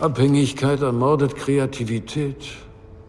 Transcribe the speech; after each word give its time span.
Abhängigkeit 0.00 0.80
ermordet 0.80 1.36
Kreativität. 1.36 2.42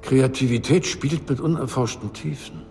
Kreativität 0.01 0.85
spielt 0.85 1.29
mit 1.29 1.39
unerforschten 1.39 2.11
Tiefen. 2.11 2.63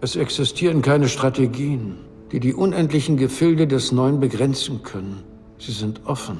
Es 0.00 0.16
existieren 0.16 0.80
keine 0.80 1.10
Strategien, 1.10 1.98
die 2.32 2.40
die 2.40 2.54
unendlichen 2.54 3.18
Gefilde 3.18 3.66
des 3.66 3.92
Neuen 3.92 4.20
begrenzen 4.20 4.82
können. 4.82 5.22
Sie 5.58 5.72
sind 5.72 6.00
offen. 6.06 6.38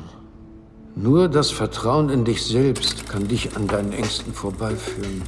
Nur 0.97 1.29
das 1.29 1.51
Vertrauen 1.51 2.09
in 2.09 2.25
dich 2.25 2.43
selbst 2.43 3.11
kann 3.11 3.29
dich 3.29 3.55
an 3.57 3.67
deinen 3.67 3.93
Ängsten 3.93 4.33
vorbeiführen 4.33 5.23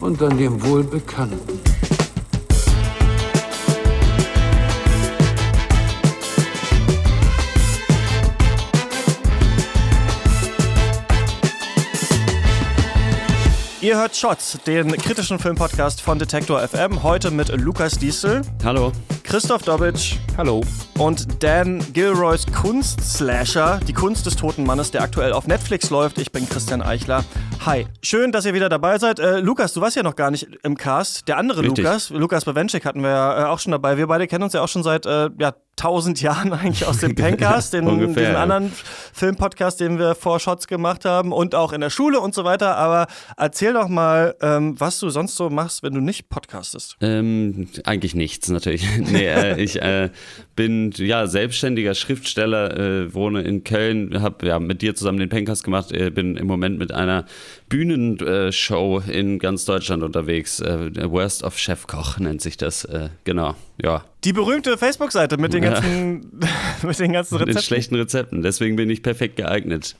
und 0.00 0.22
an 0.22 0.38
dem 0.38 0.64
Wohlbekannten. 0.64 1.75
Ihr 13.86 13.96
hört 13.96 14.16
Shots, 14.16 14.58
den 14.66 14.90
kritischen 14.96 15.38
Filmpodcast 15.38 16.02
von 16.02 16.18
Detektor 16.18 16.58
FM. 16.58 17.04
Heute 17.04 17.30
mit 17.30 17.50
Lukas 17.50 17.96
Diesel. 17.96 18.42
Hallo. 18.64 18.90
Christoph 19.22 19.62
Dobitsch. 19.62 20.16
Hallo. 20.36 20.64
Und 20.98 21.40
Dan 21.40 21.84
Gilroys 21.92 22.46
Kunstslasher, 22.46 23.78
die 23.86 23.92
Kunst 23.92 24.26
des 24.26 24.34
toten 24.34 24.64
Mannes, 24.64 24.90
der 24.90 25.02
aktuell 25.02 25.32
auf 25.32 25.46
Netflix 25.46 25.90
läuft. 25.90 26.18
Ich 26.18 26.32
bin 26.32 26.48
Christian 26.48 26.82
Eichler. 26.82 27.24
Hi. 27.64 27.86
Schön, 28.02 28.30
dass 28.30 28.44
ihr 28.44 28.54
wieder 28.54 28.68
dabei 28.68 28.98
seid. 28.98 29.18
Äh, 29.18 29.40
Lukas, 29.40 29.72
du 29.72 29.80
warst 29.80 29.96
ja 29.96 30.02
noch 30.02 30.14
gar 30.14 30.30
nicht 30.30 30.46
im 30.62 30.76
Cast. 30.76 31.26
Der 31.26 31.38
andere 31.38 31.62
Richtig. 31.62 31.84
Lukas, 31.84 32.10
Lukas 32.10 32.44
Bawenschik 32.44 32.84
hatten 32.84 33.00
wir 33.02 33.10
ja 33.10 33.42
äh, 33.42 33.44
auch 33.46 33.58
schon 33.58 33.72
dabei. 33.72 33.96
Wir 33.96 34.06
beide 34.06 34.26
kennen 34.26 34.44
uns 34.44 34.52
ja 34.52 34.62
auch 34.62 34.68
schon 34.68 34.82
seit 34.82 35.06
äh, 35.06 35.30
ja, 35.38 35.54
tausend 35.74 36.20
Jahren 36.22 36.52
eigentlich 36.52 36.86
aus 36.86 36.98
dem 36.98 37.14
Pencast, 37.16 37.72
den, 37.72 37.86
Ungefähr, 37.86 38.14
diesen 38.14 38.32
ja. 38.34 38.42
anderen 38.42 38.72
Filmpodcast, 39.12 39.80
den 39.80 39.98
wir 39.98 40.14
vor 40.14 40.38
Shots 40.38 40.68
gemacht 40.68 41.04
haben 41.04 41.32
und 41.32 41.54
auch 41.54 41.72
in 41.72 41.80
der 41.80 41.90
Schule 41.90 42.20
und 42.20 42.34
so 42.34 42.44
weiter. 42.44 42.76
Aber 42.76 43.06
erzähl 43.36 43.72
doch 43.72 43.88
mal, 43.88 44.36
ähm, 44.40 44.78
was 44.78 45.00
du 45.00 45.10
sonst 45.10 45.36
so 45.36 45.50
machst, 45.50 45.82
wenn 45.82 45.94
du 45.94 46.00
nicht 46.00 46.28
podcastest. 46.28 46.96
Ähm, 47.00 47.68
eigentlich 47.84 48.14
nichts 48.14 48.48
natürlich. 48.48 48.86
nee, 48.98 49.26
äh, 49.26 49.60
ich 49.60 49.82
äh, 49.82 50.10
bin 50.54 50.92
ja 50.96 51.26
selbstständiger 51.26 51.94
Schriftsteller, 51.94 53.12
wohne 53.12 53.42
in 53.42 53.64
Köln, 53.64 54.22
habe 54.22 54.46
ja 54.46 54.58
mit 54.58 54.82
dir 54.82 54.94
zusammen 54.94 55.18
den 55.18 55.28
Pencast 55.28 55.64
gemacht, 55.64 55.88
bin 55.88 56.36
im 56.36 56.46
Moment 56.46 56.78
mit 56.78 56.92
einer 56.92 57.26
Bühnenshow 57.68 59.02
in 59.06 59.38
ganz 59.38 59.64
Deutschland 59.64 60.02
unterwegs. 60.02 60.60
Äh, 60.60 61.10
Worst 61.10 61.42
of 61.42 61.58
Chefkoch 61.58 62.18
nennt 62.18 62.40
sich 62.40 62.56
das. 62.56 62.84
Äh, 62.84 63.08
genau, 63.24 63.54
ja. 63.82 64.04
Die 64.24 64.32
berühmte 64.32 64.76
Facebook-Seite 64.78 65.36
mit 65.38 65.52
den 65.52 65.62
Ja. 65.62 65.72
ganzen, 65.74 66.40
mit 66.82 66.98
den 66.98 67.12
ganzen 67.12 67.34
Mit 67.38 67.48
Rezepten. 67.48 67.62
schlechten 67.66 67.94
Rezepten. 67.96 68.42
Deswegen 68.42 68.76
bin 68.76 68.90
ich 68.90 69.02
perfekt 69.02 69.36
geeignet 69.36 69.96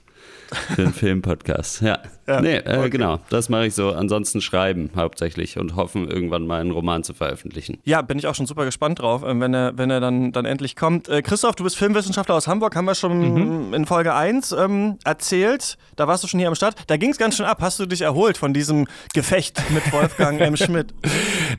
für 0.74 0.82
einen 0.82 0.92
Filmpodcast. 0.94 1.82
Ja. 1.82 2.00
Ja, 2.28 2.40
Nee, 2.40 2.56
äh, 2.56 2.78
okay. 2.78 2.90
genau. 2.90 3.20
Das 3.30 3.48
mache 3.48 3.66
ich 3.66 3.74
so. 3.74 3.92
Ansonsten 3.92 4.40
schreiben 4.40 4.90
hauptsächlich 4.96 5.58
und 5.58 5.76
hoffen, 5.76 6.08
irgendwann 6.08 6.46
mal 6.46 6.60
einen 6.60 6.70
Roman 6.70 7.02
zu 7.04 7.14
veröffentlichen. 7.14 7.78
Ja, 7.84 8.02
bin 8.02 8.18
ich 8.18 8.26
auch 8.26 8.34
schon 8.34 8.46
super 8.46 8.64
gespannt 8.64 8.98
drauf, 9.00 9.22
ähm, 9.26 9.40
wenn 9.40 9.54
er, 9.54 9.76
wenn 9.78 9.90
er 9.90 10.00
dann, 10.00 10.32
dann 10.32 10.44
endlich 10.44 10.76
kommt. 10.76 11.08
Äh, 11.08 11.22
Christoph, 11.22 11.54
du 11.56 11.64
bist 11.64 11.76
Filmwissenschaftler 11.76 12.34
aus 12.34 12.48
Hamburg, 12.48 12.74
haben 12.76 12.84
wir 12.86 12.94
schon 12.94 13.72
in 13.72 13.86
Folge 13.86 14.14
1 14.14 14.52
ähm, 14.52 14.98
erzählt. 15.04 15.76
Da 15.96 16.08
warst 16.08 16.24
du 16.24 16.28
schon 16.28 16.40
hier 16.40 16.48
am 16.48 16.54
Start. 16.54 16.74
Da 16.88 16.96
ging 16.96 17.10
es 17.10 17.18
ganz 17.18 17.36
schön 17.36 17.46
ab. 17.46 17.58
Hast 17.60 17.78
du 17.78 17.86
dich 17.86 18.02
erholt 18.02 18.36
von 18.36 18.52
diesem 18.52 18.86
Gefecht 19.14 19.62
mit 19.72 19.92
Wolfgang 19.92 20.40
M. 20.40 20.56
Schmidt? 20.56 20.94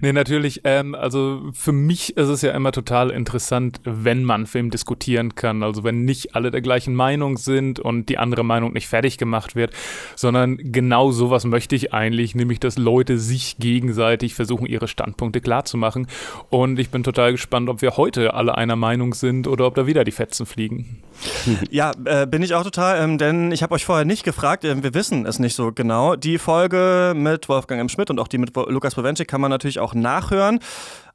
Nee, 0.01 0.13
natürlich. 0.13 0.61
Ähm, 0.63 0.93
also 0.93 1.41
für 1.53 1.71
mich 1.71 2.17
ist 2.17 2.27
es 2.27 2.41
ja 2.41 2.51
immer 2.51 2.71
total 2.71 3.09
interessant, 3.09 3.79
wenn 3.83 4.23
man 4.23 4.45
Film 4.45 4.69
diskutieren 4.69 5.33
kann. 5.33 5.63
Also 5.63 5.83
wenn 5.83 6.03
nicht 6.05 6.35
alle 6.35 6.51
der 6.51 6.61
gleichen 6.61 6.93
Meinung 6.93 7.37
sind 7.37 7.79
und 7.79 8.07
die 8.09 8.17
andere 8.17 8.43
Meinung 8.43 8.73
nicht 8.73 8.87
fertig 8.87 9.17
gemacht 9.17 9.55
wird, 9.55 9.71
sondern 10.15 10.56
genau 10.57 11.11
sowas 11.11 11.45
möchte 11.45 11.75
ich 11.75 11.93
eigentlich, 11.93 12.35
nämlich 12.35 12.59
dass 12.59 12.77
Leute 12.77 13.17
sich 13.17 13.57
gegenseitig 13.57 14.35
versuchen, 14.35 14.65
ihre 14.65 14.87
Standpunkte 14.87 15.41
klarzumachen. 15.41 16.07
Und 16.49 16.79
ich 16.79 16.89
bin 16.89 17.03
total 17.03 17.31
gespannt, 17.31 17.69
ob 17.69 17.81
wir 17.81 17.97
heute 17.97 18.33
alle 18.33 18.57
einer 18.57 18.75
Meinung 18.75 19.13
sind 19.13 19.47
oder 19.47 19.65
ob 19.67 19.75
da 19.75 19.87
wieder 19.87 20.03
die 20.03 20.11
Fetzen 20.11 20.45
fliegen. 20.45 21.01
Ja, 21.71 21.91
äh, 22.05 22.27
bin 22.27 22.43
ich 22.43 22.53
auch 22.53 22.63
total, 22.63 23.01
ähm, 23.01 23.17
denn 23.17 23.51
ich 23.51 23.63
habe 23.63 23.73
euch 23.73 23.85
vorher 23.85 24.05
nicht 24.05 24.23
gefragt, 24.23 24.63
äh, 24.63 24.83
wir 24.83 24.93
wissen 24.93 25.25
es 25.25 25.39
nicht 25.39 25.55
so 25.55 25.71
genau. 25.71 26.15
Die 26.15 26.37
Folge 26.37 27.13
mit 27.15 27.49
Wolfgang 27.49 27.81
M. 27.81 27.89
Schmidt 27.89 28.09
und 28.09 28.19
auch 28.19 28.27
die 28.27 28.37
mit 28.37 28.55
Lukas 28.55 28.95
Bowenschik 28.95 29.27
kann 29.27 29.41
man 29.41 29.49
natürlich 29.49 29.79
auch 29.79 29.93
nachhören. 29.93 30.59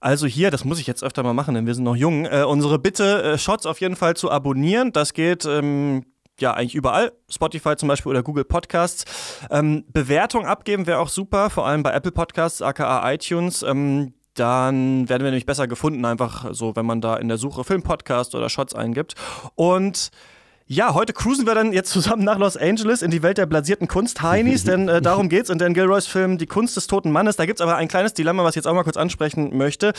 Also 0.01 0.27
hier, 0.27 0.51
das 0.51 0.65
muss 0.65 0.81
ich 0.81 0.87
jetzt 0.87 1.05
öfter 1.05 1.23
mal 1.23 1.33
machen, 1.33 1.55
denn 1.55 1.67
wir 1.67 1.75
sind 1.75 1.85
noch 1.85 1.97
jung, 1.97 2.27
äh, 2.27 2.43
unsere 2.43 2.79
Bitte, 2.79 3.23
äh, 3.23 3.39
Shots 3.39 3.67
auf 3.67 3.81
jeden 3.81 3.95
Fall 3.95 4.17
zu 4.17 4.31
abonnieren. 4.31 4.93
Das 4.93 5.15
geht 5.15 5.45
ähm, 5.45 6.05
ja 6.41 6.55
eigentlich 6.55 6.75
überall, 6.75 7.13
Spotify 7.29 7.77
zum 7.77 7.89
Beispiel 7.89 8.11
oder 8.11 8.23
Google 8.23 8.45
Podcasts. 8.45 9.05
Ähm, 9.51 9.85
Bewertung 9.93 10.47
abgeben 10.47 10.87
wäre 10.87 10.99
auch 10.99 11.09
super, 11.09 11.51
vor 11.51 11.67
allem 11.67 11.83
bei 11.83 11.93
Apple 11.93 12.13
Podcasts, 12.13 12.63
aka 12.63 13.11
iTunes. 13.13 13.63
Ähm, 13.63 14.15
dann 14.35 15.09
werden 15.09 15.23
wir 15.23 15.31
nämlich 15.31 15.47
besser 15.47 15.69
gefunden, 15.69 16.05
einfach 16.05 16.55
so, 16.55 16.75
wenn 16.75 16.87
man 16.87 17.01
da 17.01 17.17
in 17.17 17.29
der 17.29 17.37
Suche 17.37 17.65
Filmpodcast 17.65 18.35
oder 18.35 18.49
Shots 18.49 18.75
eingibt. 18.75 19.15
Und 19.55 20.11
ja, 20.67 20.95
heute 20.95 21.13
cruisen 21.13 21.47
wir 21.47 21.55
dann 21.55 21.73
jetzt 21.73 21.91
zusammen 21.91 22.25
nach 22.25 22.39
Los 22.39 22.57
Angeles 22.57 23.03
in 23.03 23.11
die 23.11 23.23
Welt 23.23 23.39
der 23.39 23.47
blasierten 23.47 23.89
Kunst 23.89 24.23
Heinis, 24.23 24.65
denn 24.65 24.89
äh, 24.89 25.03
darum 25.03 25.29
geht's 25.29 25.51
in 25.51 25.59
Dan 25.59 25.75
Gilroys 25.75 26.07
Film 26.07 26.39
Die 26.39 26.47
Kunst 26.47 26.77
des 26.77 26.87
toten 26.87 27.11
Mannes. 27.11 27.37
Da 27.37 27.47
gibt's 27.47 27.61
aber 27.61 27.77
ein 27.77 27.89
kleines 27.89 28.15
Dilemma, 28.15 28.45
was 28.45 28.53
ich 28.53 28.57
jetzt 28.57 28.67
auch 28.67 28.75
mal 28.75 28.85
kurz 28.85 28.97
ansprechen 28.97 29.57
möchte. 29.57 29.93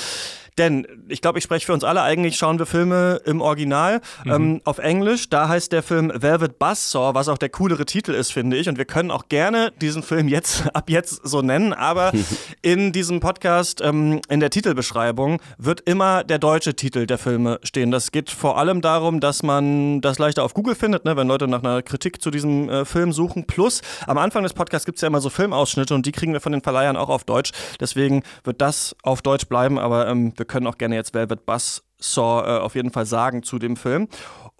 Denn 0.57 0.87
ich 1.07 1.21
glaube, 1.21 1.39
ich 1.39 1.43
spreche 1.43 1.65
für 1.65 1.73
uns 1.73 1.83
alle. 1.83 2.01
Eigentlich 2.01 2.37
schauen 2.37 2.59
wir 2.59 2.65
Filme 2.65 3.21
im 3.25 3.41
Original 3.41 4.01
ähm, 4.25 4.61
auf 4.65 4.77
Englisch. 4.77 5.29
Da 5.29 5.47
heißt 5.47 5.71
der 5.71 5.81
Film 5.81 6.11
Velvet 6.13 6.59
Buzzsaw, 6.59 7.15
was 7.15 7.27
auch 7.27 7.37
der 7.37 7.49
coolere 7.49 7.85
Titel 7.85 8.11
ist, 8.11 8.31
finde 8.31 8.57
ich. 8.57 8.69
Und 8.69 8.77
wir 8.77 8.85
können 8.85 9.09
auch 9.09 9.29
gerne 9.29 9.71
diesen 9.81 10.03
Film 10.03 10.27
jetzt 10.27 10.63
ab 10.75 10.89
jetzt 10.89 11.27
so 11.27 11.41
nennen. 11.41 11.73
Aber 11.73 12.11
in 12.61 12.91
diesem 12.91 13.19
Podcast, 13.19 13.81
ähm, 13.81 14.21
in 14.29 14.39
der 14.39 14.51
Titelbeschreibung, 14.51 15.41
wird 15.57 15.81
immer 15.81 16.23
der 16.23 16.37
deutsche 16.37 16.75
Titel 16.75 17.07
der 17.07 17.17
Filme 17.17 17.59
stehen. 17.63 17.89
Das 17.91 18.11
geht 18.11 18.29
vor 18.29 18.57
allem 18.57 18.81
darum, 18.81 19.19
dass 19.19 19.41
man 19.41 20.01
das 20.01 20.19
leichter 20.19 20.43
auf 20.43 20.52
Google 20.53 20.75
findet, 20.75 21.05
ne, 21.05 21.15
wenn 21.15 21.27
Leute 21.27 21.47
nach 21.47 21.63
einer 21.63 21.81
Kritik 21.81 22.21
zu 22.21 22.31
diesem 22.31 22.69
äh, 22.69 22.85
Film 22.85 23.11
suchen. 23.11 23.45
Plus, 23.45 23.81
am 24.07 24.17
Anfang 24.17 24.43
des 24.43 24.53
Podcasts 24.53 24.85
gibt 24.85 24.97
es 24.97 25.01
ja 25.01 25.07
immer 25.07 25.21
so 25.21 25.29
Filmausschnitte 25.29 25.93
und 25.93 26.05
die 26.05 26.11
kriegen 26.11 26.33
wir 26.33 26.41
von 26.41 26.51
den 26.51 26.61
Verleihern 26.61 26.97
auch 26.97 27.09
auf 27.09 27.23
Deutsch. 27.23 27.51
Deswegen 27.79 28.23
wird 28.43 28.61
das 28.61 28.95
auf 29.03 29.21
Deutsch 29.21 29.47
bleiben, 29.47 29.79
aber 29.79 30.07
ähm, 30.07 30.33
wir 30.35 30.45
können 30.45 30.67
auch 30.67 30.77
gerne 30.77 30.95
jetzt 30.95 31.13
Velvet 31.13 31.45
Buzzsaw 31.45 32.45
äh, 32.45 32.59
auf 32.59 32.75
jeden 32.75 32.91
Fall 32.91 33.05
sagen 33.05 33.43
zu 33.43 33.59
dem 33.59 33.75
Film. 33.75 34.07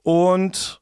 Und 0.03 0.81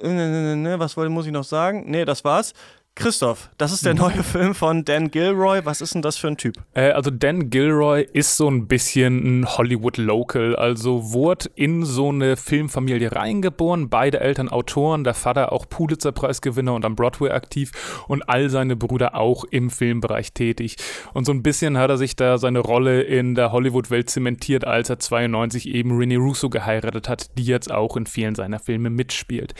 äh, 0.00 0.08
ne, 0.08 0.28
ne, 0.28 0.56
ne, 0.56 0.78
was 0.78 0.96
muss 0.96 1.26
ich 1.26 1.32
noch 1.32 1.44
sagen? 1.44 1.84
Nee, 1.86 2.04
das 2.04 2.24
war's. 2.24 2.52
Christoph, 2.94 3.48
das 3.56 3.72
ist 3.72 3.86
der 3.86 3.94
neue 3.94 4.22
Film 4.22 4.54
von 4.54 4.84
Dan 4.84 5.10
Gilroy. 5.10 5.62
Was 5.64 5.80
ist 5.80 5.94
denn 5.94 6.02
das 6.02 6.18
für 6.18 6.28
ein 6.28 6.36
Typ? 6.36 6.56
Äh, 6.74 6.90
also 6.90 7.10
Dan 7.10 7.48
Gilroy 7.48 8.06
ist 8.12 8.36
so 8.36 8.50
ein 8.50 8.68
bisschen 8.68 9.40
ein 9.40 9.46
Hollywood-Local, 9.46 10.54
also 10.56 11.10
wurde 11.10 11.48
in 11.54 11.86
so 11.86 12.10
eine 12.10 12.36
Filmfamilie 12.36 13.10
reingeboren, 13.12 13.88
beide 13.88 14.20
Eltern 14.20 14.50
Autoren, 14.50 15.04
der 15.04 15.14
Vater 15.14 15.52
auch 15.52 15.66
Pulitzer-Preisgewinner 15.70 16.74
und 16.74 16.84
am 16.84 16.94
Broadway 16.94 17.30
aktiv 17.30 17.72
und 18.08 18.28
all 18.28 18.50
seine 18.50 18.76
Brüder 18.76 19.14
auch 19.14 19.44
im 19.44 19.70
Filmbereich 19.70 20.34
tätig. 20.34 20.76
Und 21.14 21.24
so 21.24 21.32
ein 21.32 21.42
bisschen 21.42 21.78
hat 21.78 21.88
er 21.88 21.96
sich 21.96 22.14
da 22.14 22.36
seine 22.36 22.58
Rolle 22.58 23.00
in 23.00 23.34
der 23.34 23.52
Hollywood-Welt 23.52 24.10
zementiert, 24.10 24.66
als 24.66 24.90
er 24.90 24.98
92 24.98 25.66
eben 25.66 25.96
Renee 25.96 26.16
Russo 26.16 26.50
geheiratet 26.50 27.08
hat, 27.08 27.38
die 27.38 27.44
jetzt 27.44 27.72
auch 27.72 27.96
in 27.96 28.04
vielen 28.04 28.34
seiner 28.34 28.58
Filme 28.58 28.90
mitspielt. 28.90 29.54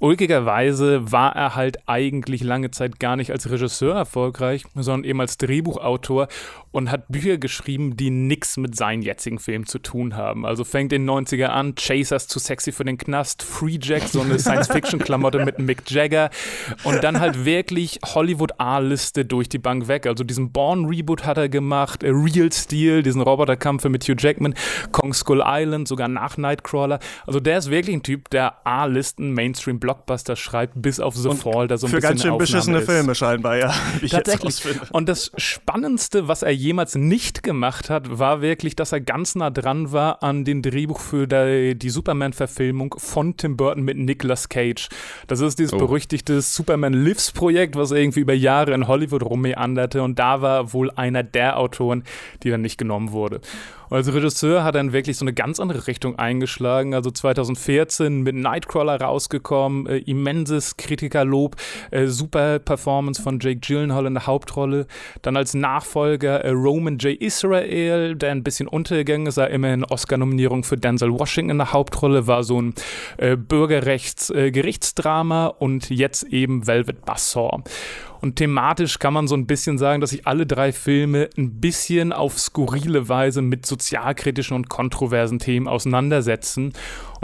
Ulkigerweise 0.00 1.12
war 1.12 1.36
er 1.36 1.54
halt 1.54 1.78
eigentlich 1.86 2.42
lange 2.42 2.63
Zeit 2.70 3.00
gar 3.00 3.16
nicht 3.16 3.30
als 3.30 3.50
Regisseur 3.50 3.94
erfolgreich, 3.94 4.64
sondern 4.74 5.04
eben 5.04 5.20
als 5.20 5.38
Drehbuchautor 5.38 6.28
und 6.72 6.90
hat 6.90 7.06
Bücher 7.08 7.38
geschrieben, 7.38 7.96
die 7.96 8.10
nichts 8.10 8.56
mit 8.56 8.76
seinen 8.76 9.02
jetzigen 9.02 9.38
Filmen 9.38 9.66
zu 9.66 9.78
tun 9.78 10.16
haben. 10.16 10.44
Also 10.44 10.64
fängt 10.64 10.92
in 10.92 11.06
den 11.06 11.26
90er 11.26 11.46
an, 11.46 11.76
Chasers 11.76 12.26
zu 12.26 12.38
sexy 12.38 12.72
für 12.72 12.84
den 12.84 12.98
Knast, 12.98 13.42
Free 13.42 13.78
Jack, 13.80 14.02
so 14.02 14.20
eine 14.20 14.38
Science-Fiction-Klamotte 14.38 15.44
mit 15.44 15.58
Mick 15.60 15.88
Jagger 15.90 16.30
und 16.82 17.04
dann 17.04 17.20
halt 17.20 17.44
wirklich 17.44 18.00
Hollywood-A-Liste 18.04 19.24
durch 19.24 19.48
die 19.48 19.58
Bank 19.58 19.86
weg. 19.86 20.06
Also 20.06 20.24
diesen 20.24 20.50
Born-Reboot 20.50 21.24
hat 21.24 21.38
er 21.38 21.48
gemacht, 21.48 22.02
Real 22.02 22.50
Steel, 22.52 23.02
diesen 23.02 23.22
Roboterkampf 23.22 23.84
mit 23.84 24.04
Hugh 24.04 24.16
Jackman, 24.18 24.54
Kong 24.90 25.14
Skull 25.14 25.42
Island, 25.46 25.86
sogar 25.86 26.08
nach 26.08 26.36
Nightcrawler. 26.36 26.98
Also 27.26 27.38
der 27.38 27.58
ist 27.58 27.70
wirklich 27.70 27.94
ein 27.94 28.02
Typ, 28.02 28.30
der 28.30 28.66
A-Listen, 28.66 29.32
Mainstream-Blockbuster 29.32 30.34
schreibt, 30.34 30.82
bis 30.82 30.98
auf 30.98 31.14
The 31.14 31.30
Fall, 31.34 31.68
da 31.68 31.78
so 31.78 31.86
ein 31.86 31.90
Für 31.90 31.96
bisschen 31.96 32.10
ganz 32.10 32.22
schön 32.22 32.38
beschissene 32.54 32.78
ist. 32.78 32.86
Filme 32.86 33.14
scheinbar, 33.14 33.56
ja. 33.56 33.74
Wie 34.00 34.06
ich 34.06 34.12
jetzt 34.12 34.26
Tatsächlich. 34.26 34.80
Und 34.92 35.08
das 35.08 35.30
Spannendste, 35.36 36.28
was 36.28 36.42
er 36.42 36.52
jemals 36.52 36.94
nicht 36.94 37.42
gemacht 37.42 37.90
hat, 37.90 38.18
war 38.18 38.40
wirklich, 38.40 38.76
dass 38.76 38.92
er 38.92 39.00
ganz 39.00 39.34
nah 39.34 39.50
dran 39.50 39.92
war 39.92 40.22
an 40.22 40.44
dem 40.44 40.62
Drehbuch 40.62 41.00
für 41.00 41.26
die, 41.26 41.74
die 41.76 41.90
Superman-Verfilmung 41.90 42.94
von 42.98 43.36
Tim 43.36 43.56
Burton 43.56 43.82
mit 43.84 43.96
Nicolas 43.98 44.48
Cage. 44.48 44.88
Das 45.26 45.40
ist 45.40 45.58
dieses 45.58 45.74
Oh. 45.74 45.78
berüchtigte 45.78 46.40
Superman 46.40 46.92
Lives-Projekt, 46.92 47.76
was 47.76 47.90
irgendwie 47.90 48.20
über 48.20 48.34
Jahre 48.34 48.74
in 48.74 48.86
Hollywood 48.88 49.22
rummeanderte. 49.22 50.02
Und 50.02 50.18
da 50.18 50.40
war 50.42 50.72
wohl 50.72 50.90
einer 50.90 51.22
der 51.22 51.58
Autoren, 51.58 52.04
die 52.42 52.50
dann 52.50 52.60
nicht 52.60 52.78
genommen 52.78 53.12
wurde. 53.12 53.40
Als 53.94 54.12
Regisseur 54.12 54.64
hat 54.64 54.74
er 54.74 54.80
dann 54.80 54.92
wirklich 54.92 55.16
so 55.16 55.24
eine 55.24 55.32
ganz 55.32 55.60
andere 55.60 55.86
Richtung 55.86 56.18
eingeschlagen. 56.18 56.94
Also 56.94 57.10
2014 57.10 58.22
mit 58.22 58.34
Nightcrawler 58.34 59.00
rausgekommen, 59.00 59.86
äh, 59.86 59.98
immenses 59.98 60.76
Kritikerlob, 60.76 61.54
äh, 61.90 62.06
super 62.06 62.58
Performance 62.58 63.22
von 63.22 63.38
Jake 63.40 63.60
Gyllenhaal 63.60 64.06
in 64.06 64.14
der 64.14 64.26
Hauptrolle. 64.26 64.86
Dann 65.22 65.36
als 65.36 65.54
Nachfolger 65.54 66.44
äh, 66.44 66.50
Roman 66.50 66.98
J. 66.98 67.16
Israel, 67.20 68.16
der 68.16 68.32
ein 68.32 68.42
bisschen 68.42 68.66
untergegangen 68.68 69.28
ist, 69.28 69.36
er 69.36 69.50
immerhin 69.50 69.84
Oscar-Nominierung 69.84 70.64
für 70.64 70.76
Denzel 70.76 71.12
Washington 71.12 71.50
in 71.50 71.58
der 71.58 71.72
Hauptrolle, 71.72 72.26
war 72.26 72.42
so 72.42 72.60
ein 72.60 72.74
äh, 73.16 73.36
Bürgerrechts-Gerichtsdrama 73.36 75.46
äh, 75.46 75.52
und 75.58 75.90
jetzt 75.90 76.24
eben 76.24 76.66
Velvet 76.66 77.04
Buzzsaw. 77.04 77.62
Und 78.24 78.36
thematisch 78.36 78.98
kann 79.00 79.12
man 79.12 79.28
so 79.28 79.34
ein 79.34 79.46
bisschen 79.46 79.76
sagen, 79.76 80.00
dass 80.00 80.08
sich 80.08 80.26
alle 80.26 80.46
drei 80.46 80.72
Filme 80.72 81.28
ein 81.36 81.60
bisschen 81.60 82.10
auf 82.10 82.38
skurrile 82.38 83.06
Weise 83.10 83.42
mit 83.42 83.66
sozialkritischen 83.66 84.56
und 84.56 84.70
kontroversen 84.70 85.40
Themen 85.40 85.68
auseinandersetzen. 85.68 86.72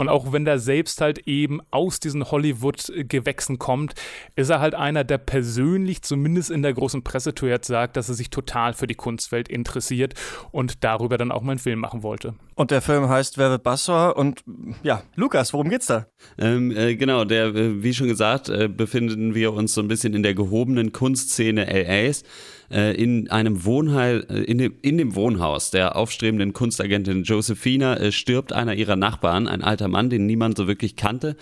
Und 0.01 0.09
auch 0.09 0.33
wenn 0.33 0.45
der 0.45 0.57
selbst 0.57 0.99
halt 0.99 1.27
eben 1.27 1.61
aus 1.69 1.99
diesen 1.99 2.31
Hollywood-Gewächsen 2.31 3.59
kommt, 3.59 3.93
ist 4.35 4.49
er 4.49 4.59
halt 4.59 4.73
einer, 4.73 5.03
der 5.03 5.19
persönlich 5.19 6.01
zumindest 6.01 6.49
in 6.49 6.63
der 6.63 6.73
großen 6.73 7.03
Pressetour 7.03 7.49
jetzt 7.49 7.67
sagt, 7.67 7.97
dass 7.97 8.09
er 8.09 8.15
sich 8.15 8.31
total 8.31 8.73
für 8.73 8.87
die 8.87 8.95
Kunstwelt 8.95 9.47
interessiert 9.47 10.15
und 10.51 10.83
darüber 10.83 11.19
dann 11.19 11.31
auch 11.31 11.43
mal 11.43 11.51
einen 11.51 11.59
Film 11.59 11.77
machen 11.77 12.01
wollte. 12.01 12.33
Und 12.55 12.71
der 12.71 12.81
Film 12.81 13.09
heißt 13.09 13.37
Velvet 13.37 13.61
Buzzsaw 13.61 14.19
und 14.19 14.43
ja, 14.81 15.03
Lukas, 15.13 15.53
worum 15.53 15.69
geht's 15.69 15.85
da? 15.85 16.07
Ähm, 16.39 16.75
äh, 16.75 16.95
genau, 16.95 17.23
der, 17.23 17.53
äh, 17.53 17.83
wie 17.83 17.93
schon 17.93 18.07
gesagt, 18.07 18.49
äh, 18.49 18.67
befinden 18.67 19.35
wir 19.35 19.53
uns 19.53 19.75
so 19.75 19.81
ein 19.81 19.87
bisschen 19.87 20.15
in 20.15 20.23
der 20.23 20.33
gehobenen 20.33 20.93
Kunstszene 20.93 21.65
LAs 21.65 22.23
äh, 22.71 22.93
in 22.93 23.29
einem 23.29 23.65
Wohnheil, 23.65 24.25
äh, 24.29 24.43
in, 24.43 24.57
dem, 24.57 24.73
in 24.81 24.97
dem 24.97 25.15
Wohnhaus 25.15 25.71
der 25.71 25.95
aufstrebenden 25.95 26.53
Kunstagentin 26.53 27.23
Josephina 27.23 27.97
äh, 27.97 28.11
stirbt 28.11 28.53
einer 28.53 28.73
ihrer 28.75 28.95
Nachbarn, 28.95 29.47
ein 29.47 29.61
alter 29.61 29.87
Mann, 29.87 30.09
den 30.09 30.25
niemand 30.25 30.57
so 30.57 30.67
wirklich 30.67 30.95
kannte. 30.95 31.35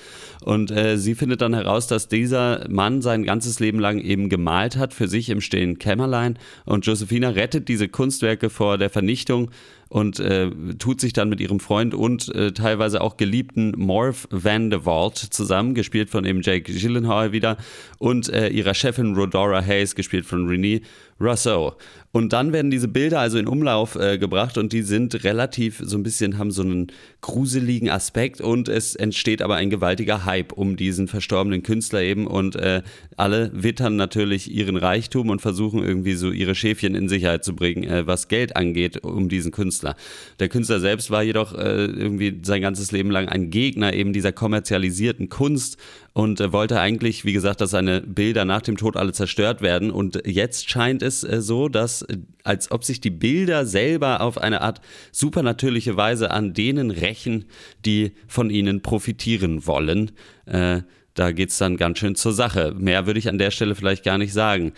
Und 0.43 0.71
äh, 0.71 0.97
sie 0.97 1.15
findet 1.15 1.41
dann 1.41 1.53
heraus, 1.53 1.87
dass 1.87 2.07
dieser 2.07 2.65
Mann 2.69 3.01
sein 3.01 3.23
ganzes 3.23 3.59
Leben 3.59 3.79
lang 3.79 3.99
eben 3.99 4.29
gemalt 4.29 4.77
hat 4.77 4.93
für 4.93 5.07
sich 5.07 5.29
im 5.29 5.41
stillen 5.41 5.79
Kämmerlein. 5.79 6.37
Und 6.65 6.85
Josephina 6.85 7.29
rettet 7.29 7.67
diese 7.67 7.87
Kunstwerke 7.87 8.49
vor 8.49 8.77
der 8.77 8.89
Vernichtung 8.89 9.51
und 9.89 10.19
äh, 10.19 10.51
tut 10.77 11.01
sich 11.01 11.13
dann 11.13 11.29
mit 11.29 11.41
ihrem 11.41 11.59
Freund 11.59 11.93
und 11.93 12.33
äh, 12.33 12.53
teilweise 12.53 13.01
auch 13.01 13.17
geliebten 13.17 13.73
Morph 13.75 14.27
Van 14.29 14.69
de 14.69 14.81
Vault 14.83 15.17
zusammen, 15.17 15.73
gespielt 15.73 16.09
von 16.09 16.25
eben 16.25 16.41
Jake 16.41 16.71
Gyllenhaal 16.71 17.31
wieder, 17.31 17.57
und 17.97 18.29
äh, 18.29 18.47
ihrer 18.49 18.75
Chefin 18.75 19.15
Rodora 19.15 19.61
Hayes, 19.65 19.95
gespielt 19.95 20.25
von 20.25 20.47
Renee 20.47 20.81
Rousseau. 21.19 21.73
Und 22.11 22.33
dann 22.33 22.53
werden 22.53 22.71
diese 22.71 22.87
Bilder 22.87 23.19
also 23.19 23.37
in 23.37 23.47
Umlauf 23.47 23.95
äh, 23.95 24.17
gebracht 24.17 24.57
und 24.57 24.73
die 24.73 24.81
sind 24.81 25.23
relativ 25.23 25.79
so 25.83 25.95
ein 25.95 26.01
bisschen, 26.01 26.39
haben 26.39 26.49
so 26.49 26.63
einen 26.63 26.87
gruseligen 27.21 27.89
Aspekt 27.89 28.41
und 28.41 28.67
es 28.67 28.95
entsteht 28.95 29.43
aber 29.43 29.57
ein 29.57 29.69
gewaltiger 29.69 30.25
Hype 30.25 30.51
um 30.51 30.75
diesen 30.75 31.07
verstorbenen 31.07 31.61
Künstler 31.61 32.01
eben 32.01 32.25
und 32.25 32.55
äh, 32.55 32.81
alle 33.15 33.51
wittern 33.53 33.95
natürlich 33.95 34.51
ihren 34.51 34.75
Reichtum 34.75 35.29
und 35.29 35.41
versuchen 35.41 35.83
irgendwie 35.83 36.13
so 36.13 36.31
ihre 36.31 36.55
Schäfchen 36.55 36.95
in 36.95 37.09
Sicherheit 37.09 37.43
zu 37.43 37.55
bringen, 37.55 37.83
äh, 37.83 38.07
was 38.07 38.27
Geld 38.27 38.55
angeht 38.55 39.03
um 39.03 39.29
diesen 39.29 39.51
Künstler. 39.51 39.95
Der 40.39 40.49
Künstler 40.49 40.79
selbst 40.79 41.11
war 41.11 41.21
jedoch 41.21 41.53
äh, 41.53 41.85
irgendwie 41.85 42.39
sein 42.41 42.63
ganzes 42.63 42.91
Leben 42.91 43.11
lang 43.11 43.29
ein 43.29 43.51
Gegner 43.51 43.93
eben 43.93 44.13
dieser 44.13 44.31
kommerzialisierten 44.31 45.29
Kunst 45.29 45.77
und 46.13 46.41
äh, 46.41 46.51
wollte 46.51 46.79
eigentlich, 46.79 47.25
wie 47.25 47.33
gesagt, 47.33 47.61
dass 47.61 47.71
seine 47.71 48.01
Bilder 48.01 48.45
nach 48.45 48.61
dem 48.61 48.77
Tod 48.77 48.97
alle 48.97 49.13
zerstört 49.13 49.61
werden. 49.61 49.91
Und 49.91 50.21
jetzt 50.25 50.69
scheint 50.69 51.01
es 51.01 51.23
äh, 51.23 51.41
so, 51.41 51.69
dass 51.69 52.01
äh, 52.03 52.17
als 52.43 52.71
ob 52.71 52.83
sich 52.83 53.01
die 53.01 53.09
Bilder 53.09 53.65
selber 53.65 54.21
auf 54.21 54.37
eine 54.37 54.61
Art 54.61 54.81
supernatürliche 55.11 55.97
Weise 55.97 56.31
an 56.31 56.53
denen 56.53 56.91
rächen, 56.91 57.45
die 57.85 58.13
von 58.27 58.49
ihnen 58.49 58.81
profitieren 58.81 59.65
wollen. 59.65 60.11
Äh, 60.45 60.81
da 61.13 61.31
geht 61.31 61.49
es 61.49 61.57
dann 61.57 61.77
ganz 61.77 61.99
schön 61.99 62.15
zur 62.15 62.33
Sache. 62.33 62.73
Mehr 62.77 63.05
würde 63.05 63.19
ich 63.19 63.27
an 63.27 63.37
der 63.37 63.51
Stelle 63.51 63.75
vielleicht 63.75 64.03
gar 64.03 64.17
nicht 64.17 64.33
sagen. 64.33 64.73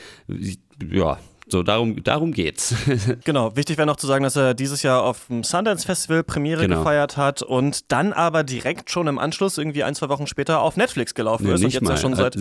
Ja, 0.92 1.20
so, 1.52 1.64
darum, 1.64 2.04
darum 2.04 2.32
geht's. 2.32 2.74
genau, 3.26 3.56
wichtig 3.56 3.78
wäre 3.78 3.86
noch 3.86 3.98
zu 3.98 4.08
sagen, 4.08 4.24
dass 4.24 4.36
er 4.36 4.54
dieses 4.54 4.84
Jahr 4.84 5.04
auf 5.04 5.28
dem 5.28 5.44
Sundance 5.44 5.86
Festival 5.86 6.24
Premiere 6.24 6.62
genau. 6.62 6.80
gefeiert 6.80 7.18
hat 7.18 7.42
und 7.42 7.92
dann 7.92 8.14
aber 8.14 8.44
direkt 8.44 8.90
schon 8.90 9.08
im 9.08 9.20
Anschluss, 9.20 9.58
irgendwie 9.58 9.84
ein, 9.84 9.96
zwei 9.96 10.10
Wochen 10.10 10.28
später, 10.28 10.62
auf 10.62 10.78
Netflix 10.78 11.14
gelaufen 11.14 11.48
nee, 11.48 11.54
ist. 11.54 11.64
Und 11.64 11.74
jetzt 11.74 11.84
mal. 11.84 11.98
schon 11.98 12.16
seit. 12.16 12.38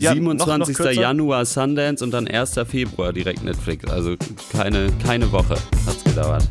Ja, 0.00 0.12
27. 0.12 0.78
Noch, 0.78 0.84
noch 0.84 0.92
Januar 0.92 1.44
Sundance 1.44 2.04
und 2.04 2.12
dann 2.12 2.28
1. 2.28 2.54
Februar 2.68 3.12
direkt 3.12 3.42
Netflix. 3.42 3.90
Also 3.90 4.14
keine, 4.52 4.92
keine 5.04 5.32
Woche 5.32 5.56
hat's 5.86 6.04
gedauert. 6.04 6.48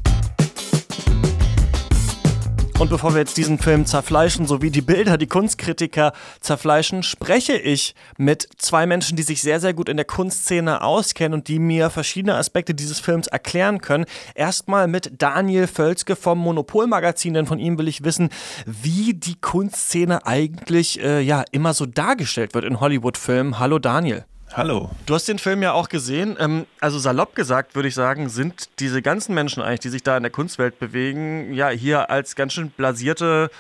Und 2.80 2.92
bevor 2.92 3.14
wir 3.14 3.20
jetzt 3.20 3.38
diesen 3.38 3.58
Film 3.58 3.88
zerfleischen, 3.88 4.46
so 4.46 4.62
wie 4.62 4.70
die 4.70 4.84
Bilder, 4.84 5.18
die 5.18 5.26
Kunstkritiker 5.26 6.14
zerfleischen, 6.42 7.02
spreche 7.02 7.58
ich 7.58 7.96
mit 8.20 8.48
zwei 8.60 8.86
Menschen, 8.86 9.18
die 9.18 9.24
sich 9.24 9.42
sehr, 9.42 9.60
sehr 9.60 9.74
gut 9.74 9.90
in 9.90 9.98
der 9.98 10.06
Kunstszene 10.06 10.84
auskennen 10.84 11.34
und 11.34 11.48
die 11.48 11.58
mir 11.58 11.90
verschiedene 11.90 12.36
Aspekte 12.36 12.76
dieses 12.76 13.00
Films 13.00 13.26
erklären 13.26 13.82
können. 13.82 14.06
Erstmal 14.36 14.88
mit 14.88 15.12
Daniel 15.18 15.66
Völzke 15.66 16.16
vom 16.16 16.38
Monopol-Magazin, 16.38 17.34
denn 17.34 17.48
von 17.48 17.58
ihm 17.58 17.80
will 17.80 17.88
ich 17.88 18.04
wissen, 18.04 18.30
wie 18.68 19.16
die 19.16 19.42
Kunstszene 19.42 20.28
eigentlich 20.28 21.02
äh, 21.02 21.20
ja, 21.22 21.46
immer 21.52 21.74
so 21.74 21.88
dargestellt 21.88 22.54
wird 22.54 22.64
in 22.64 22.80
Hollywood-Filmen. 22.80 23.58
Hallo 23.58 23.80
Daniel. 23.80 24.26
Hallo. 24.54 24.90
Du 25.06 25.14
hast 25.14 25.28
den 25.28 25.40
Film 25.40 25.62
ja 25.62 25.74
auch 25.74 25.90
gesehen. 25.90 26.36
Ähm, 26.40 26.66
also 26.80 27.00
salopp 27.00 27.36
gesagt, 27.36 27.76
würde 27.76 27.90
ich 27.90 27.96
sagen, 27.96 28.30
sind 28.30 28.70
diese 28.80 29.02
ganzen 29.02 29.36
Menschen 29.36 29.62
eigentlich, 29.62 29.82
die 29.82 29.90
sich 29.90 30.04
da 30.04 30.18
in 30.18 30.24
der 30.24 30.32
Kunstwelt 30.32 30.80
bewegen, 30.80 31.54
ja 31.54 31.70
hier 31.70 32.10
als 32.10 32.36
ganz 32.36 32.54
schön 32.54 32.70
blasierte 32.72 33.52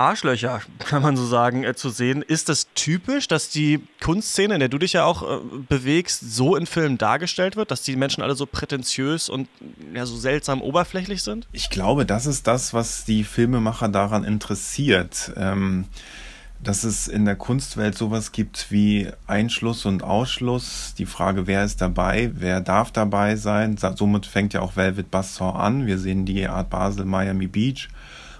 Arschlöcher, 0.00 0.62
kann 0.78 1.02
man 1.02 1.16
so 1.16 1.26
sagen, 1.26 1.62
äh, 1.62 1.74
zu 1.74 1.90
sehen. 1.90 2.22
Ist 2.22 2.48
das 2.48 2.68
typisch, 2.74 3.28
dass 3.28 3.50
die 3.50 3.86
Kunstszene, 4.02 4.54
in 4.54 4.60
der 4.60 4.68
du 4.70 4.78
dich 4.78 4.94
ja 4.94 5.04
auch 5.04 5.22
äh, 5.22 5.40
bewegst, 5.68 6.32
so 6.32 6.56
in 6.56 6.66
Filmen 6.66 6.96
dargestellt 6.96 7.56
wird, 7.56 7.70
dass 7.70 7.82
die 7.82 7.96
Menschen 7.96 8.22
alle 8.22 8.34
so 8.34 8.46
prätentiös 8.46 9.28
und 9.28 9.48
ja, 9.94 10.06
so 10.06 10.16
seltsam 10.16 10.62
oberflächlich 10.62 11.22
sind? 11.22 11.46
Ich 11.52 11.68
glaube, 11.68 12.06
das 12.06 12.24
ist 12.26 12.46
das, 12.46 12.72
was 12.72 13.04
die 13.04 13.24
Filmemacher 13.24 13.88
daran 13.88 14.24
interessiert. 14.24 15.32
Ähm, 15.36 15.84
dass 16.62 16.84
es 16.84 17.08
in 17.08 17.24
der 17.24 17.36
Kunstwelt 17.36 17.96
sowas 17.96 18.32
gibt 18.32 18.70
wie 18.70 19.08
Einschluss 19.26 19.86
und 19.86 20.02
Ausschluss. 20.02 20.94
Die 20.98 21.06
Frage, 21.06 21.46
wer 21.46 21.64
ist 21.64 21.80
dabei, 21.80 22.32
wer 22.34 22.60
darf 22.60 22.92
dabei 22.92 23.36
sein. 23.36 23.76
Somit 23.78 24.26
fängt 24.26 24.52
ja 24.52 24.60
auch 24.60 24.76
Velvet 24.76 25.10
Buzzsaw 25.10 25.58
an. 25.58 25.86
Wir 25.86 25.98
sehen 25.98 26.26
die 26.26 26.46
Art 26.46 26.68
Basel, 26.68 27.06
Miami 27.06 27.46
Beach. 27.46 27.88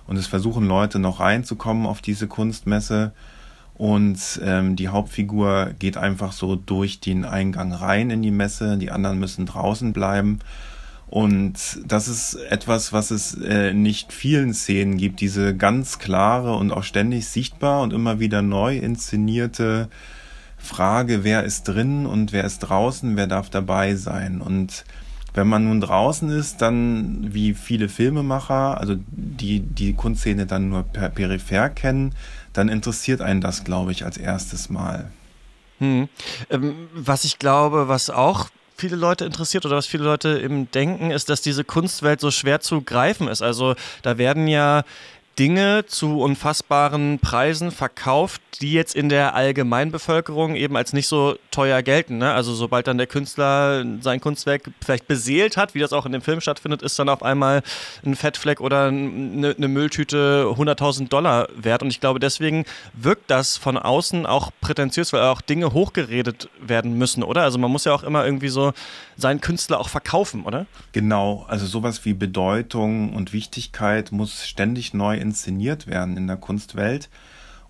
Und 0.06 0.17
es 0.17 0.26
versuchen 0.26 0.67
Leute 0.67 0.99
noch 0.99 1.20
reinzukommen 1.20 1.87
auf 1.87 2.02
diese 2.02 2.26
Kunstmesse. 2.26 3.12
Und 3.75 4.19
ähm, 4.44 4.76
die 4.76 4.88
Hauptfigur 4.88 5.70
geht 5.78 5.96
einfach 5.96 6.32
so 6.32 6.56
durch 6.56 7.00
den 7.00 7.25
Eingang 7.25 7.73
rein 7.73 8.11
in 8.11 8.21
die 8.21 8.30
Messe. 8.30 8.76
Die 8.76 8.90
anderen 8.90 9.18
müssen 9.18 9.47
draußen 9.47 9.95
bleiben. 9.95 10.40
Und 11.11 11.81
das 11.85 12.07
ist 12.07 12.35
etwas, 12.35 12.93
was 12.93 13.11
es 13.11 13.35
äh, 13.35 13.75
nicht 13.75 14.12
vielen 14.12 14.55
Szenen 14.55 14.97
gibt, 14.97 15.21
diese 15.21 15.57
ganz 15.57 15.99
klare 15.99 16.55
und 16.55 16.71
auch 16.71 16.85
ständig 16.85 17.26
sichtbar 17.26 17.83
und 17.83 17.93
immer 17.93 18.21
wieder 18.21 18.43
neu 18.43 18.79
inszenierte 18.79 19.88
Frage, 20.57 21.25
wer 21.25 21.43
ist 21.43 21.64
drin 21.64 22.07
und 22.07 22.33
wer 22.33 22.45
ist 22.45 22.61
draußen, 22.61 23.17
wer 23.17 23.26
darf 23.26 23.50
dabei 23.50 23.97
sein. 23.97 24.40
Und 24.40 24.85
wenn 25.35 25.49
man 25.49 25.64
nun 25.64 25.81
draußen 25.81 26.31
ist, 26.31 26.62
dann 26.62 27.35
wie 27.35 27.55
viele 27.55 27.88
Filmemacher, 27.88 28.79
also 28.79 28.95
die 29.09 29.59
die 29.59 29.95
Kunstszene 29.95 30.47
dann 30.47 30.69
nur 30.69 30.85
per 30.85 31.09
peripher 31.09 31.71
kennen, 31.71 32.14
dann 32.52 32.69
interessiert 32.69 33.21
einen 33.21 33.40
das, 33.40 33.64
glaube 33.64 33.90
ich, 33.90 34.05
als 34.05 34.17
erstes 34.17 34.71
Mal. 34.71 35.11
Hm. 35.79 36.09
Ähm, 36.50 36.88
was 36.95 37.25
ich 37.25 37.40
glaube, 37.40 37.88
was 37.88 38.11
auch 38.11 38.49
viele 38.80 38.96
Leute 38.96 39.25
interessiert 39.25 39.64
oder 39.66 39.76
was 39.76 39.87
viele 39.87 40.04
Leute 40.04 40.40
eben 40.42 40.70
denken, 40.70 41.10
ist, 41.10 41.28
dass 41.28 41.42
diese 41.42 41.62
Kunstwelt 41.64 42.20
so 42.20 42.30
schwer 42.30 42.60
zu 42.60 42.80
greifen 42.80 43.28
ist. 43.28 43.42
Also 43.42 43.75
da 44.02 44.18
werden 44.18 44.49
ja 44.49 44.82
Dinge 45.38 45.87
zu 45.87 46.20
unfassbaren 46.20 47.18
Preisen 47.18 47.70
verkauft, 47.70 48.42
die 48.60 48.72
jetzt 48.72 48.94
in 48.94 49.08
der 49.08 49.34
Allgemeinbevölkerung 49.34 50.54
eben 50.54 50.76
als 50.76 50.92
nicht 50.92 51.08
so 51.08 51.37
teuer 51.50 51.82
gelten. 51.82 52.18
Ne? 52.18 52.32
Also 52.32 52.52
sobald 52.52 52.87
dann 52.87 52.99
der 52.99 53.06
Künstler 53.06 53.84
sein 54.00 54.20
Kunstwerk 54.20 54.62
vielleicht 54.84 55.08
beseelt 55.08 55.56
hat, 55.56 55.75
wie 55.75 55.78
das 55.78 55.94
auch 55.94 56.04
in 56.04 56.12
dem 56.12 56.20
Film 56.20 56.40
stattfindet, 56.42 56.82
ist 56.82 56.99
dann 56.99 57.08
auf 57.08 57.22
einmal 57.22 57.62
ein 58.04 58.16
Fettfleck 58.16 58.60
oder 58.60 58.88
eine, 58.88 59.54
eine 59.56 59.68
Mülltüte 59.68 60.44
100.000 60.54 61.08
Dollar 61.08 61.49
wert. 61.56 61.82
Und 61.82 61.88
ich 61.88 62.00
glaube, 62.00 62.20
deswegen 62.20 62.66
wirkt 62.92 63.30
das 63.30 63.56
von 63.56 63.78
außen 63.78 64.26
auch 64.26 64.50
prätentiös, 64.60 65.12
weil 65.14 65.22
auch 65.22 65.40
Dinge 65.40 65.72
hochgeredet 65.72 66.50
werden 66.60 66.99
müssen, 66.99 67.22
oder? 67.22 67.42
Also 67.42 67.58
man 67.58 67.70
muss 67.70 67.87
ja 67.87 67.94
auch 67.94 68.02
immer 68.02 68.26
irgendwie 68.26 68.49
so 68.49 68.72
seinen 69.21 69.41
Künstler 69.41 69.81
auch 69.81 69.89
verkaufen, 69.89 70.45
oder? 70.45 70.67
Genau, 70.93 71.45
also 71.49 71.67
sowas 71.67 72.05
wie 72.05 72.15
Bedeutung 72.15 73.15
und 73.15 73.33
Wichtigkeit 73.33 74.12
muss 74.12 74.47
ständig 74.47 74.95
neu 74.95 75.17
inszeniert 75.17 75.87
werden 75.87 76.17
in 76.17 76.27
der 76.27 76.37
Kunstwelt. 76.37 77.09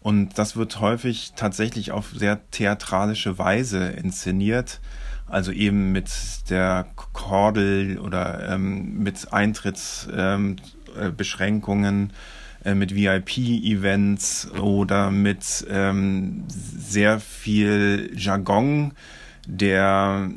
Und 0.00 0.38
das 0.38 0.56
wird 0.56 0.80
häufig 0.80 1.34
tatsächlich 1.36 1.92
auf 1.92 2.12
sehr 2.14 2.40
theatralische 2.50 3.38
Weise 3.38 3.90
inszeniert. 3.90 4.80
Also 5.26 5.52
eben 5.52 5.92
mit 5.92 6.10
der 6.48 6.86
Kordel 7.12 7.98
oder 7.98 8.48
ähm, 8.48 8.98
mit 8.98 9.30
Eintrittsbeschränkungen, 9.32 12.12
ähm, 12.64 12.64
äh, 12.64 12.74
mit 12.74 12.94
VIP-Events 12.94 14.50
oder 14.58 15.10
mit 15.10 15.66
ähm, 15.70 16.44
sehr 16.48 17.20
viel 17.20 18.10
Jargon, 18.16 18.92
der 19.46 20.28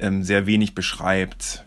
ähm, 0.00 0.22
sehr 0.22 0.46
wenig 0.46 0.74
beschreibt. 0.74 1.64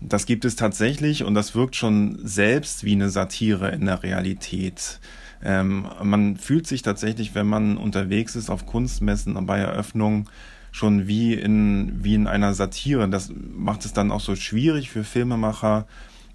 Das 0.00 0.26
gibt 0.26 0.44
es 0.44 0.56
tatsächlich 0.56 1.24
und 1.24 1.34
das 1.34 1.54
wirkt 1.54 1.76
schon 1.76 2.18
selbst 2.22 2.84
wie 2.84 2.92
eine 2.92 3.08
Satire 3.08 3.70
in 3.70 3.86
der 3.86 4.02
Realität. 4.02 5.00
Ähm, 5.44 5.86
man 6.02 6.36
fühlt 6.36 6.66
sich 6.66 6.82
tatsächlich, 6.82 7.34
wenn 7.34 7.46
man 7.46 7.76
unterwegs 7.76 8.36
ist 8.36 8.50
auf 8.50 8.66
Kunstmessen 8.66 9.36
und 9.36 9.46
bei 9.46 9.58
Eröffnungen, 9.58 10.28
schon 10.72 11.06
wie 11.06 11.34
in, 11.34 12.02
wie 12.02 12.14
in 12.14 12.26
einer 12.26 12.54
Satire. 12.54 13.08
Das 13.08 13.30
macht 13.54 13.84
es 13.84 13.92
dann 13.92 14.10
auch 14.10 14.20
so 14.20 14.34
schwierig 14.34 14.90
für 14.90 15.04
Filmemacher, 15.04 15.86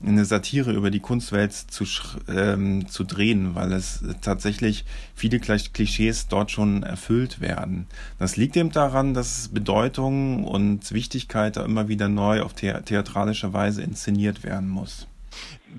eine 0.06 0.26
Satire 0.26 0.72
über 0.74 0.92
die 0.92 1.00
Kunstwelt 1.00 1.54
zu, 1.54 1.86
ähm, 2.28 2.88
zu 2.88 3.04
drehen, 3.04 3.56
weil 3.56 3.72
es 3.72 4.04
tatsächlich 4.22 4.86
viele 5.16 5.40
Klischees 5.40 6.28
dort 6.28 6.52
schon 6.52 6.84
erfüllt 6.84 7.42
werden. 7.42 7.88
Das 8.20 8.38
liegt 8.38 8.56
eben 8.58 8.72
daran, 8.72 9.14
dass 9.14 9.50
Bedeutung 9.50 10.44
und 10.44 10.92
Wichtigkeit 10.92 11.58
da 11.58 11.66
immer 11.66 11.88
wieder 11.88 12.10
neu 12.10 12.42
auf 12.42 12.54
the 12.60 12.74
theatralische 12.86 13.54
Weise 13.54 13.82
inszeniert 13.82 14.44
werden 14.44 14.70
muss. 14.70 15.08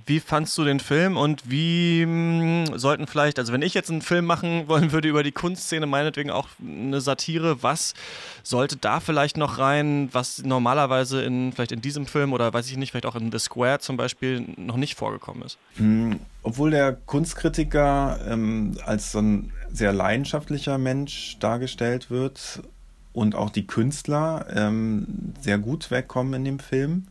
Wie 0.07 0.21
fandst 0.21 0.57
du 0.59 0.65
den 0.65 0.81
Film 0.81 1.17
und 1.17 1.51
wie 1.51 2.03
hm, 2.03 2.79
sollten 2.79 3.07
vielleicht, 3.07 3.39
also 3.39 3.53
wenn 3.53 3.63
ich 3.63 3.75
jetzt 3.75 3.91
einen 3.91 4.03
Film 4.03 4.25
machen 4.25 4.69
wollen 4.69 4.93
würde 4.93 5.09
über 5.09 5.23
die 5.23 5.33
Kunstszene, 5.33 5.87
meinetwegen 5.87 6.31
auch 6.31 6.49
eine 6.61 7.01
Satire, 7.01 7.63
was 7.63 7.95
sollte 8.43 8.77
da 8.77 9.01
vielleicht 9.01 9.37
noch 9.37 9.59
rein, 9.59 10.09
was 10.13 10.43
normalerweise 10.45 11.23
in 11.23 11.53
vielleicht 11.53 11.73
in 11.73 11.81
diesem 11.81 12.07
Film 12.07 12.33
oder 12.33 12.53
weiß 12.53 12.71
ich 12.71 12.77
nicht, 12.77 12.91
vielleicht 12.91 13.07
auch 13.07 13.17
in 13.17 13.33
The 13.33 13.39
Square 13.39 13.81
zum 13.81 13.97
Beispiel 13.97 14.45
noch 14.57 14.77
nicht 14.77 14.97
vorgekommen 14.97 15.43
ist? 15.43 15.59
Mhm. 15.77 16.21
Obwohl 16.43 16.71
der 16.71 16.93
Kunstkritiker 16.93 18.21
ähm, 18.27 18.77
als 18.85 19.13
so 19.13 19.19
ein 19.21 19.53
sehr 19.71 19.93
leidenschaftlicher 19.93 20.79
Mensch 20.79 21.37
dargestellt 21.41 22.11
wird 22.11 22.63
und 23.13 23.35
auch 23.35 23.51
die 23.51 23.67
Künstler 23.67 24.47
ähm, 24.55 25.35
sehr 25.41 25.59
gut 25.59 25.91
wegkommen 25.91 26.35
in 26.35 26.45
dem 26.45 26.59
Film, 26.59 27.07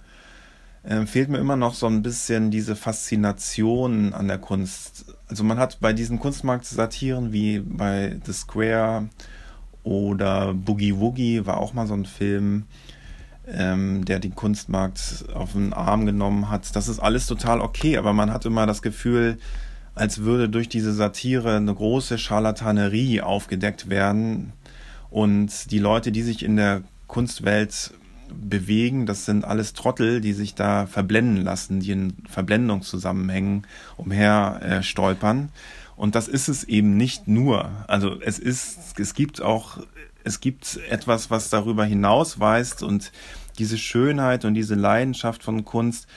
äh, 0.88 1.06
fehlt 1.06 1.29
mir 1.29 1.38
immer 1.38 1.58
noch 1.58 1.74
so 1.74 1.86
ein 1.88 2.01
bisschen 2.01 2.50
diese 2.50 2.75
Faszination 2.75 4.13
an 4.13 4.27
der 4.27 4.38
Kunst. 4.38 5.06
Also 5.27 5.44
man 5.44 5.60
hat 5.60 5.79
bei 5.82 5.91
diesen 5.91 6.20
Kunstmarkt-Satiren 6.20 7.34
wie 7.34 7.60
bei 7.60 8.17
The 8.25 8.34
Square 8.34 9.10
oder 9.84 10.53
Boogie 10.53 10.98
Woogie 10.98 11.46
war 11.46 11.58
auch 11.58 11.74
mal 11.74 11.88
so 11.88 11.94
ein 11.94 12.06
Film, 12.06 12.63
ähm, 13.48 14.06
der 14.06 14.20
den 14.20 14.36
Kunstmarkt 14.36 15.25
auf 15.34 15.53
den 15.53 15.74
Arm 15.74 16.06
genommen 16.06 16.50
hat. 16.50 16.74
Das 16.75 16.88
ist 16.88 17.00
alles 17.00 17.27
total 17.27 17.60
okay, 17.60 17.98
aber 17.98 18.13
man 18.13 18.32
hat 18.32 18.46
immer 18.46 18.65
das 18.65 18.82
Gefühl, 18.82 19.38
als 19.94 20.20
würde 20.20 20.48
durch 20.48 20.70
diese 20.70 20.94
Satire 20.94 21.58
eine 21.58 21.74
große 21.74 22.17
Charlatanerie 22.17 23.22
aufgedeckt 23.22 23.89
werden 23.89 24.53
und 25.10 25.72
die 25.72 25.79
Leute, 25.79 26.12
die 26.12 26.22
sich 26.22 26.44
in 26.44 26.56
der 26.56 26.84
Kunstwelt 27.08 27.91
bewegen. 28.34 29.05
Das 29.05 29.25
sind 29.25 29.46
alles 29.46 29.74
Trottel, 29.74 30.22
die 30.22 30.34
sich 30.34 30.55
da 30.55 30.86
verblenden 30.86 31.43
lassen, 31.43 31.79
die 31.79 31.91
in 31.91 32.13
Verblendungszusammenhängen 32.29 33.67
umher 33.98 34.60
äh, 34.62 34.84
stolpern. 34.84 35.50
Und 35.96 36.15
das 36.15 36.27
ist 36.27 36.48
es 36.48 36.63
eben 36.63 36.96
nicht 36.96 37.27
nur. 37.27 37.72
Also 37.88 38.22
es 38.22 38.39
ist, 38.39 39.00
es 39.00 39.13
gibt 39.13 39.41
auch, 39.41 39.79
es 40.24 40.39
gibt 40.39 40.79
etwas, 40.89 41.31
was 41.31 41.50
darüber 41.50 41.86
hinaus 41.86 42.39
weist 42.39 42.84
und 42.84 43.12
diese 43.57 43.77
Schönheit 43.77 44.46
und 44.46 44.53
diese 44.53 44.75
Leidenschaft 44.75 45.43
von 45.43 45.65
Kunst, 45.65 46.07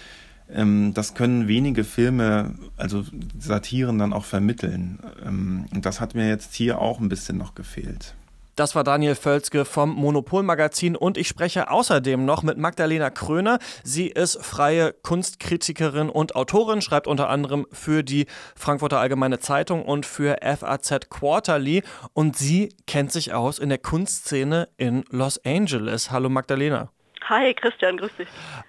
ähm, 0.52 0.92
das 0.94 1.14
können 1.14 1.48
wenige 1.48 1.84
Filme, 1.84 2.54
also 2.76 3.04
Satiren 3.38 3.98
dann 3.98 4.12
auch 4.12 4.24
vermitteln. 4.24 4.98
Ähm, 5.24 5.66
und 5.72 5.86
das 5.86 6.00
hat 6.00 6.14
mir 6.14 6.28
jetzt 6.28 6.54
hier 6.54 6.78
auch 6.78 7.00
ein 7.00 7.08
bisschen 7.08 7.38
noch 7.38 7.54
gefehlt. 7.54 8.14
Das 8.60 8.74
war 8.74 8.84
Daniel 8.84 9.14
Völzke 9.14 9.64
vom 9.64 9.88
Monopolmagazin 9.94 10.94
und 10.94 11.16
ich 11.16 11.28
spreche 11.28 11.70
außerdem 11.70 12.26
noch 12.26 12.42
mit 12.42 12.58
Magdalena 12.58 13.08
Kröner. 13.08 13.58
Sie 13.84 14.08
ist 14.08 14.36
freie 14.44 14.92
Kunstkritikerin 14.92 16.10
und 16.10 16.36
Autorin, 16.36 16.82
schreibt 16.82 17.06
unter 17.06 17.30
anderem 17.30 17.66
für 17.72 18.02
die 18.02 18.26
Frankfurter 18.54 19.00
Allgemeine 19.00 19.38
Zeitung 19.38 19.86
und 19.86 20.04
für 20.04 20.36
FAZ 20.42 21.08
Quarterly 21.08 21.82
und 22.12 22.36
sie 22.36 22.74
kennt 22.86 23.12
sich 23.12 23.32
aus 23.32 23.58
in 23.58 23.70
der 23.70 23.78
Kunstszene 23.78 24.68
in 24.76 25.04
Los 25.08 25.42
Angeles. 25.42 26.10
Hallo 26.10 26.28
Magdalena. 26.28 26.90
Hi 27.30 27.54
Christian, 27.54 27.96
grüß 27.96 28.10
dich. 28.16 28.26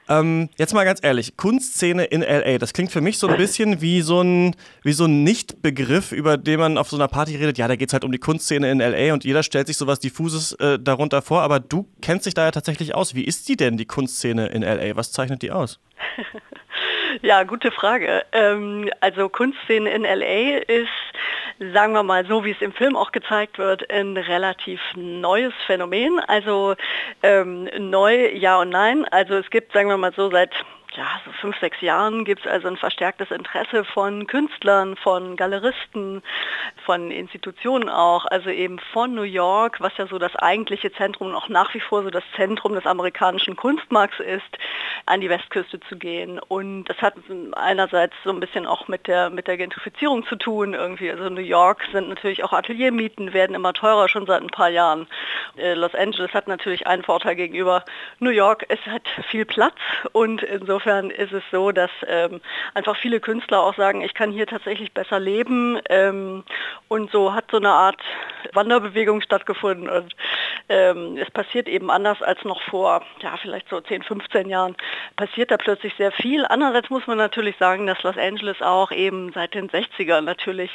Ähm, 0.07 0.47
jetzt 0.55 0.75
mal 0.75 0.85
ganz 0.85 1.03
ehrlich, 1.03 1.35
Kunstszene 1.35 2.03
in 2.03 2.21
LA, 2.21 2.59
das 2.59 2.73
klingt 2.73 2.91
für 2.91 3.01
mich 3.01 3.17
so 3.17 3.27
ein 3.27 3.35
bisschen 3.35 3.81
wie 3.81 4.01
so 4.01 4.21
ein, 4.21 4.55
wie 4.83 4.91
so 4.91 5.05
ein 5.05 5.23
Nicht-Begriff, 5.23 6.11
über 6.11 6.37
den 6.37 6.59
man 6.59 6.77
auf 6.77 6.87
so 6.87 6.95
einer 6.95 7.07
Party 7.07 7.35
redet. 7.35 7.57
Ja, 7.57 7.67
da 7.67 7.75
geht 7.75 7.89
es 7.89 7.93
halt 7.93 8.03
um 8.03 8.11
die 8.11 8.19
Kunstszene 8.19 8.69
in 8.69 8.77
LA 8.77 9.13
und 9.13 9.23
jeder 9.23 9.41
stellt 9.41 9.65
sich 9.65 9.77
sowas 9.77 9.99
Diffuses 9.99 10.51
äh, 10.59 10.77
darunter 10.77 11.23
vor, 11.23 11.41
aber 11.41 11.59
du 11.59 11.87
kennst 12.03 12.27
dich 12.27 12.35
da 12.35 12.43
ja 12.43 12.51
tatsächlich 12.51 12.93
aus. 12.93 13.15
Wie 13.15 13.23
ist 13.23 13.49
die 13.49 13.57
denn, 13.57 13.77
die 13.77 13.87
Kunstszene 13.87 14.49
in 14.49 14.61
LA? 14.61 14.95
Was 14.95 15.11
zeichnet 15.11 15.41
die 15.41 15.49
aus? 15.49 15.79
ja, 17.23 17.41
gute 17.41 17.71
Frage. 17.71 18.23
Ähm, 18.31 18.91
also 18.99 19.27
Kunstszene 19.27 19.89
in 19.89 20.03
LA 20.03 20.59
ist 20.67 20.87
sagen 21.73 21.93
wir 21.93 22.03
mal 22.03 22.25
so, 22.25 22.43
wie 22.43 22.51
es 22.51 22.61
im 22.61 22.73
Film 22.73 22.95
auch 22.95 23.11
gezeigt 23.11 23.59
wird, 23.59 23.89
ein 23.91 24.17
relativ 24.17 24.79
neues 24.95 25.53
Phänomen. 25.67 26.19
Also 26.27 26.75
ähm, 27.21 27.69
neu, 27.77 28.31
ja 28.33 28.59
und 28.59 28.69
nein. 28.69 29.05
Also 29.11 29.35
es 29.35 29.49
gibt, 29.49 29.71
sagen 29.73 29.89
wir 29.89 29.97
mal 29.97 30.13
so, 30.13 30.29
seit 30.31 30.51
ja, 30.95 31.21
so 31.25 31.31
fünf, 31.31 31.57
sechs 31.59 31.79
Jahren 31.81 32.25
gibt 32.25 32.45
es 32.45 32.51
also 32.51 32.67
ein 32.67 32.75
verstärktes 32.75 33.31
Interesse 33.31 33.85
von 33.85 34.27
Künstlern, 34.27 34.97
von 34.97 35.37
Galeristen, 35.37 36.21
von 36.85 37.11
Institutionen 37.11 37.87
auch, 37.87 38.25
also 38.25 38.49
eben 38.49 38.77
von 38.91 39.15
New 39.15 39.21
York, 39.21 39.79
was 39.79 39.95
ja 39.97 40.07
so 40.07 40.19
das 40.19 40.35
eigentliche 40.35 40.91
Zentrum 40.91 41.29
und 41.29 41.35
auch 41.35 41.47
nach 41.47 41.73
wie 41.73 41.79
vor 41.79 42.03
so 42.03 42.09
das 42.09 42.23
Zentrum 42.35 42.73
des 42.73 42.85
amerikanischen 42.85 43.55
Kunstmarkts 43.55 44.19
ist, 44.19 44.57
an 45.05 45.21
die 45.21 45.29
Westküste 45.29 45.79
zu 45.79 45.95
gehen. 45.95 46.39
Und 46.39 46.85
das 46.85 46.97
hat 46.97 47.13
einerseits 47.53 48.13
so 48.25 48.31
ein 48.31 48.41
bisschen 48.41 48.65
auch 48.65 48.87
mit 48.89 49.07
der, 49.07 49.29
mit 49.29 49.47
der 49.47 49.57
Gentrifizierung 49.57 50.25
zu 50.25 50.35
tun 50.35 50.73
irgendwie. 50.73 51.09
Also 51.09 51.29
New 51.29 51.41
York 51.41 51.83
sind 51.93 52.09
natürlich 52.09 52.43
auch 52.43 52.51
Ateliermieten, 52.51 53.33
werden 53.33 53.55
immer 53.55 53.73
teurer 53.73 54.09
schon 54.09 54.25
seit 54.25 54.41
ein 54.41 54.49
paar 54.49 54.69
Jahren. 54.69 55.07
Äh, 55.55 55.73
Los 55.75 55.95
Angeles 55.95 56.33
hat 56.33 56.47
natürlich 56.47 56.85
einen 56.85 57.03
Vorteil 57.03 57.35
gegenüber 57.35 57.85
New 58.19 58.29
York, 58.29 58.65
es 58.67 58.79
hat 58.85 59.07
viel 59.29 59.45
Platz 59.45 59.75
und 60.11 60.43
insofern 60.43 60.80
insofern 60.81 61.09
ist 61.11 61.31
es 61.31 61.43
so, 61.51 61.71
dass 61.71 61.91
ähm, 62.07 62.41
einfach 62.73 62.95
viele 62.97 63.19
Künstler 63.19 63.61
auch 63.61 63.75
sagen, 63.75 64.01
ich 64.01 64.13
kann 64.13 64.31
hier 64.31 64.47
tatsächlich 64.47 64.93
besser 64.93 65.19
leben. 65.19 65.79
Ähm, 65.89 66.43
und 66.87 67.11
so 67.11 67.33
hat 67.33 67.45
so 67.51 67.57
eine 67.57 67.69
Art 67.69 68.01
Wanderbewegung 68.53 69.21
stattgefunden. 69.21 69.89
Und 69.89 70.15
ähm, 70.71 71.17
es 71.17 71.29
passiert 71.31 71.67
eben 71.67 71.91
anders 71.91 72.21
als 72.21 72.43
noch 72.45 72.61
vor, 72.61 73.03
ja, 73.21 73.35
vielleicht 73.41 73.67
so 73.67 73.81
10, 73.81 74.03
15 74.03 74.47
Jahren, 74.47 74.77
passiert 75.17 75.51
da 75.51 75.57
plötzlich 75.57 75.93
sehr 75.97 76.13
viel. 76.13 76.45
Andererseits 76.45 76.89
muss 76.89 77.05
man 77.07 77.17
natürlich 77.17 77.57
sagen, 77.57 77.87
dass 77.87 78.01
Los 78.03 78.17
Angeles 78.17 78.61
auch 78.61 78.91
eben 78.91 79.33
seit 79.33 79.53
den 79.53 79.69
60ern 79.69 80.21
natürlich 80.21 80.71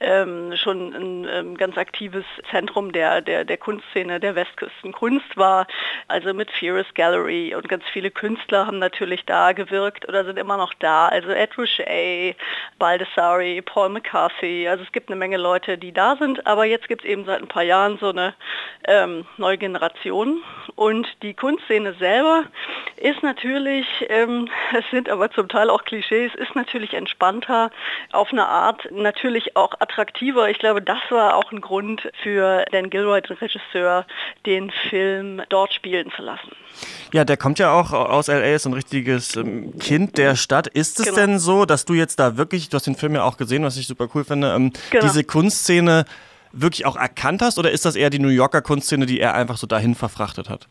ähm, 0.00 0.56
schon 0.56 0.94
ein 0.94 1.28
ähm, 1.30 1.56
ganz 1.58 1.76
aktives 1.76 2.24
Zentrum 2.50 2.92
der, 2.92 3.20
der, 3.20 3.44
der 3.44 3.58
Kunstszene 3.58 4.18
der 4.18 4.34
Westküstenkunst 4.34 5.36
war. 5.36 5.66
Also 6.08 6.32
mit 6.32 6.50
Furious 6.50 6.86
Gallery 6.94 7.54
und 7.54 7.68
ganz 7.68 7.84
viele 7.92 8.10
Künstler 8.10 8.66
haben 8.66 8.78
natürlich 8.78 9.26
da 9.26 9.52
gewirkt 9.52 10.08
oder 10.08 10.24
sind 10.24 10.38
immer 10.38 10.56
noch 10.56 10.72
da. 10.78 11.08
Also 11.08 11.28
Ed 11.28 11.58
Ruscha, 11.58 11.84
Baldessari, 12.78 13.60
Paul 13.60 13.90
McCarthy. 13.90 14.66
Also 14.68 14.84
es 14.84 14.92
gibt 14.92 15.10
eine 15.10 15.16
Menge 15.16 15.36
Leute, 15.36 15.76
die 15.76 15.92
da 15.92 16.16
sind, 16.16 16.46
aber 16.46 16.64
jetzt 16.64 16.88
gibt 16.88 17.04
es 17.04 17.10
eben 17.10 17.26
seit 17.26 17.42
ein 17.42 17.48
paar 17.48 17.62
Jahren 17.62 17.98
so 17.98 18.08
eine 18.08 18.32
ähm, 18.88 19.26
neue 19.38 19.58
Generation. 19.58 20.42
Und 20.76 21.06
die 21.22 21.34
Kunstszene 21.34 21.94
selber 21.94 22.44
ist 22.96 23.22
natürlich, 23.22 23.86
ähm, 24.08 24.48
es 24.78 24.84
sind 24.90 25.08
aber 25.08 25.30
zum 25.30 25.48
Teil 25.48 25.70
auch 25.70 25.84
Klischees, 25.84 26.34
ist 26.34 26.54
natürlich 26.54 26.94
entspannter, 26.94 27.70
auf 28.12 28.32
eine 28.32 28.46
Art 28.46 28.88
natürlich 28.90 29.56
auch 29.56 29.72
attraktiver. 29.80 30.48
Ich 30.50 30.58
glaube, 30.58 30.82
das 30.82 30.98
war 31.10 31.36
auch 31.36 31.52
ein 31.52 31.60
Grund 31.60 32.10
für 32.22 32.64
Dan 32.72 32.90
Gilroy, 32.90 33.20
den 33.20 33.36
Regisseur, 33.36 34.06
den 34.46 34.70
Film 34.90 35.42
dort 35.48 35.72
spielen 35.72 36.10
zu 36.16 36.22
lassen. 36.22 36.52
Ja, 37.12 37.24
der 37.24 37.36
kommt 37.36 37.58
ja 37.58 37.72
auch 37.72 37.92
aus 37.92 38.26
LA, 38.26 38.54
ist 38.54 38.66
ein 38.66 38.72
richtiges 38.72 39.36
ähm, 39.36 39.78
Kind 39.78 40.18
der 40.18 40.34
Stadt. 40.34 40.66
Ist 40.66 40.98
es 40.98 41.06
genau. 41.06 41.18
denn 41.18 41.38
so, 41.38 41.64
dass 41.64 41.84
du 41.84 41.94
jetzt 41.94 42.18
da 42.18 42.36
wirklich, 42.36 42.68
du 42.68 42.76
hast 42.76 42.86
den 42.86 42.96
Film 42.96 43.14
ja 43.14 43.22
auch 43.22 43.36
gesehen, 43.36 43.62
was 43.64 43.76
ich 43.76 43.86
super 43.86 44.08
cool 44.14 44.24
finde, 44.24 44.52
ähm, 44.52 44.72
genau. 44.90 45.04
diese 45.04 45.22
Kunstszene 45.22 46.04
wirklich 46.54 46.86
auch 46.86 46.96
erkannt 46.96 47.42
hast 47.42 47.58
oder 47.58 47.70
ist 47.70 47.84
das 47.84 47.96
eher 47.96 48.10
die 48.10 48.18
New 48.18 48.28
Yorker 48.28 48.62
Kunstszene, 48.62 49.06
die 49.06 49.20
er 49.20 49.34
einfach 49.34 49.56
so 49.56 49.66
dahin 49.66 49.94
verfrachtet 49.94 50.48
hat? 50.48 50.68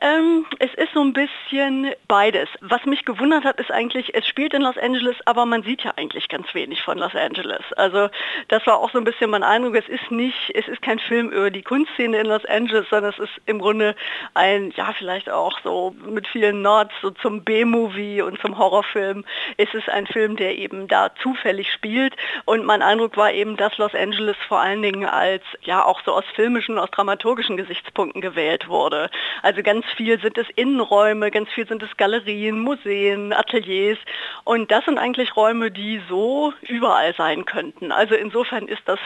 Ähm, 0.00 0.46
es 0.58 0.72
ist 0.74 0.94
so 0.94 1.02
ein 1.02 1.12
bisschen 1.12 1.92
beides. 2.08 2.48
Was 2.60 2.84
mich 2.86 3.04
gewundert 3.04 3.44
hat, 3.44 3.60
ist 3.60 3.70
eigentlich, 3.70 4.14
es 4.14 4.26
spielt 4.26 4.54
in 4.54 4.62
Los 4.62 4.78
Angeles, 4.78 5.16
aber 5.26 5.44
man 5.44 5.62
sieht 5.62 5.82
ja 5.82 5.92
eigentlich 5.96 6.28
ganz 6.28 6.54
wenig 6.54 6.82
von 6.82 6.98
Los 6.98 7.14
Angeles. 7.14 7.62
Also 7.76 8.08
das 8.48 8.66
war 8.66 8.78
auch 8.78 8.90
so 8.90 8.98
ein 8.98 9.04
bisschen 9.04 9.30
mein 9.30 9.42
Eindruck. 9.42 9.76
Es 9.76 9.88
ist 9.88 10.10
nicht, 10.10 10.50
es 10.54 10.66
ist 10.68 10.80
kein 10.80 10.98
Film 10.98 11.28
über 11.30 11.50
die 11.50 11.62
Kunstszene 11.62 12.18
in 12.18 12.26
Los 12.26 12.44
Angeles, 12.46 12.88
sondern 12.88 13.12
es 13.12 13.18
ist 13.18 13.32
im 13.46 13.58
Grunde 13.58 13.94
ein, 14.34 14.72
ja 14.76 14.92
vielleicht 14.96 15.28
auch 15.28 15.58
so 15.62 15.94
mit 16.06 16.26
vielen 16.26 16.62
Nods 16.62 16.92
so 17.02 17.10
zum 17.10 17.44
B-Movie 17.44 18.22
und 18.22 18.40
zum 18.40 18.56
Horrorfilm. 18.56 19.24
Es 19.58 19.72
ist 19.74 19.90
ein 19.90 20.06
Film, 20.06 20.36
der 20.36 20.56
eben 20.56 20.88
da 20.88 21.14
zufällig 21.22 21.70
spielt 21.72 22.14
und 22.46 22.64
mein 22.64 22.82
Eindruck 22.82 23.16
war 23.16 23.32
eben, 23.32 23.56
dass 23.56 23.76
Los 23.78 23.94
Angeles 23.94 24.36
vor 24.48 24.60
allen 24.60 24.82
Dingen 24.82 25.04
als 25.04 25.42
ja 25.62 25.84
auch 25.84 26.00
so 26.04 26.12
aus 26.12 26.24
filmischen, 26.34 26.78
aus 26.78 26.90
dramaturgischen 26.90 27.56
Gesichtspunkten 27.56 28.20
gewählt 28.20 28.68
wurde. 28.68 29.10
Also 29.42 29.62
ganz 29.62 29.84
viel 29.96 30.20
sind 30.20 30.36
es 30.38 30.46
Innenräume, 30.56 31.30
ganz 31.30 31.48
viel 31.50 31.66
sind 31.66 31.82
es 31.82 31.96
Galerien, 31.96 32.60
Museen, 32.60 33.32
Ateliers 33.32 33.98
und 34.44 34.70
das 34.70 34.84
sind 34.84 34.98
eigentlich 34.98 35.36
Räume, 35.36 35.70
die 35.70 36.00
so 36.08 36.52
überall 36.62 37.14
sein 37.14 37.44
könnten. 37.44 37.92
Also 37.92 38.14
insofern 38.14 38.68
ist 38.68 38.82
das, 38.86 38.98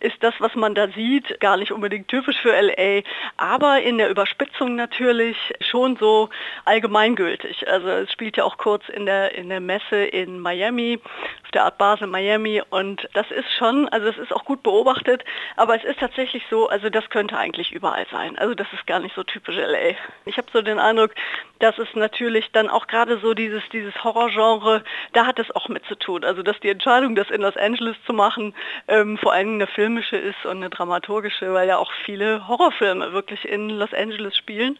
ist 0.00 0.22
das, 0.22 0.34
was 0.38 0.54
man 0.54 0.74
da 0.74 0.88
sieht, 0.88 1.40
gar 1.40 1.56
nicht 1.56 1.72
unbedingt 1.72 2.08
typisch 2.08 2.36
für 2.40 2.52
LA, 2.52 3.02
aber 3.36 3.82
in 3.82 3.98
der 3.98 4.10
Überspitzung 4.10 4.76
natürlich 4.76 5.36
schon 5.60 5.96
so 5.96 6.28
allgemeingültig. 6.64 7.68
Also 7.68 7.88
es 7.88 8.12
spielt 8.12 8.36
ja 8.36 8.44
auch 8.44 8.58
kurz 8.58 8.88
in 8.88 9.06
der, 9.06 9.34
in 9.34 9.48
der 9.48 9.60
Messe 9.60 9.96
in 9.96 10.38
Miami, 10.40 11.00
auf 11.42 11.50
der 11.52 11.64
Art 11.64 11.78
Basel 11.78 12.06
Miami 12.06 12.62
und 12.70 13.08
das 13.14 13.30
ist 13.30 13.50
schon, 13.58 13.88
also 13.88 14.08
es 14.08 14.18
ist 14.18 14.32
auch 14.32 14.44
gut 14.44 14.62
beobachtet, 14.62 15.24
aber 15.56 15.74
es 15.76 15.84
ist 15.84 15.98
tatsächlich 15.98 16.44
so, 16.50 16.68
also 16.68 16.90
das 16.90 17.08
könnte 17.10 17.36
eigentlich 17.36 17.72
überall 17.72 18.06
sein. 18.10 18.38
Also 18.38 18.54
das 18.54 18.66
ist 18.72 18.86
gar 18.86 19.00
nicht 19.00 19.14
so 19.14 19.22
typisch 19.22 19.56
LA. 19.56 19.79
Ich 20.24 20.36
habe 20.36 20.48
so 20.52 20.62
den 20.62 20.78
Eindruck, 20.78 21.14
dass 21.60 21.78
es 21.78 21.88
natürlich 21.94 22.50
dann 22.52 22.68
auch 22.68 22.86
gerade 22.86 23.18
so 23.18 23.34
dieses, 23.34 23.62
dieses 23.72 23.94
Horrorgenre, 24.02 24.82
da 25.12 25.26
hat 25.26 25.38
es 25.38 25.50
auch 25.54 25.68
mit 25.68 25.84
zu 25.86 25.94
tun. 25.94 26.24
Also 26.24 26.42
dass 26.42 26.58
die 26.60 26.70
Entscheidung, 26.70 27.14
das 27.14 27.30
in 27.30 27.42
Los 27.42 27.56
Angeles 27.56 27.96
zu 28.06 28.12
machen, 28.12 28.54
ähm, 28.88 29.18
vor 29.18 29.32
allem 29.32 29.54
eine 29.54 29.66
filmische 29.66 30.16
ist 30.16 30.44
und 30.44 30.58
eine 30.58 30.70
dramaturgische, 30.70 31.52
weil 31.52 31.68
ja 31.68 31.76
auch 31.76 31.92
viele 32.04 32.48
Horrorfilme 32.48 33.12
wirklich 33.12 33.46
in 33.46 33.70
Los 33.70 33.92
Angeles 33.92 34.36
spielen. 34.36 34.78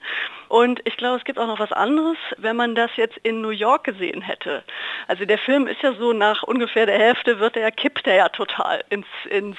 Und 0.48 0.80
ich 0.84 0.96
glaube, 0.96 1.18
es 1.18 1.24
gibt 1.24 1.38
auch 1.38 1.46
noch 1.46 1.60
was 1.60 1.70
anderes, 1.70 2.16
wenn 2.38 2.56
man 2.56 2.74
das 2.74 2.90
jetzt 2.96 3.18
in 3.22 3.40
New 3.40 3.50
York 3.50 3.84
gesehen 3.84 4.22
hätte. 4.22 4.64
Also 5.06 5.24
der 5.24 5.38
Film 5.38 5.66
ist 5.66 5.82
ja 5.82 5.92
so 5.92 6.12
nach 6.12 6.42
ungefähr 6.42 6.86
der 6.86 6.98
Hälfte 6.98 7.38
wird 7.38 7.56
er, 7.56 7.70
kippt 7.70 8.06
er 8.06 8.16
ja 8.16 8.28
total 8.30 8.82
ins, 8.88 9.06
ins, 9.28 9.56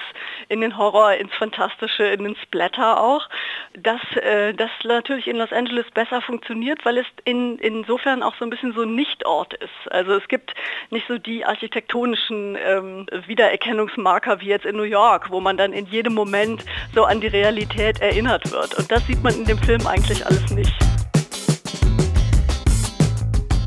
in 0.48 0.60
den 0.60 0.76
Horror, 0.76 1.14
ins 1.14 1.32
Fantastische, 1.34 2.04
in 2.04 2.24
den 2.24 2.36
Splatter 2.36 3.00
auch. 3.00 3.28
Dass 3.74 4.00
äh, 4.16 4.52
das 4.54 4.70
natürlich 4.82 5.28
in 5.32 5.38
Los 5.38 5.50
Angeles 5.50 5.86
besser 5.94 6.20
funktioniert, 6.20 6.84
weil 6.84 6.98
es 6.98 7.06
in, 7.24 7.56
insofern 7.58 8.22
auch 8.22 8.34
so 8.38 8.44
ein 8.44 8.50
bisschen 8.50 8.74
so 8.74 8.82
ein 8.82 8.94
Nichtort 8.94 9.54
ist. 9.54 9.90
Also 9.90 10.12
es 10.12 10.28
gibt 10.28 10.52
nicht 10.90 11.08
so 11.08 11.16
die 11.16 11.44
architektonischen 11.44 12.58
ähm, 12.62 13.06
Wiedererkennungsmarker 13.26 14.40
wie 14.40 14.48
jetzt 14.48 14.66
in 14.66 14.76
New 14.76 14.82
York, 14.82 15.30
wo 15.30 15.40
man 15.40 15.56
dann 15.56 15.72
in 15.72 15.86
jedem 15.86 16.12
Moment 16.12 16.64
so 16.94 17.04
an 17.04 17.22
die 17.22 17.28
Realität 17.28 18.00
erinnert 18.02 18.52
wird. 18.52 18.74
Und 18.74 18.90
das 18.90 19.06
sieht 19.06 19.22
man 19.22 19.34
in 19.34 19.46
dem 19.46 19.58
Film 19.58 19.86
eigentlich 19.86 20.24
alles 20.26 20.50
nicht. 20.50 20.74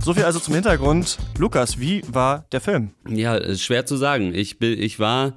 So 0.02 0.14
viel 0.14 0.24
also 0.24 0.40
zum 0.40 0.54
Hintergrund. 0.54 1.18
Lukas, 1.40 1.80
wie 1.80 2.04
war 2.08 2.46
der 2.52 2.62
Film? 2.62 2.92
Ja, 3.08 3.56
schwer 3.56 3.88
zu 3.88 3.96
sagen. 3.98 4.36
Ich, 4.36 4.62
ich 4.62 5.00
war 5.00 5.34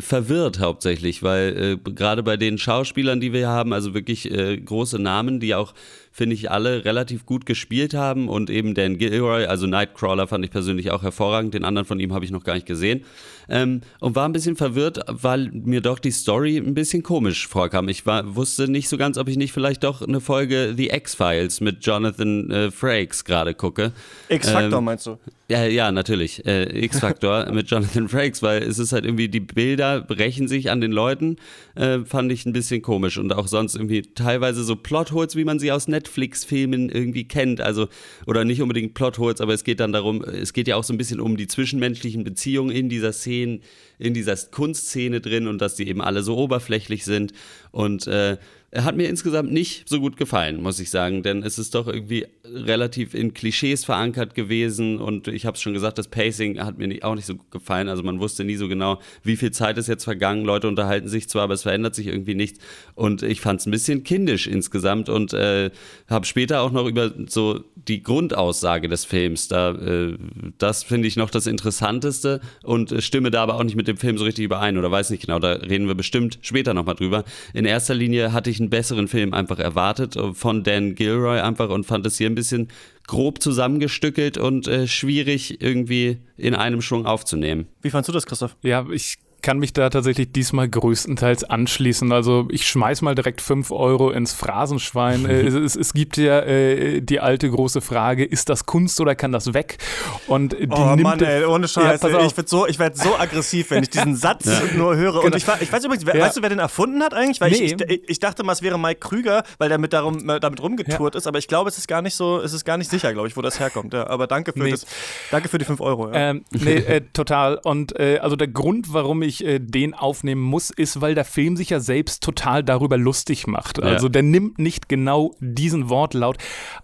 verwirrt 0.00 0.60
hauptsächlich, 0.60 1.22
weil 1.22 1.78
äh, 1.84 1.90
gerade 1.90 2.22
bei 2.22 2.36
den 2.36 2.58
Schauspielern, 2.58 3.20
die 3.20 3.32
wir 3.32 3.48
haben, 3.48 3.72
also 3.72 3.94
wirklich 3.94 4.30
äh, 4.30 4.56
große 4.56 4.98
Namen, 4.98 5.40
die 5.40 5.54
auch 5.54 5.74
finde 6.16 6.34
ich, 6.34 6.50
alle 6.50 6.86
relativ 6.86 7.26
gut 7.26 7.44
gespielt 7.44 7.92
haben 7.92 8.30
und 8.30 8.48
eben 8.48 8.72
Dan 8.72 8.96
Gilroy, 8.96 9.44
also 9.44 9.66
Nightcrawler, 9.66 10.26
fand 10.26 10.46
ich 10.46 10.50
persönlich 10.50 10.90
auch 10.90 11.02
hervorragend. 11.02 11.52
Den 11.52 11.62
anderen 11.62 11.84
von 11.84 12.00
ihm 12.00 12.14
habe 12.14 12.24
ich 12.24 12.30
noch 12.30 12.42
gar 12.42 12.54
nicht 12.54 12.64
gesehen. 12.64 13.04
Ähm, 13.50 13.82
und 14.00 14.16
war 14.16 14.26
ein 14.26 14.32
bisschen 14.32 14.56
verwirrt, 14.56 14.98
weil 15.08 15.50
mir 15.52 15.82
doch 15.82 15.98
die 15.98 16.10
Story 16.10 16.56
ein 16.56 16.72
bisschen 16.72 17.02
komisch 17.02 17.46
vorkam. 17.46 17.88
Ich 17.88 18.06
war, 18.06 18.34
wusste 18.34 18.66
nicht 18.66 18.88
so 18.88 18.96
ganz, 18.96 19.18
ob 19.18 19.28
ich 19.28 19.36
nicht 19.36 19.52
vielleicht 19.52 19.84
doch 19.84 20.00
eine 20.00 20.22
Folge 20.22 20.72
The 20.74 20.88
X-Files 20.88 21.60
mit 21.60 21.84
Jonathan 21.84 22.50
äh, 22.50 22.70
Frakes 22.70 23.26
gerade 23.26 23.52
gucke. 23.52 23.92
X-Factor 24.30 24.78
ähm, 24.78 24.84
meinst 24.84 25.06
du? 25.06 25.18
Ja, 25.48 25.64
ja, 25.64 25.92
natürlich. 25.92 26.44
Äh, 26.44 26.84
X-Factor 26.86 27.46
mit 27.52 27.70
Jonathan 27.70 28.08
Frakes, 28.08 28.42
weil 28.42 28.62
es 28.62 28.78
ist 28.78 28.92
halt 28.92 29.04
irgendwie, 29.04 29.28
die 29.28 29.40
Bilder 29.40 30.00
brechen 30.00 30.48
sich 30.48 30.70
an 30.70 30.80
den 30.80 30.90
Leuten, 30.90 31.36
äh, 31.76 32.00
fand 32.00 32.32
ich 32.32 32.46
ein 32.46 32.52
bisschen 32.52 32.82
komisch. 32.82 33.18
Und 33.18 33.32
auch 33.32 33.46
sonst 33.46 33.76
irgendwie 33.76 34.02
teilweise 34.02 34.64
so 34.64 34.74
Plotholes, 34.74 35.36
wie 35.36 35.44
man 35.44 35.60
sie 35.60 35.70
aus 35.70 35.86
Netflix 35.86 36.05
Netflix-Filmen 36.06 36.88
irgendwie 36.88 37.26
kennt. 37.26 37.60
Also, 37.60 37.88
oder 38.26 38.44
nicht 38.44 38.62
unbedingt 38.62 38.94
Plotholes, 38.94 39.40
aber 39.40 39.52
es 39.54 39.64
geht 39.64 39.80
dann 39.80 39.92
darum, 39.92 40.22
es 40.22 40.52
geht 40.52 40.68
ja 40.68 40.76
auch 40.76 40.84
so 40.84 40.94
ein 40.94 40.98
bisschen 40.98 41.20
um 41.20 41.36
die 41.36 41.46
zwischenmenschlichen 41.46 42.24
Beziehungen 42.24 42.70
in 42.70 42.88
dieser 42.88 43.12
Szene, 43.12 43.60
in 43.98 44.14
dieser 44.14 44.36
Kunstszene 44.36 45.20
drin 45.20 45.48
und 45.48 45.60
dass 45.60 45.74
die 45.74 45.88
eben 45.88 46.00
alle 46.00 46.22
so 46.22 46.36
oberflächlich 46.36 47.04
sind. 47.04 47.32
Und 47.72 48.06
äh, 48.06 48.36
hat 48.74 48.96
mir 48.96 49.08
insgesamt 49.08 49.52
nicht 49.52 49.88
so 49.88 50.00
gut 50.00 50.16
gefallen, 50.16 50.62
muss 50.62 50.80
ich 50.80 50.90
sagen, 50.90 51.22
denn 51.22 51.42
es 51.42 51.58
ist 51.58 51.74
doch 51.74 51.86
irgendwie 51.86 52.26
relativ 52.44 53.14
in 53.14 53.32
Klischees 53.32 53.84
verankert 53.84 54.34
gewesen 54.34 54.98
und 54.98 55.28
ich 55.28 55.46
habe 55.46 55.54
es 55.54 55.62
schon 55.62 55.72
gesagt, 55.72 55.98
das 55.98 56.08
Pacing 56.08 56.58
hat 56.58 56.78
mir 56.78 57.04
auch 57.04 57.14
nicht 57.14 57.26
so 57.26 57.36
gut 57.36 57.50
gefallen. 57.50 57.88
Also 57.88 58.02
man 58.02 58.20
wusste 58.20 58.44
nie 58.44 58.56
so 58.56 58.68
genau, 58.68 59.00
wie 59.22 59.36
viel 59.36 59.52
Zeit 59.52 59.78
ist 59.78 59.86
jetzt 59.86 60.04
vergangen. 60.04 60.44
Leute 60.44 60.68
unterhalten 60.68 61.08
sich 61.08 61.28
zwar, 61.28 61.42
aber 61.42 61.54
es 61.54 61.62
verändert 61.62 61.94
sich 61.94 62.08
irgendwie 62.08 62.34
nichts 62.34 62.58
und 62.94 63.22
ich 63.22 63.40
fand 63.40 63.60
es 63.60 63.66
ein 63.66 63.70
bisschen 63.70 64.02
kindisch 64.02 64.46
insgesamt 64.46 65.08
und 65.08 65.32
äh, 65.32 65.70
habe 66.08 66.26
später 66.26 66.60
auch 66.62 66.72
noch 66.72 66.86
über 66.86 67.12
so 67.28 67.64
die 67.76 68.02
Grundaussage 68.02 68.88
des 68.88 69.04
Films, 69.04 69.48
da 69.48 69.70
äh, 69.72 70.16
das 70.58 70.82
finde 70.82 71.06
ich 71.06 71.16
noch 71.16 71.30
das 71.30 71.46
Interessanteste 71.46 72.40
und 72.64 72.90
äh, 72.90 73.00
stimme 73.00 73.30
da 73.30 73.42
aber 73.42 73.54
auch 73.54 73.64
nicht 73.64 73.76
mit 73.76 73.86
dem 73.86 73.96
Film 73.96 74.18
so 74.18 74.24
richtig 74.24 74.44
überein 74.44 74.76
oder 74.76 74.90
weiß 74.90 75.10
nicht 75.10 75.24
genau, 75.24 75.38
da 75.38 75.52
reden 75.52 75.86
wir 75.86 75.94
bestimmt 75.94 76.38
später 76.42 76.74
nochmal 76.74 76.96
drüber. 76.96 77.24
In 77.54 77.64
erster 77.64 77.94
Linie 77.94 78.32
hatte 78.32 78.50
ich 78.50 78.55
ein 78.60 78.66
einen 78.66 78.70
besseren 78.70 79.08
Film 79.08 79.32
einfach 79.32 79.58
erwartet 79.58 80.16
äh, 80.16 80.34
von 80.34 80.62
Dan 80.62 80.94
Gilroy 80.94 81.40
einfach 81.40 81.70
und 81.70 81.84
fand 81.84 82.06
es 82.06 82.18
hier 82.18 82.28
ein 82.28 82.34
bisschen 82.34 82.68
grob 83.06 83.40
zusammengestückelt 83.40 84.36
und 84.38 84.66
äh, 84.66 84.86
schwierig 84.86 85.62
irgendwie 85.62 86.18
in 86.36 86.54
einem 86.54 86.82
Schwung 86.82 87.06
aufzunehmen. 87.06 87.66
Wie 87.82 87.90
fandst 87.90 88.08
du 88.08 88.12
das, 88.12 88.26
Christoph? 88.26 88.56
Ja, 88.62 88.84
ich 88.90 89.16
kann 89.46 89.60
mich 89.60 89.72
da 89.72 89.90
tatsächlich 89.90 90.32
diesmal 90.32 90.68
größtenteils 90.68 91.44
anschließen. 91.44 92.10
Also 92.10 92.48
ich 92.50 92.66
schmeiß 92.66 93.02
mal 93.02 93.14
direkt 93.14 93.40
5 93.40 93.70
Euro 93.70 94.10
ins 94.10 94.32
Phrasenschwein. 94.32 95.24
Äh, 95.24 95.42
es, 95.42 95.54
es, 95.54 95.76
es, 95.76 95.92
gibt 95.92 96.16
ja 96.16 96.40
äh, 96.40 97.00
die 97.00 97.20
alte 97.20 97.48
große 97.48 97.80
Frage, 97.80 98.24
ist 98.24 98.48
das 98.48 98.66
Kunst 98.66 99.00
oder 99.00 99.14
kann 99.14 99.30
das 99.30 99.54
weg? 99.54 99.78
Und 100.26 100.56
die 100.58 100.66
oh 100.68 100.96
Mann, 100.96 101.20
ey, 101.20 101.44
ohne 101.44 101.68
Scheiß. 101.68 102.02
Ja, 102.02 102.08
ich 102.26 102.36
werde 102.36 102.48
so, 102.48 102.66
werd 102.66 102.96
so 102.96 103.16
aggressiv, 103.16 103.70
wenn 103.70 103.84
ich 103.84 103.90
diesen 103.90 104.16
Satz 104.26 104.46
ja. 104.46 104.62
nur 104.76 104.96
höre. 104.96 105.22
Und 105.22 105.26
genau. 105.26 105.36
ich, 105.36 105.62
ich, 105.62 105.72
weiß 105.72 105.84
übrigens, 105.84 106.04
ja. 106.04 106.18
weißt 106.18 106.38
du, 106.38 106.42
wer 106.42 106.48
den 106.48 106.58
erfunden 106.58 107.00
hat 107.04 107.14
eigentlich? 107.14 107.40
Weil 107.40 107.52
nee. 107.52 107.56
ich, 107.58 107.80
ich, 107.80 108.08
ich, 108.08 108.18
dachte 108.18 108.42
mal, 108.42 108.52
es 108.52 108.62
wäre 108.62 108.80
Mike 108.80 108.98
Krüger, 108.98 109.44
weil 109.58 109.68
der 109.68 109.78
mit 109.78 109.92
darum, 109.92 110.26
damit 110.26 110.60
rumgetourt 110.60 111.14
ist. 111.14 111.28
Aber 111.28 111.38
ich 111.38 111.46
glaube, 111.46 111.70
es 111.70 111.78
ist 111.78 111.86
gar 111.86 112.02
nicht 112.02 112.16
so, 112.16 112.40
es 112.40 112.52
ist 112.52 112.64
gar 112.64 112.78
nicht 112.78 112.90
sicher, 112.90 113.12
glaube 113.12 113.28
ich, 113.28 113.36
wo 113.36 113.42
das 113.42 113.60
herkommt. 113.60 113.94
aber 113.94 114.26
danke 114.26 114.52
für, 114.54 114.64
nee. 114.64 114.72
das, 114.72 114.86
danke 115.30 115.48
für 115.48 115.58
die 115.58 115.64
5 115.64 115.80
Euro. 115.80 116.10
Ähm, 116.12 116.44
nee, 116.50 116.78
äh, 116.78 117.02
total. 117.12 117.60
Und 117.62 117.96
äh, 117.96 118.18
also 118.18 118.34
der 118.34 118.48
Grund, 118.48 118.92
warum 118.92 119.22
ich 119.22 119.35
ich 119.36 119.46
äh, 119.46 119.58
den 119.58 119.94
aufnehmen 119.94 120.42
muss, 120.42 120.70
ist, 120.70 121.00
weil 121.00 121.14
der 121.14 121.24
Film 121.24 121.56
sich 121.56 121.70
ja 121.70 121.80
selbst 121.80 122.22
total 122.22 122.62
darüber 122.62 122.96
lustig 122.96 123.46
macht. 123.46 123.82
Also 123.82 124.08
der 124.08 124.22
nimmt 124.22 124.58
nicht 124.58 124.88
genau 124.88 125.34
diesen 125.40 125.88
Wortlaut, 125.88 126.38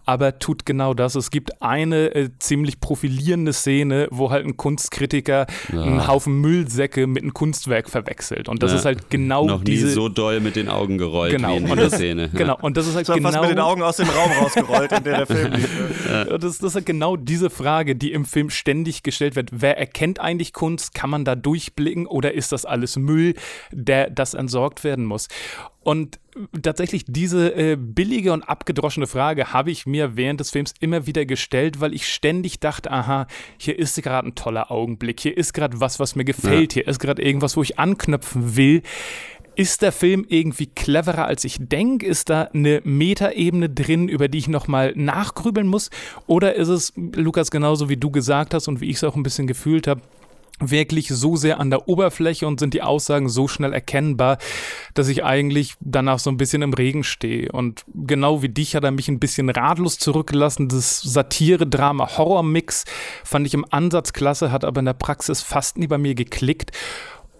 aber 0.05 0.38
tut 0.38 0.67
genau 0.67 0.95
das. 0.95 1.15
Es 1.15 1.31
gibt 1.31 1.62
eine 1.62 2.15
äh, 2.15 2.31
ziemlich 2.38 2.81
profilierende 2.81 3.53
Szene, 3.53 4.09
wo 4.11 4.31
halt 4.31 4.47
ein 4.47 4.57
Kunstkritiker 4.57 5.47
ja. 5.73 5.83
einen 5.83 6.07
Haufen 6.07 6.41
Müllsäcke 6.41 7.07
mit 7.07 7.23
einem 7.23 7.35
Kunstwerk 7.35 7.88
verwechselt. 7.88 8.49
Und 8.49 8.62
das 8.62 8.73
ja. 8.73 8.79
ist 8.79 8.85
halt 8.85 9.11
genau 9.11 9.47
Noch 9.47 9.65
diese... 9.65 9.87
nie 9.87 9.93
so 9.93 10.09
doll 10.09 10.41
mit 10.41 10.57
den 10.57 10.69
Augen 10.69 10.99
gerollt 10.99 11.33
genau. 11.33 11.51
wie 11.51 11.57
in 11.57 11.67
dieser 11.67 11.91
Szene. 11.91 12.31
Genau, 12.43 12.59
und 12.61 12.77
das 12.77 12.88
ist 12.88 12.97
halt 12.97 13.07
so 13.07 13.12
genau... 13.15 13.31
fast 13.31 13.41
mit 13.43 13.51
den 13.51 13.59
Augen 13.59 13.83
aus 13.83 13.97
dem 13.97 14.09
Raum 14.09 14.31
rausgerollt, 14.41 14.91
in 14.93 15.05
der 15.05 15.19
der 15.19 15.27
Film 15.27 15.53
lief. 15.53 16.09
Ja. 16.09 16.25
Das, 16.25 16.59
das 16.59 16.62
ist 16.62 16.75
halt 16.75 16.87
genau 16.87 17.17
diese 17.17 17.51
Frage, 17.51 17.95
die 17.95 18.12
im 18.12 18.25
Film 18.25 18.51
ständig 18.51 19.03
gestellt 19.03 19.37
wird. 19.37 19.51
Wer 19.53 19.79
erkennt 19.79 20.19
eigentlich 20.21 20.53
Kunst? 20.53 20.95
Kann 20.95 21.11
man 21.11 21.25
da 21.25 21.37
durchblicken 21.37 22.07
oder 22.07 22.35
ist 22.35 22.41
das 22.48 22.64
alles 22.64 22.96
Müll, 22.96 23.35
der 23.70 24.11
das 24.11 24.35
entsorgt 24.35 24.85
werden 24.85 25.05
muss? 25.05 25.28
Und 25.85 26.20
tatsächlich 26.62 27.05
diese 27.07 27.55
äh, 27.55 27.76
billige 27.76 28.33
und 28.33 28.42
abgedroschene 28.42 29.07
Frage 29.07 29.52
habe 29.52 29.70
ich 29.70 29.85
mir 29.85 30.16
während 30.16 30.40
des 30.40 30.50
Films 30.50 30.74
immer 30.81 31.07
wieder 31.07 31.26
gestellt, 31.26 31.81
weil 31.81 31.92
ich 31.92 32.09
ständig 32.09 32.61
dachte, 32.61 32.90
aha, 32.90 33.26
hier 33.59 33.78
ist 33.78 34.00
gerade 34.02 34.28
ein 34.28 34.35
toller 34.35 34.70
Augenblick, 34.70 35.20
hier 35.20 35.37
ist 35.37 35.52
gerade 35.52 35.81
was, 35.81 35.98
was 35.98 36.14
mir 36.14 36.24
gefällt, 36.24 36.74
ja. 36.74 36.83
hier 36.83 36.88
ist 36.88 37.00
gerade 37.00 37.22
irgendwas, 37.22 37.57
wo 37.57 37.62
ich 37.62 37.78
anknüpfen 37.78 38.57
will. 38.57 38.83
Ist 39.55 39.83
der 39.83 39.92
Film 39.92 40.24
irgendwie 40.28 40.66
cleverer, 40.66 41.26
als 41.26 41.44
ich 41.44 41.59
denke? 41.61 42.07
Ist 42.07 42.31
da 42.31 42.44
eine 42.55 42.81
Metaebene 42.85 43.68
drin, 43.68 44.09
über 44.09 44.28
die 44.28 44.38
ich 44.38 44.48
nochmal 44.48 44.94
nachgrübeln 44.96 45.66
muss? 45.66 45.90
Oder 46.26 46.55
ist 46.55 46.68
es, 46.68 46.94
Lukas, 46.96 47.50
genauso 47.50 47.90
wie 47.90 47.98
du 47.98 48.11
gesagt 48.11 48.55
hast 48.55 48.68
und 48.68 48.81
wie 48.81 48.88
ich 48.88 48.96
es 48.96 49.05
auch 49.05 49.14
ein 49.14 49.22
bisschen 49.22 49.46
gefühlt 49.46 49.87
habe, 49.87 50.00
wirklich 50.61 51.09
so 51.09 51.37
sehr 51.37 51.61
an 51.61 51.71
der 51.71 51.88
Oberfläche 51.88 52.47
und 52.47 52.61
sind 52.61 52.75
die 52.75 52.83
Aussagen 52.83 53.29
so 53.29 53.49
schnell 53.49 53.73
erkennbar, 53.73 54.38
dass 54.95 55.09
ich 55.09 55.25
eigentlich 55.25 55.75
danach 55.81 56.19
so 56.19 56.31
ein 56.31 56.37
bisschen 56.37 56.62
im 56.62 56.73
Regen 56.73 57.05
stehe. 57.05 57.51
Und 57.51 57.85
genau 57.95 58.43
wie 58.43 58.49
dich 58.49 58.77
hat 58.77 58.85
er 58.85 58.91
mich 58.91 59.09
ein 59.09 59.19
bisschen 59.19 59.51
ratlos 59.51 59.99
zurückgelassen. 59.99 60.69
Das 60.69 61.01
Satire-Drama-Horror-Mix 61.01 62.85
fand 63.25 63.47
ich 63.47 63.55
im 63.55 63.67
Ansatz 63.71 64.12
klasse, 64.12 64.53
hat 64.53 64.65
aber 64.65 64.81
in 64.81 64.87
der 64.87 64.93
Praxis 64.93 65.43
fast 65.43 65.79
nie 65.79 65.87
bei 65.87 65.99
mir 65.99 66.15
geklickt. 66.15 66.73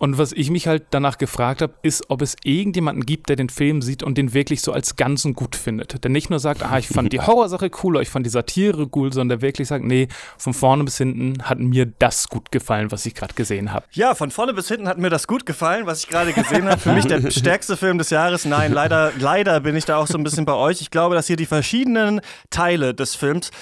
Und 0.03 0.19
was 0.19 0.33
ich 0.33 0.51
mich 0.51 0.67
halt 0.67 0.83
danach 0.91 1.17
gefragt 1.17 1.63
habe, 1.63 1.75
ist, 1.83 2.11
ob 2.11 2.23
es 2.23 2.35
irgendjemanden 2.43 3.07
gibt, 3.07 3.29
der 3.29 3.37
den 3.37 3.49
Film 3.49 3.83
sieht 3.83 4.03
und 4.03 4.19
den 4.19 4.35
wirklich 4.35 4.61
so 4.61 4.73
als 4.73 4.97
Ganzen 4.97 5.35
gut 5.35 5.55
findet. 5.55 6.03
Der 6.03 6.11
nicht 6.11 6.29
nur 6.29 6.41
sagt, 6.41 6.65
ah, 6.65 6.77
ich 6.77 6.89
fand 6.89 7.13
die 7.13 7.21
Horrorsache 7.27 7.71
cool 7.85 7.95
oder 7.95 8.03
ich 8.03 8.11
fand 8.11 8.27
die 8.27 8.31
Satire 8.31 8.89
cool, 8.97 9.13
sondern 9.13 9.39
der 9.39 9.47
wirklich 9.47 9.69
sagt, 9.69 9.85
nee, 9.85 10.09
von 10.39 10.55
vorne 10.55 10.83
bis 10.83 10.99
hinten 10.99 11.45
hat 11.45 11.61
mir 11.61 11.87
das 11.87 12.29
gut 12.29 12.51
gefallen, 12.51 12.91
was 12.91 13.07
ich 13.07 13.15
gerade 13.15 13.35
gesehen 13.35 13.73
habe. 13.73 13.87
Ja, 13.93 14.17
von 14.17 14.33
vorne 14.33 14.55
bis 14.55 14.67
hinten 14.67 14.89
hat 14.89 14.99
mir 14.99 15.09
das 15.09 15.29
gut 15.29 15.47
gefallen, 15.47 15.87
was 15.87 16.01
ich 16.01 16.09
gerade 16.09 16.33
gesehen 16.33 16.69
habe. 16.69 16.81
Für 16.81 16.95
mich 16.95 17.07
der 17.07 17.31
stärkste 17.31 17.77
Film 17.77 17.99
des 17.99 18.11
Jahres. 18.11 18.45
Nein, 18.45 18.73
leider, 18.73 19.13
leider 19.21 19.61
bin 19.61 19.77
ich 19.77 19.85
da 19.85 19.99
auch 19.99 20.09
so 20.09 20.19
ein 20.19 20.25
bisschen 20.25 20.45
bei 20.45 20.55
euch. 20.55 20.81
Ich 20.81 20.91
glaube, 20.91 21.15
dass 21.15 21.29
hier 21.29 21.37
die 21.37 21.47
verschiedenen 21.47 22.23
Teile 22.51 22.93
des 22.93 23.15
Films 23.15 23.53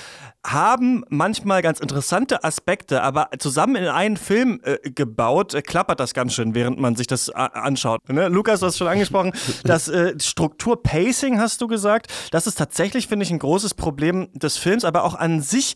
haben 0.45 1.05
manchmal 1.11 1.61
ganz 1.61 1.81
interessante 1.81 2.45
Aspekte, 2.45 3.03
aber 3.03 3.29
zusammen 3.39 3.77
in 3.77 3.89
einen 3.89 4.17
Film 4.17 4.61
äh, 4.63 4.79
gebaut, 4.91 5.53
äh, 5.53 5.61
klappert 5.61 6.01
das 6.01 6.15
ganz 6.15 6.33
schön, 6.33 6.55
während 6.55 6.81
man 6.81 6.97
sich 6.97 7.07
das 7.07 7.29
äh, 7.29 7.33
anschaut. 7.33 8.09
Ne? 8.09 8.29
Lukas, 8.29 8.61
du 8.61 8.67
hast 8.67 8.79
schon 8.79 8.89
angesprochen, 8.89 9.33
das 9.65 9.89
äh, 9.89 10.15
Struktur-Pacing 10.19 11.39
hast 11.39 11.61
du 11.61 11.69
gesagt. 11.69 12.07
Das 12.31 12.47
ist 12.47 12.57
tatsächlich, 12.57 13.07
finde 13.07 13.25
ich, 13.25 13.31
ein 13.31 13.39
großes 13.39 13.75
Problem 13.75 14.29
des 14.33 14.57
Films, 14.57 14.85
aber 14.85 15.05
auch 15.05 15.15
an 15.15 15.43
sich. 15.43 15.75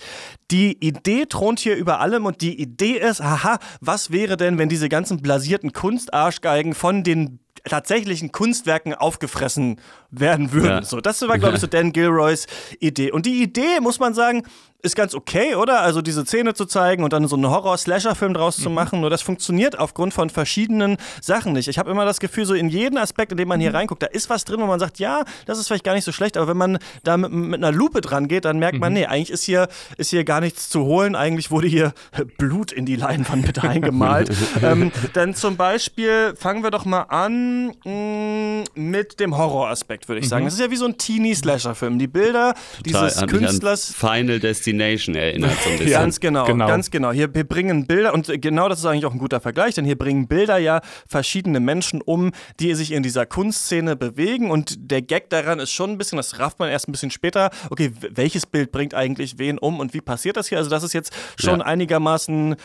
Die 0.51 0.79
Idee 0.85 1.27
thront 1.27 1.59
hier 1.59 1.77
über 1.77 2.01
allem 2.01 2.25
und 2.25 2.41
die 2.41 2.59
Idee 2.61 2.99
ist, 2.99 3.21
haha, 3.21 3.59
was 3.81 4.11
wäre 4.11 4.37
denn, 4.37 4.59
wenn 4.59 4.69
diese 4.69 4.89
ganzen 4.89 5.21
blasierten 5.21 5.73
Kunstarschgeigen 5.73 6.75
von 6.75 7.03
den 7.03 7.41
tatsächlichen 7.65 8.33
Kunstwerken 8.33 8.95
aufgefressen 8.95 9.81
werden 10.21 10.53
würden. 10.53 10.69
Ja. 10.69 10.83
So, 10.83 11.01
das 11.01 11.21
war, 11.23 11.39
glaube 11.39 11.55
ich, 11.55 11.61
so 11.61 11.67
Dan 11.67 11.93
Gilroys 11.93 12.47
Idee. 12.81 13.11
Und 13.11 13.27
die 13.27 13.43
Idee, 13.43 13.81
muss 13.81 13.99
man 13.99 14.15
sagen, 14.15 14.45
ist 14.85 14.97
ganz 14.97 15.15
okay, 15.15 15.55
oder? 15.55 15.81
Also 15.81 16.03
diese 16.03 16.27
Szene 16.27 16.53
zu 16.53 16.67
zeigen 16.67 17.05
und 17.05 17.13
dann 17.15 17.27
so 17.27 17.37
einen 17.37 17.49
Horror-Slasher-Film 17.49 18.35
draus 18.35 18.57
zu 18.57 18.69
mhm. 18.69 18.75
machen, 18.75 19.01
nur 19.01 19.09
das 19.09 19.23
funktioniert 19.23 19.79
aufgrund 19.79 20.13
von 20.13 20.29
verschiedenen 20.29 20.99
Sachen 21.23 21.55
nicht. 21.55 21.69
Ich 21.69 21.79
habe 21.79 21.91
immer 21.91 22.05
das 22.05 22.21
Gefühl, 22.21 22.45
so 22.45 22.53
in 22.53 22.69
jeden 22.69 22.99
Aspekt, 22.99 23.33
in 23.33 23.39
dem 23.39 23.49
man 23.49 23.61
hier 23.61 23.71
mhm. 23.71 23.77
reinguckt, 23.77 24.03
da 24.03 24.07
ist 24.09 24.29
was 24.29 24.45
drin, 24.45 24.61
wo 24.61 24.67
man 24.67 24.79
sagt, 24.79 24.99
ja, 24.99 25.25
das 25.47 25.59
ist 25.59 25.69
vielleicht 25.69 25.85
gar 25.85 25.95
nicht 25.95 26.05
so 26.05 26.13
schlecht, 26.13 26.37
aber 26.37 26.49
wenn 26.49 26.59
man 26.59 26.79
da 27.03 27.17
mit, 27.17 27.33
mit 27.33 27.65
einer 27.65 27.73
Lupe 27.73 28.03
dran 28.03 28.29
geht, 28.29 28.45
dann 28.45 28.59
merkt 28.59 28.79
man, 28.79 28.93
mhm. 28.93 28.99
nee, 28.99 29.07
eigentlich 29.07 29.31
ist 29.31 29.45
hier, 29.45 29.69
ist 29.97 30.11
hier 30.11 30.23
gar 30.25 30.41
nichts 30.41 30.69
zu 30.69 30.85
holen. 30.85 31.17
Eigentlich 31.17 31.51
wurde 31.51 31.67
hier 31.67 31.95
Blut 32.37 32.71
in 32.71 32.85
die 32.85 32.97
Leinwand 32.97 33.47
mit 33.47 33.65
eingemalt. 33.65 34.31
ähm, 34.63 34.93
dann 35.15 35.35
zum 35.35 35.57
Beispiel 35.57 36.35
fangen 36.37 36.63
wir 36.63 36.71
doch 36.71 36.85
mal 36.85 37.03
an 37.03 37.73
mh, 37.85 37.91
mm, 37.91 38.65
mit 38.75 39.19
dem 39.19 39.39
Horror-Aspekt, 39.39 40.04
würde 40.09 40.21
ich 40.21 40.29
sagen. 40.29 40.45
Das 40.45 40.55
ist 40.55 40.61
ja 40.61 40.71
wie 40.71 40.77
so 40.77 40.87
ein 40.87 40.99
Teenie-Slasher-Film. 40.99 41.99
Die 41.99 42.09
Bilder 42.09 42.55
Total, 42.85 43.09
dieses 43.09 43.27
Künstlers. 43.27 43.95
Final 43.95 44.41
Destination 44.41 44.65
Destination 44.65 45.15
erinnert 45.15 45.53
so 45.63 45.71
ein 45.71 45.79
bisschen. 45.79 45.93
Ganz 46.05 46.21
genau, 46.21 46.47
genau, 46.47 46.67
ganz 46.67 46.91
genau. 46.91 47.13
Hier 47.13 47.35
wir 47.35 47.45
bringen 47.45 47.87
Bilder 47.87 48.15
und 48.15 48.31
genau 48.41 48.69
das 48.69 48.81
ist 48.81 48.87
eigentlich 48.87 49.07
auch 49.07 49.13
ein 49.13 49.19
guter 49.19 49.41
Vergleich, 49.41 49.75
denn 49.75 49.85
hier 49.85 49.97
bringen 49.97 50.27
Bilder 50.27 50.59
ja 50.59 50.81
verschiedene 51.09 51.61
Menschen 51.61 52.01
um, 52.03 52.33
die 52.61 52.75
sich 52.75 52.93
in 52.93 53.03
dieser 53.03 53.27
Kunstszene 53.27 53.97
bewegen 53.97 54.51
und 54.51 54.91
der 54.91 55.03
Gag 55.03 55.31
daran 55.31 55.59
ist 55.59 55.73
schon 55.73 55.91
ein 55.91 55.99
bisschen, 55.99 56.17
das 56.17 56.39
rafft 56.39 56.59
man 56.59 56.69
erst 56.69 56.89
ein 56.89 56.93
bisschen 56.93 57.11
später, 57.11 57.51
okay, 57.71 57.93
welches 58.11 58.47
Bild 58.47 58.73
bringt 58.73 58.95
eigentlich 58.95 59.39
wen 59.39 59.59
um 59.59 59.81
und 59.81 59.95
wie 59.95 60.01
passiert 60.01 60.37
das 60.37 60.49
hier? 60.49 60.59
Also 60.59 60.71
das 60.71 60.83
ist 60.83 60.93
jetzt 60.93 61.13
schon 61.39 61.61
ja. 61.61 61.67
einigermaßen 61.67 62.57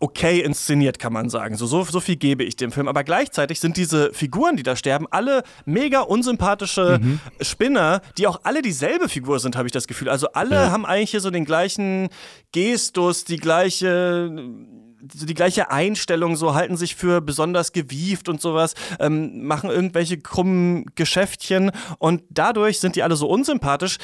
okay 0.00 0.40
inszeniert, 0.40 0.98
kann 0.98 1.12
man 1.12 1.30
sagen. 1.30 1.56
So, 1.56 1.66
so, 1.66 1.82
so 1.84 2.00
viel 2.00 2.16
gebe 2.16 2.44
ich 2.44 2.56
dem 2.56 2.72
Film. 2.72 2.88
Aber 2.88 3.04
gleichzeitig 3.04 3.60
sind 3.60 3.76
diese 3.76 4.12
Figuren, 4.12 4.56
die 4.56 4.62
da 4.62 4.76
sterben, 4.76 5.06
alle 5.10 5.42
mega 5.64 6.00
unsympathische 6.00 6.98
mhm. 7.00 7.20
Spinner, 7.40 8.02
die 8.18 8.26
auch 8.26 8.40
alle 8.44 8.62
dieselbe 8.62 9.08
Figur 9.08 9.40
sind, 9.40 9.56
habe 9.56 9.68
ich 9.68 9.72
das 9.72 9.86
Gefühl. 9.86 10.08
Also 10.08 10.28
alle 10.32 10.56
ja. 10.56 10.70
haben 10.70 10.84
eigentlich 10.84 11.10
hier 11.10 11.20
so 11.20 11.30
den 11.30 11.44
gleichen 11.44 12.08
Gestus, 12.52 13.24
die 13.24 13.38
gleiche 13.38 14.30
die 15.14 15.34
gleiche 15.34 15.70
Einstellung, 15.70 16.34
so 16.34 16.54
halten 16.54 16.76
sich 16.76 16.96
für 16.96 17.20
besonders 17.20 17.72
gewieft 17.72 18.28
und 18.28 18.40
sowas, 18.40 18.74
ähm, 18.98 19.46
machen 19.46 19.70
irgendwelche 19.70 20.18
krummen 20.18 20.86
Geschäftchen 20.96 21.70
und 21.98 22.22
dadurch 22.30 22.80
sind 22.80 22.96
die 22.96 23.04
alle 23.04 23.14
so 23.14 23.28
unsympathisch, 23.28 23.98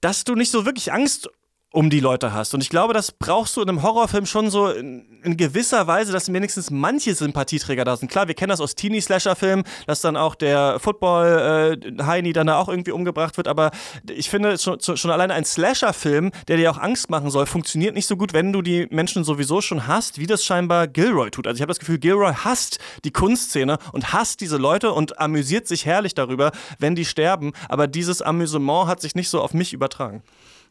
dass 0.00 0.24
du 0.24 0.34
nicht 0.34 0.50
so 0.50 0.64
wirklich 0.64 0.92
Angst 0.92 1.30
um 1.76 1.90
die 1.90 2.00
Leute 2.00 2.32
hast. 2.32 2.54
Und 2.54 2.62
ich 2.62 2.70
glaube, 2.70 2.94
das 2.94 3.12
brauchst 3.12 3.54
du 3.54 3.60
in 3.60 3.68
einem 3.68 3.82
Horrorfilm 3.82 4.24
schon 4.24 4.48
so 4.48 4.70
in, 4.70 5.20
in 5.22 5.36
gewisser 5.36 5.86
Weise, 5.86 6.10
dass 6.10 6.32
wenigstens 6.32 6.70
manche 6.70 7.14
Sympathieträger 7.14 7.84
da 7.84 7.98
sind. 7.98 8.10
Klar, 8.10 8.28
wir 8.28 8.34
kennen 8.34 8.48
das 8.48 8.62
aus 8.62 8.76
Teenie-Slasher-Filmen, 8.76 9.62
dass 9.86 10.00
dann 10.00 10.16
auch 10.16 10.36
der 10.36 10.80
Football-Heini 10.80 12.30
äh, 12.30 12.32
dann 12.32 12.46
da 12.46 12.58
auch 12.58 12.70
irgendwie 12.70 12.92
umgebracht 12.92 13.36
wird. 13.36 13.46
Aber 13.46 13.72
ich 14.08 14.30
finde, 14.30 14.56
schon, 14.56 14.80
schon 14.80 15.10
alleine 15.10 15.34
ein 15.34 15.44
Slasher-Film, 15.44 16.30
der 16.48 16.56
dir 16.56 16.70
auch 16.70 16.78
Angst 16.78 17.10
machen 17.10 17.28
soll, 17.28 17.44
funktioniert 17.44 17.94
nicht 17.94 18.06
so 18.06 18.16
gut, 18.16 18.32
wenn 18.32 18.54
du 18.54 18.62
die 18.62 18.86
Menschen 18.88 19.22
sowieso 19.22 19.60
schon 19.60 19.86
hast, 19.86 20.18
wie 20.18 20.26
das 20.26 20.46
scheinbar 20.46 20.88
Gilroy 20.88 21.30
tut. 21.30 21.46
Also 21.46 21.58
ich 21.58 21.60
habe 21.60 21.72
das 21.72 21.78
Gefühl, 21.78 21.98
Gilroy 21.98 22.32
hasst 22.32 22.78
die 23.04 23.12
Kunstszene 23.12 23.76
und 23.92 24.14
hasst 24.14 24.40
diese 24.40 24.56
Leute 24.56 24.92
und 24.92 25.20
amüsiert 25.20 25.68
sich 25.68 25.84
herrlich 25.84 26.14
darüber, 26.14 26.52
wenn 26.78 26.94
die 26.94 27.04
sterben. 27.04 27.52
Aber 27.68 27.86
dieses 27.86 28.22
Amüsement 28.22 28.88
hat 28.88 29.02
sich 29.02 29.14
nicht 29.14 29.28
so 29.28 29.42
auf 29.42 29.52
mich 29.52 29.74
übertragen. 29.74 30.22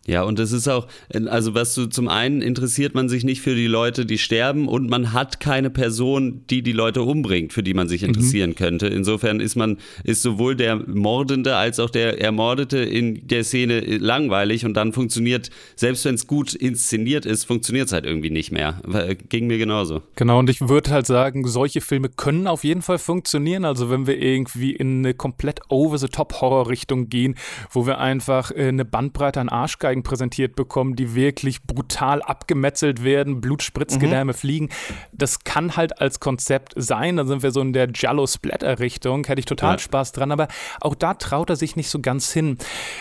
Ja, 0.07 0.21
und 0.21 0.39
es 0.39 0.51
ist 0.51 0.67
auch, 0.67 0.87
also 1.27 1.55
was 1.55 1.73
du 1.73 1.87
zum 1.87 2.07
einen 2.07 2.41
interessiert 2.43 2.93
man 2.93 3.09
sich 3.09 3.23
nicht 3.23 3.41
für 3.41 3.55
die 3.55 3.65
Leute, 3.65 4.05
die 4.05 4.19
sterben 4.19 4.67
und 4.67 4.87
man 4.87 5.13
hat 5.13 5.39
keine 5.39 5.71
Person, 5.71 6.43
die 6.49 6.61
die 6.61 6.73
Leute 6.73 7.01
umbringt, 7.01 7.53
für 7.53 7.63
die 7.63 7.73
man 7.73 7.87
sich 7.87 8.03
mhm. 8.03 8.09
interessieren 8.09 8.51
mhm. 8.51 8.55
könnte. 8.55 8.87
Insofern 8.87 9.39
ist 9.39 9.55
man, 9.55 9.77
ist 10.03 10.21
sowohl 10.21 10.55
der 10.55 10.75
Mordende 10.75 11.55
als 11.55 11.79
auch 11.79 11.89
der 11.89 12.21
Ermordete 12.21 12.77
in 12.77 13.27
der 13.27 13.43
Szene 13.43 13.79
langweilig 13.97 14.63
und 14.63 14.75
dann 14.75 14.93
funktioniert, 14.93 15.49
selbst 15.75 16.05
wenn 16.05 16.15
es 16.15 16.27
gut 16.27 16.53
inszeniert 16.53 17.25
ist, 17.25 17.45
funktioniert 17.45 17.87
es 17.87 17.93
halt 17.93 18.05
irgendwie 18.05 18.29
nicht 18.29 18.51
mehr. 18.51 18.81
Ging 19.29 19.47
mir 19.47 19.57
genauso. 19.57 20.03
Genau, 20.15 20.37
und 20.37 20.51
ich 20.51 20.61
würde 20.61 20.91
halt 20.91 21.07
sagen, 21.07 21.47
solche 21.47 21.81
Filme 21.81 22.09
können 22.09 22.45
auf 22.45 22.63
jeden 22.63 22.83
Fall 22.83 22.99
funktionieren. 22.99 23.65
Also 23.65 23.89
wenn 23.89 24.05
wir 24.05 24.21
irgendwie 24.21 24.71
in 24.71 24.99
eine 24.99 25.15
komplett 25.15 25.61
over-the-top-Horror-Richtung 25.69 27.09
gehen, 27.09 27.35
wo 27.71 27.87
wir 27.87 27.97
einfach 27.97 28.51
äh, 28.51 28.67
eine 28.67 28.85
Bandbreite 28.85 29.39
an 29.39 29.49
Arschgeigen 29.49 29.94
Anzeigen 29.95 30.03
präsentiert 30.03 30.55
bekommen, 30.55 30.95
die 30.95 31.15
wirklich 31.15 31.63
brutal 31.63 32.21
abgemetzelt 32.21 33.03
werden, 33.03 33.41
Blutspritzgedärme 33.41 34.33
mhm. 34.33 34.37
fliegen. 34.37 34.69
Das 35.11 35.43
kann 35.43 35.75
halt 35.75 36.01
als 36.01 36.19
Konzept 36.19 36.73
sein. 36.75 37.17
Da 37.17 37.25
sind 37.25 37.43
wir 37.43 37.51
so 37.51 37.61
in 37.61 37.73
der 37.73 37.89
Jallo-Splatter-Richtung. 37.93 39.25
Hätte 39.25 39.39
ich 39.39 39.45
total 39.45 39.73
ja. 39.73 39.79
Spaß 39.79 40.11
dran. 40.11 40.31
Aber 40.31 40.47
auch 40.81 40.95
da 40.95 41.13
traut 41.13 41.49
er 41.49 41.55
sich 41.55 41.75
nicht 41.75 41.89
so 41.89 41.99
ganz 41.99 42.31
hin. 42.31 42.57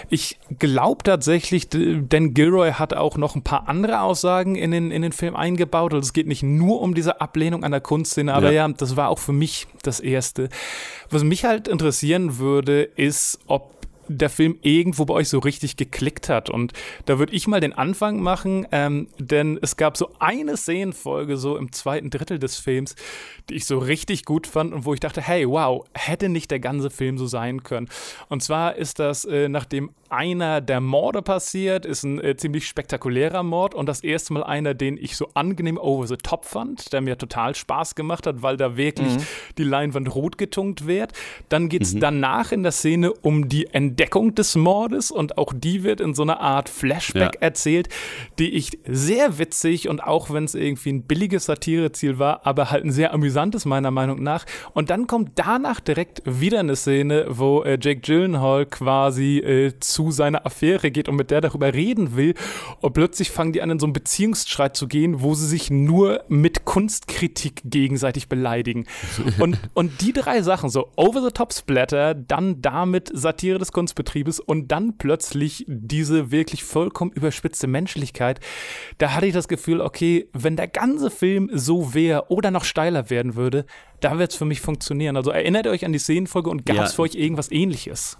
Ich 0.08 0.38
glaube 0.58 1.02
tatsächlich, 1.02 1.68
denn 1.68 2.34
Gilroy 2.34 2.72
hat 2.72 2.94
auch 2.94 3.16
noch 3.16 3.34
ein 3.34 3.42
paar 3.42 3.68
andere 3.68 4.00
Aussagen 4.00 4.54
in 4.54 4.70
den, 4.70 4.90
in 4.90 5.02
den 5.02 5.12
Film 5.12 5.34
eingebaut. 5.34 5.92
Also 5.92 6.06
es 6.06 6.12
geht 6.12 6.26
nicht 6.26 6.42
nur 6.42 6.80
um 6.80 6.94
diese 6.94 7.20
Ablehnung 7.20 7.64
an 7.64 7.72
der 7.72 7.80
Kunstszene, 7.80 8.32
aber 8.32 8.52
ja. 8.52 8.68
ja, 8.68 8.74
das 8.74 8.96
war 8.96 9.08
auch 9.08 9.18
für 9.18 9.32
mich 9.32 9.66
das 9.82 10.00
Erste. 10.00 10.48
Was 11.10 11.24
mich 11.24 11.44
halt 11.44 11.68
interessieren 11.68 12.38
würde, 12.38 12.82
ist, 12.82 13.38
ob 13.46 13.73
der 14.08 14.30
Film 14.30 14.58
irgendwo 14.62 15.04
bei 15.04 15.14
euch 15.14 15.28
so 15.28 15.38
richtig 15.38 15.76
geklickt 15.76 16.28
hat. 16.28 16.50
Und 16.50 16.72
da 17.06 17.18
würde 17.18 17.32
ich 17.32 17.46
mal 17.46 17.60
den 17.60 17.72
Anfang 17.72 18.20
machen, 18.20 18.66
ähm, 18.72 19.08
denn 19.18 19.58
es 19.60 19.76
gab 19.76 19.96
so 19.96 20.10
eine 20.18 20.56
Szenenfolge 20.56 21.36
so 21.36 21.56
im 21.56 21.72
zweiten 21.72 22.10
Drittel 22.10 22.38
des 22.38 22.56
Films, 22.56 22.94
die 23.48 23.54
ich 23.54 23.66
so 23.66 23.78
richtig 23.78 24.24
gut 24.24 24.46
fand 24.46 24.72
und 24.72 24.84
wo 24.84 24.94
ich 24.94 25.00
dachte, 25.00 25.20
hey, 25.20 25.48
wow, 25.48 25.84
hätte 25.94 26.28
nicht 26.28 26.50
der 26.50 26.60
ganze 26.60 26.90
Film 26.90 27.18
so 27.18 27.26
sein 27.26 27.62
können. 27.62 27.88
Und 28.28 28.42
zwar 28.42 28.76
ist 28.76 28.98
das, 28.98 29.24
äh, 29.24 29.48
nachdem 29.48 29.90
einer 30.10 30.60
der 30.60 30.80
Morde 30.80 31.22
passiert, 31.22 31.84
ist 31.84 32.04
ein 32.04 32.20
äh, 32.20 32.36
ziemlich 32.36 32.68
spektakulärer 32.68 33.42
Mord 33.42 33.74
und 33.74 33.86
das 33.86 34.04
erste 34.04 34.32
Mal 34.32 34.44
einer, 34.44 34.74
den 34.74 34.96
ich 34.96 35.16
so 35.16 35.28
angenehm 35.34 35.76
over 35.76 36.06
the 36.06 36.16
top 36.16 36.44
fand, 36.44 36.92
der 36.92 37.00
mir 37.00 37.18
total 37.18 37.54
Spaß 37.54 37.94
gemacht 37.94 38.26
hat, 38.26 38.42
weil 38.42 38.56
da 38.56 38.76
wirklich 38.76 39.14
mhm. 39.14 39.26
die 39.58 39.64
Leinwand 39.64 40.14
rot 40.14 40.38
getunkt 40.38 40.86
wird. 40.86 41.12
Dann 41.48 41.68
geht 41.68 41.82
es 41.82 41.94
mhm. 41.94 42.00
danach 42.00 42.52
in 42.52 42.62
der 42.62 42.72
Szene 42.72 43.12
um 43.12 43.48
die 43.48 43.66
Entdeckung 43.66 43.93
des 43.96 44.56
Mordes 44.56 45.10
und 45.10 45.38
auch 45.38 45.52
die 45.54 45.82
wird 45.82 46.00
in 46.00 46.14
so 46.14 46.22
einer 46.22 46.40
Art 46.40 46.68
Flashback 46.68 47.34
ja. 47.34 47.40
erzählt, 47.40 47.88
die 48.38 48.50
ich 48.50 48.78
sehr 48.86 49.38
witzig 49.38 49.88
und 49.88 50.02
auch 50.02 50.30
wenn 50.30 50.44
es 50.44 50.54
irgendwie 50.54 50.90
ein 50.90 51.02
billiges 51.02 51.46
Satireziel 51.46 52.18
war, 52.18 52.46
aber 52.46 52.70
halt 52.70 52.84
ein 52.84 52.92
sehr 52.92 53.12
amüsantes 53.12 53.64
meiner 53.64 53.90
Meinung 53.90 54.22
nach. 54.22 54.44
Und 54.72 54.90
dann 54.90 55.06
kommt 55.06 55.32
danach 55.36 55.80
direkt 55.80 56.22
wieder 56.24 56.60
eine 56.60 56.76
Szene, 56.76 57.26
wo 57.28 57.62
äh, 57.62 57.78
Jake 57.80 58.00
Gyllenhaal 58.00 58.66
quasi 58.66 59.38
äh, 59.38 59.72
zu 59.80 60.10
seiner 60.10 60.46
Affäre 60.46 60.90
geht 60.90 61.08
und 61.08 61.16
mit 61.16 61.30
der 61.30 61.40
darüber 61.40 61.72
reden 61.72 62.16
will. 62.16 62.34
Und 62.80 62.92
plötzlich 62.92 63.30
fangen 63.30 63.52
die 63.52 63.62
an, 63.62 63.70
in 63.70 63.78
so 63.78 63.86
einen 63.86 63.92
Beziehungsstreit 63.92 64.76
zu 64.76 64.88
gehen, 64.88 65.22
wo 65.22 65.34
sie 65.34 65.46
sich 65.46 65.70
nur 65.70 66.24
mit 66.28 66.64
Kunstkritik 66.64 67.62
gegenseitig 67.64 68.28
beleidigen. 68.28 68.86
und, 69.38 69.58
und 69.74 70.00
die 70.00 70.12
drei 70.12 70.42
Sachen, 70.42 70.70
so 70.70 70.90
Over-the-Top-Splatter, 70.96 72.14
dann 72.14 72.60
damit 72.62 73.10
Satire 73.12 73.58
des 73.58 73.72
Kunstbetriebes 73.84 74.40
und 74.40 74.68
dann 74.68 74.96
plötzlich 74.96 75.66
diese 75.68 76.30
wirklich 76.30 76.64
vollkommen 76.64 77.12
überspitzte 77.12 77.66
Menschlichkeit. 77.66 78.40
Da 78.96 79.12
hatte 79.12 79.26
ich 79.26 79.34
das 79.34 79.46
Gefühl, 79.46 79.82
okay, 79.82 80.26
wenn 80.32 80.56
der 80.56 80.68
ganze 80.68 81.10
Film 81.10 81.50
so 81.52 81.92
wäre 81.92 82.30
oder 82.30 82.50
noch 82.50 82.64
steiler 82.64 83.10
werden 83.10 83.36
würde, 83.36 83.66
da 84.00 84.18
wird 84.18 84.30
es 84.30 84.38
für 84.38 84.46
mich 84.46 84.62
funktionieren. 84.62 85.18
Also 85.18 85.30
erinnert 85.30 85.66
euch 85.66 85.84
an 85.84 85.92
die 85.92 85.98
Szenenfolge 85.98 86.48
und 86.48 86.64
gab 86.64 86.76
es 86.78 86.92
ja. 86.92 86.96
für 86.96 87.02
euch 87.02 87.14
irgendwas 87.14 87.50
ähnliches? 87.50 88.16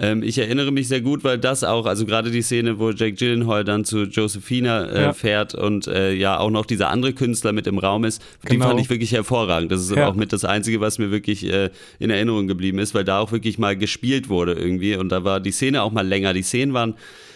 Ähm, 0.00 0.22
ich 0.22 0.38
erinnere 0.38 0.72
mich 0.72 0.88
sehr 0.88 1.02
gut, 1.02 1.24
weil 1.24 1.36
das 1.36 1.62
auch, 1.62 1.84
also 1.84 2.06
gerade 2.06 2.30
die 2.30 2.40
Szene, 2.40 2.78
wo 2.78 2.90
Jake 2.90 3.12
Gyllenhaal 3.12 3.64
dann 3.64 3.84
zu 3.84 4.04
Josephina 4.04 4.86
äh, 4.86 5.02
ja. 5.02 5.12
fährt 5.12 5.54
und 5.54 5.86
äh, 5.86 6.12
ja 6.14 6.38
auch 6.38 6.50
noch 6.50 6.64
dieser 6.64 6.88
andere 6.88 7.12
Künstler 7.12 7.52
mit 7.52 7.66
im 7.66 7.78
Raum 7.78 8.04
ist, 8.04 8.22
genau. 8.42 8.64
die 8.64 8.68
fand 8.68 8.80
ich 8.80 8.88
wirklich 8.88 9.12
hervorragend. 9.12 9.70
Das 9.70 9.82
ist 9.82 9.94
ja. 9.94 10.08
auch 10.08 10.14
mit 10.14 10.32
das 10.32 10.46
Einzige, 10.46 10.80
was 10.80 10.98
mir 10.98 11.10
wirklich 11.10 11.44
äh, 11.44 11.68
in 11.98 12.08
Erinnerung 12.08 12.46
geblieben 12.46 12.78
ist, 12.78 12.94
weil 12.94 13.04
da 13.04 13.18
auch 13.18 13.30
wirklich 13.30 13.58
mal 13.58 13.76
gespielt 13.76 14.30
wurde 14.30 14.54
irgendwie 14.54 14.96
und 14.96 15.10
da 15.10 15.22
war 15.22 15.38
die 15.38 15.52
Szene 15.52 15.82
auch 15.82 15.92
mal 15.92 16.06
länger. 16.06 16.32
Die 16.32 16.42
Szenen 16.42 16.72
waren 16.72 16.94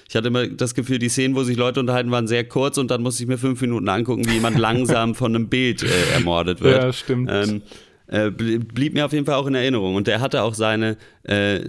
ich 0.08 0.16
hatte 0.16 0.28
immer 0.28 0.46
das 0.46 0.74
Gefühl, 0.74 0.98
die 0.98 1.08
Szenen, 1.08 1.34
wo 1.34 1.42
sich 1.44 1.56
Leute 1.56 1.80
unterhalten, 1.80 2.10
waren 2.10 2.26
sehr 2.26 2.44
kurz 2.44 2.78
und 2.78 2.90
dann 2.90 3.02
musste 3.02 3.22
ich 3.22 3.28
mir 3.28 3.38
fünf 3.38 3.60
Minuten 3.60 3.88
angucken, 3.88 4.26
wie 4.26 4.34
jemand 4.34 4.58
langsam 4.60 5.14
von 5.14 5.34
einem 5.34 5.48
Bild 5.48 5.82
äh, 5.82 5.86
ermordet 6.14 6.60
wird. 6.60 6.82
Ja, 6.82 6.92
stimmt. 6.92 7.30
Ähm, 7.32 7.62
äh, 8.06 8.30
blieb 8.30 8.94
mir 8.94 9.06
auf 9.06 9.12
jeden 9.12 9.24
Fall 9.24 9.36
auch 9.36 9.46
in 9.46 9.54
Erinnerung. 9.54 9.94
Und 9.94 10.06
der 10.06 10.20
hatte 10.20 10.42
auch 10.42 10.54
seine 10.54 10.96
äh, 11.22 11.60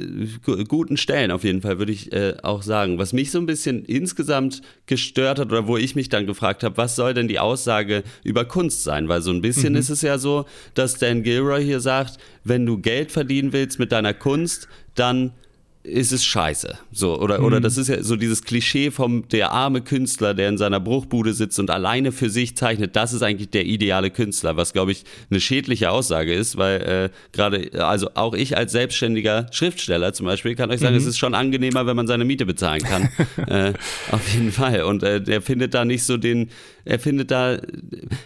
guten 0.67 0.97
Stellen, 0.97 1.31
auf 1.31 1.43
jeden 1.43 1.61
Fall, 1.61 1.79
würde 1.79 1.91
ich 1.91 2.11
äh, 2.11 2.35
auch 2.43 2.61
sagen. 2.61 2.97
Was 2.97 3.13
mich 3.13 3.31
so 3.31 3.39
ein 3.39 3.45
bisschen 3.45 3.85
insgesamt 3.85 4.61
gestört 4.85 5.39
hat 5.39 5.47
oder 5.47 5.67
wo 5.67 5.77
ich 5.77 5.95
mich 5.95 6.09
dann 6.09 6.25
gefragt 6.25 6.63
habe, 6.63 6.77
was 6.77 6.95
soll 6.95 7.13
denn 7.13 7.27
die 7.27 7.39
Aussage 7.39 8.03
über 8.23 8.45
Kunst 8.45 8.83
sein? 8.83 9.07
Weil 9.07 9.21
so 9.21 9.31
ein 9.31 9.41
bisschen 9.41 9.73
mhm. 9.73 9.79
ist 9.79 9.89
es 9.89 10.01
ja 10.01 10.17
so, 10.17 10.45
dass 10.73 10.97
Dan 10.97 11.23
Gilroy 11.23 11.63
hier 11.63 11.79
sagt, 11.79 12.17
wenn 12.43 12.65
du 12.65 12.79
Geld 12.79 13.11
verdienen 13.11 13.53
willst 13.53 13.79
mit 13.79 13.91
deiner 13.91 14.13
Kunst, 14.13 14.67
dann 14.93 15.31
ist 15.85 16.11
es 16.11 16.25
scheiße. 16.25 16.77
So, 16.91 17.19
oder, 17.19 17.39
mhm. 17.39 17.45
oder 17.45 17.61
das 17.61 17.77
ist 17.77 17.87
ja 17.87 18.01
so 18.01 18.15
dieses 18.15 18.43
Klischee 18.43 18.91
vom 18.91 19.27
der 19.29 19.51
arme 19.51 19.81
Künstler, 19.81 20.33
der 20.33 20.49
in 20.49 20.57
seiner 20.57 20.79
Bruchbude 20.79 21.33
sitzt 21.33 21.59
und 21.59 21.69
alleine 21.69 22.11
für 22.11 22.29
sich 22.29 22.57
zeichnet, 22.57 22.95
das 22.95 23.13
ist 23.13 23.21
eigentlich 23.21 23.49
der 23.49 23.65
ideale 23.65 24.09
Künstler, 24.09 24.57
was 24.57 24.73
glaube 24.73 24.91
ich 24.91 25.03
eine 25.29 25.39
schädliche 25.39 25.91
Aussage 25.91 26.33
ist, 26.33 26.57
weil 26.57 26.81
äh, 26.81 27.09
gerade, 27.31 27.85
also 27.85 28.09
auch 28.15 28.33
ich 28.33 28.57
als 28.57 28.71
selbstständiger 28.71 29.47
Schriftsteller 29.51 30.13
zum 30.13 30.25
Beispiel 30.25 30.55
kann 30.55 30.71
euch 30.71 30.79
sagen, 30.79 30.95
mhm. 30.95 31.01
es 31.01 31.05
ist 31.05 31.17
schon 31.17 31.33
angenehmer, 31.33 31.85
wenn 31.85 31.95
man 31.95 32.07
seine 32.07 32.25
Miete 32.25 32.45
bezahlen 32.45 32.81
kann. 32.81 33.09
äh, 33.47 33.73
auf 34.11 34.27
jeden 34.33 34.51
Fall. 34.51 34.83
Und 34.83 35.03
äh, 35.03 35.21
der 35.21 35.41
findet 35.41 35.73
da 35.73 35.85
nicht 35.85 36.03
so 36.03 36.17
den, 36.17 36.49
er 36.85 36.99
findet 36.99 37.31
da, 37.31 37.57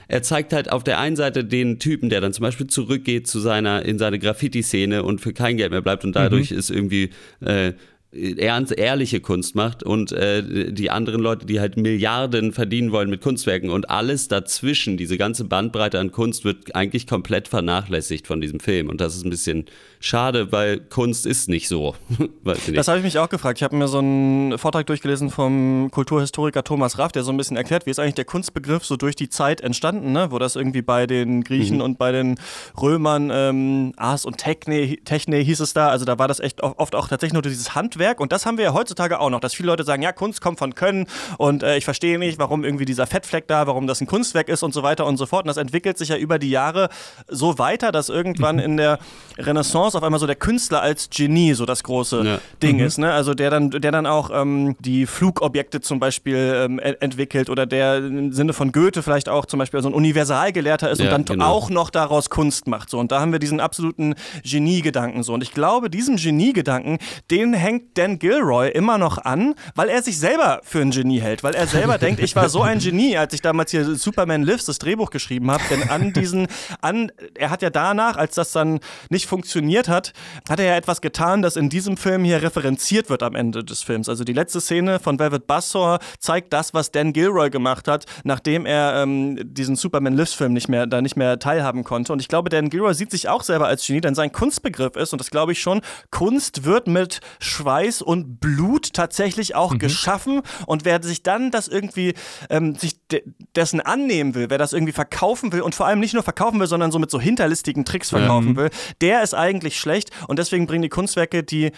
er 0.08 0.22
zeigt 0.22 0.54
halt 0.54 0.72
auf 0.72 0.84
der 0.84 1.00
einen 1.00 1.16
Seite 1.16 1.44
den 1.46 1.80
Typen, 1.80 2.10
der 2.10 2.22
dann 2.22 2.34
zum 2.34 2.44
Beispiel 2.44 2.68
zurückgeht 2.68 3.28
zu 3.28 3.40
seiner, 3.40 3.84
in 3.86 3.98
seine 3.98 4.20
Graffiti-Szene 4.20 5.04
und 5.04 5.22
für 5.22 5.34
kein 5.34 5.58
Geld 5.58 5.72
mehr 5.72 5.82
bleibt 5.82 6.04
und 6.04 6.16
dadurch 6.16 6.52
mhm. 6.52 6.58
ist 6.58 6.70
irgendwie 6.70 7.10
äh, 7.40 7.74
ernst, 8.12 8.76
ehrliche 8.76 9.20
Kunst 9.20 9.56
macht 9.56 9.84
und 9.84 10.12
äh, 10.12 10.72
die 10.72 10.90
anderen 10.90 11.22
Leute, 11.22 11.46
die 11.46 11.60
halt 11.60 11.78
Milliarden 11.78 12.54
verdienen 12.54 12.92
wollen 12.92 13.10
mit 13.10 13.22
Kunstwerken 13.22 13.70
und 13.70 13.90
alles 13.90 14.28
dazwischen, 14.28 14.98
diese 14.98 15.18
ganze 15.18 15.46
Bandbreite 15.46 16.00
an 16.00 16.12
Kunst 16.12 16.44
wird 16.44 16.76
eigentlich 16.76 17.06
komplett 17.06 17.48
vernachlässigt 17.48 18.26
von 18.26 18.42
diesem 18.42 18.60
Film 18.60 18.90
und 18.90 19.00
das 19.00 19.16
ist 19.16 19.26
ein 19.26 19.30
bisschen 19.30 19.66
schade, 20.00 20.52
weil 20.52 20.80
Kunst 20.80 21.26
ist 21.26 21.50
nicht 21.50 21.68
so. 21.68 21.96
nicht. 22.44 22.78
Das 22.78 22.88
habe 22.88 23.00
ich 23.00 23.04
mich 23.04 23.18
auch 23.20 23.30
gefragt. 23.30 23.60
Ich 23.60 23.64
habe 23.64 23.76
mir 23.76 23.88
so 23.88 24.00
einen 24.00 24.58
Vortrag 24.58 24.88
durchgelesen 24.88 25.30
vom 25.30 25.90
Kulturhistoriker 25.92 26.64
Thomas 26.64 26.98
Raff, 26.98 27.12
der 27.12 27.24
so 27.24 27.32
ein 27.32 27.38
bisschen 27.38 27.58
erklärt, 27.58 27.86
wie 27.86 27.92
ist 27.92 28.00
eigentlich 28.00 28.16
der 28.16 28.26
Kunstbegriff 28.26 28.86
so 28.86 28.96
durch 28.96 29.16
die 29.16 29.30
Zeit 29.30 29.62
entstanden, 29.62 30.14
ne? 30.14 30.32
wo 30.32 30.40
das 30.40 30.56
irgendwie 30.56 30.82
bei 30.82 31.06
den 31.06 31.44
Griechen 31.44 31.78
mhm. 31.78 31.84
und 31.84 31.98
bei 31.98 32.12
den 32.12 32.40
Römern 32.82 33.30
ähm, 33.34 33.94
Ars 33.98 34.26
und 34.26 34.38
Techne, 34.38 34.98
Techne 35.04 35.38
hieß 35.38 35.60
es 35.60 35.74
da, 35.74 35.90
also 35.90 36.06
da 36.06 36.18
war 36.18 36.28
das 36.28 36.40
echt 36.40 36.62
oft 36.62 36.96
auch 36.96 37.08
tatsächlich 37.08 37.34
nur 37.34 37.42
dieses 37.42 37.76
Handwerk 37.76 38.22
und 38.22 38.32
das 38.32 38.46
haben 38.46 38.58
wir 38.58 38.66
ja 38.66 38.74
heutzutage 38.74 39.20
auch 39.20 39.30
noch, 39.30 39.42
dass 39.42 39.54
viele 39.54 39.68
Leute 39.68 39.84
sagen, 39.84 40.02
ja, 40.02 40.14
Kunst 40.14 40.42
kommt 40.42 40.60
von 40.60 40.76
Können 40.76 41.08
und 41.38 41.64
äh, 41.64 41.78
ich 41.78 41.86
verstehe 41.86 42.18
nicht, 42.18 42.40
warum 42.40 42.64
irgendwie 42.64 42.86
dieser 42.86 43.06
Fettfleck 43.06 43.48
da, 43.48 43.68
warum 43.68 43.86
das 43.86 44.00
ein 44.00 44.08
Kunstwerk 44.08 44.48
ist 44.48 44.64
und 44.64 44.74
so 44.74 44.82
weiter 44.82 45.06
und 45.06 45.18
so 45.18 45.26
fort 45.26 45.44
und 45.44 45.48
das 45.48 45.58
entwickelt 45.58 45.98
sich 45.98 46.10
ja 46.10 46.18
über 46.18 46.40
die 46.40 46.50
Jahre 46.50 46.90
so 47.28 47.60
weiter, 47.60 47.92
dass 47.92 48.10
irgendwann 48.10 48.60
in 48.60 48.78
der 48.78 49.00
Renaissance 49.38 49.89
Renaissance 49.90 49.98
auf 49.98 50.04
einmal 50.04 50.20
so 50.20 50.28
der 50.28 50.36
Künstler 50.36 50.82
als 50.82 51.10
Genie 51.10 51.54
so 51.54 51.66
das 51.66 51.84
große 51.84 52.24
ja. 52.24 52.40
Ding 52.62 52.78
mhm. 52.78 52.84
ist. 52.84 52.98
Ne? 52.98 53.12
Also 53.12 53.34
der 53.34 53.50
dann, 53.50 53.70
der 53.70 53.92
dann 53.92 54.06
auch 54.06 54.30
ähm, 54.34 54.76
die 54.80 55.06
Flugobjekte 55.06 55.82
zum 55.82 56.00
Beispiel 56.00 56.66
ähm, 56.66 56.80
entwickelt 56.80 57.50
oder 57.50 57.66
der 57.66 57.98
im 57.98 58.32
Sinne 58.32 58.54
von 58.54 58.72
Goethe 58.72 59.04
vielleicht 59.04 59.30
auch 59.30 59.46
zum 59.46 59.60
Beispiel 59.60 59.82
so 59.82 59.90
ein 59.90 59.94
Universalgelehrter 59.94 60.90
ist 60.90 61.00
ja, 61.00 61.06
und 61.06 61.12
dann 61.12 61.26
genau. 61.26 61.46
auch 61.46 61.70
noch 61.70 61.90
daraus 61.90 62.30
Kunst 62.30 62.68
macht. 62.68 62.90
So. 62.90 63.00
Und 63.00 63.12
da 63.12 63.20
haben 63.20 63.32
wir 63.32 63.40
diesen 63.40 63.60
absoluten 63.60 64.16
Geniegedanken 64.44 65.24
so. 65.24 65.34
Und 65.34 65.44
ich 65.44 65.52
glaube, 65.52 65.90
diesen 65.90 66.18
Geniegedanken, 66.18 67.00
den 67.32 67.54
hängt 67.54 67.98
Dan 67.98 68.20
Gilroy 68.20 68.70
immer 68.70 68.98
noch 68.98 69.18
an, 69.18 69.56
weil 69.76 69.90
er 69.90 70.02
sich 70.02 70.20
selber 70.20 70.62
für 70.64 70.82
ein 70.82 70.92
Genie 70.92 71.20
hält, 71.20 71.44
weil 71.44 71.56
er 71.56 71.68
selber 71.68 71.98
denkt, 72.00 72.22
ich 72.22 72.36
war 72.36 72.50
so 72.50 72.62
ein 72.62 72.80
Genie, 72.80 73.18
als 73.18 73.34
ich 73.34 73.42
damals 73.42 73.72
hier 73.72 73.96
Superman 73.96 74.44
Lives 74.44 74.66
das 74.66 74.80
Drehbuch 74.80 75.10
geschrieben 75.10 75.52
habe. 75.52 75.64
Denn 75.70 75.90
an 75.90 76.14
diesen, 76.14 76.48
an, 76.82 77.12
er 77.36 77.50
hat 77.50 77.62
ja 77.62 77.70
danach, 77.70 78.18
als 78.18 78.36
das 78.36 78.52
dann 78.52 78.80
nicht 79.10 79.28
funktioniert, 79.28 79.79
inszeniert 79.80 79.88
hat, 79.88 80.14
hat 80.50 80.60
er 80.60 80.66
ja 80.66 80.76
etwas 80.76 81.02
getan, 81.02 81.42
das 81.42 81.56
in 81.56 81.70
diesem 81.70 81.98
Film 81.98 82.24
hier 82.24 82.42
referenziert 82.42 83.10
wird 83.10 83.24
am 83.24 83.36
Ende 83.36 83.64
des 83.64 83.82
Films. 83.82 84.10
Also 84.10 84.24
die 84.24 84.34
letzte 84.34 84.62
Szene 84.62 85.00
von 85.00 85.20
Velvet 85.20 85.48
Buzzsaw 85.48 86.00
zeigt 86.20 86.54
das, 86.54 86.74
was 86.74 86.92
Dan 86.92 87.14
Gilroy 87.14 87.50
gemacht 87.50 87.88
hat, 87.88 88.06
nachdem 88.24 88.66
er 88.66 89.02
ähm, 89.02 89.40
diesen 89.42 89.76
Superman 89.76 90.16
Lives 90.16 90.34
Film 90.34 90.54
nicht 90.54 90.68
mehr, 90.68 90.88
da 90.88 91.02
nicht 91.02 91.16
mehr 91.16 91.40
teilhaben 91.40 91.84
konnte. 91.84 92.14
Und 92.14 92.20
ich 92.20 92.28
glaube, 92.28 92.50
Dan 92.50 92.70
Gilroy 92.70 92.94
sieht 92.94 93.12
sich 93.12 93.30
auch 93.30 93.44
selber 93.44 93.68
als 93.68 93.86
Genie, 93.86 94.02
denn 94.02 94.16
sein 94.16 94.32
Kunstbegriff 94.32 94.96
ist, 94.96 95.14
und 95.14 95.20
das 95.20 95.30
glaube 95.30 95.52
ich 95.52 95.62
schon, 95.62 95.82
Kunst 96.12 96.66
wird 96.66 96.88
mit 96.88 97.22
Schweiß 97.40 98.02
und 98.02 98.40
Blut 98.40 98.94
tatsächlich 98.94 99.56
auch 99.56 99.74
mhm. 99.74 99.80
geschaffen. 99.80 100.42
Und 100.66 100.86
wer 100.86 101.02
sich 101.02 101.24
dann 101.24 101.52
das 101.52 101.68
irgendwie, 101.68 102.14
ähm, 102.50 102.76
sich 102.76 103.00
de 103.08 103.24
dessen 103.56 103.82
annehmen 103.82 104.36
will, 104.36 104.50
wer 104.50 104.58
das 104.58 104.74
irgendwie 104.74 104.94
verkaufen 104.94 105.52
will 105.52 105.62
und 105.62 105.76
vor 105.76 105.88
allem 105.88 106.00
nicht 106.00 106.14
nur 106.14 106.24
verkaufen 106.24 106.60
will, 106.60 106.68
sondern 106.68 106.92
so 106.92 107.00
mit 107.00 107.12
so 107.12 107.20
hinterlistigen 107.20 107.84
Tricks 107.84 108.10
verkaufen 108.10 108.50
mhm. 108.50 108.56
will, 108.56 108.70
der 109.02 109.24
ist 109.24 109.34
eigentlich 109.34 109.69
eigentlich 109.70 109.80
schlecht 109.80 110.10
und 110.28 110.40
deswegen 110.40 110.68
bringen 110.68 110.82
die 110.82 110.90
Kunstwerke 110.90 111.44
die, 111.44 111.72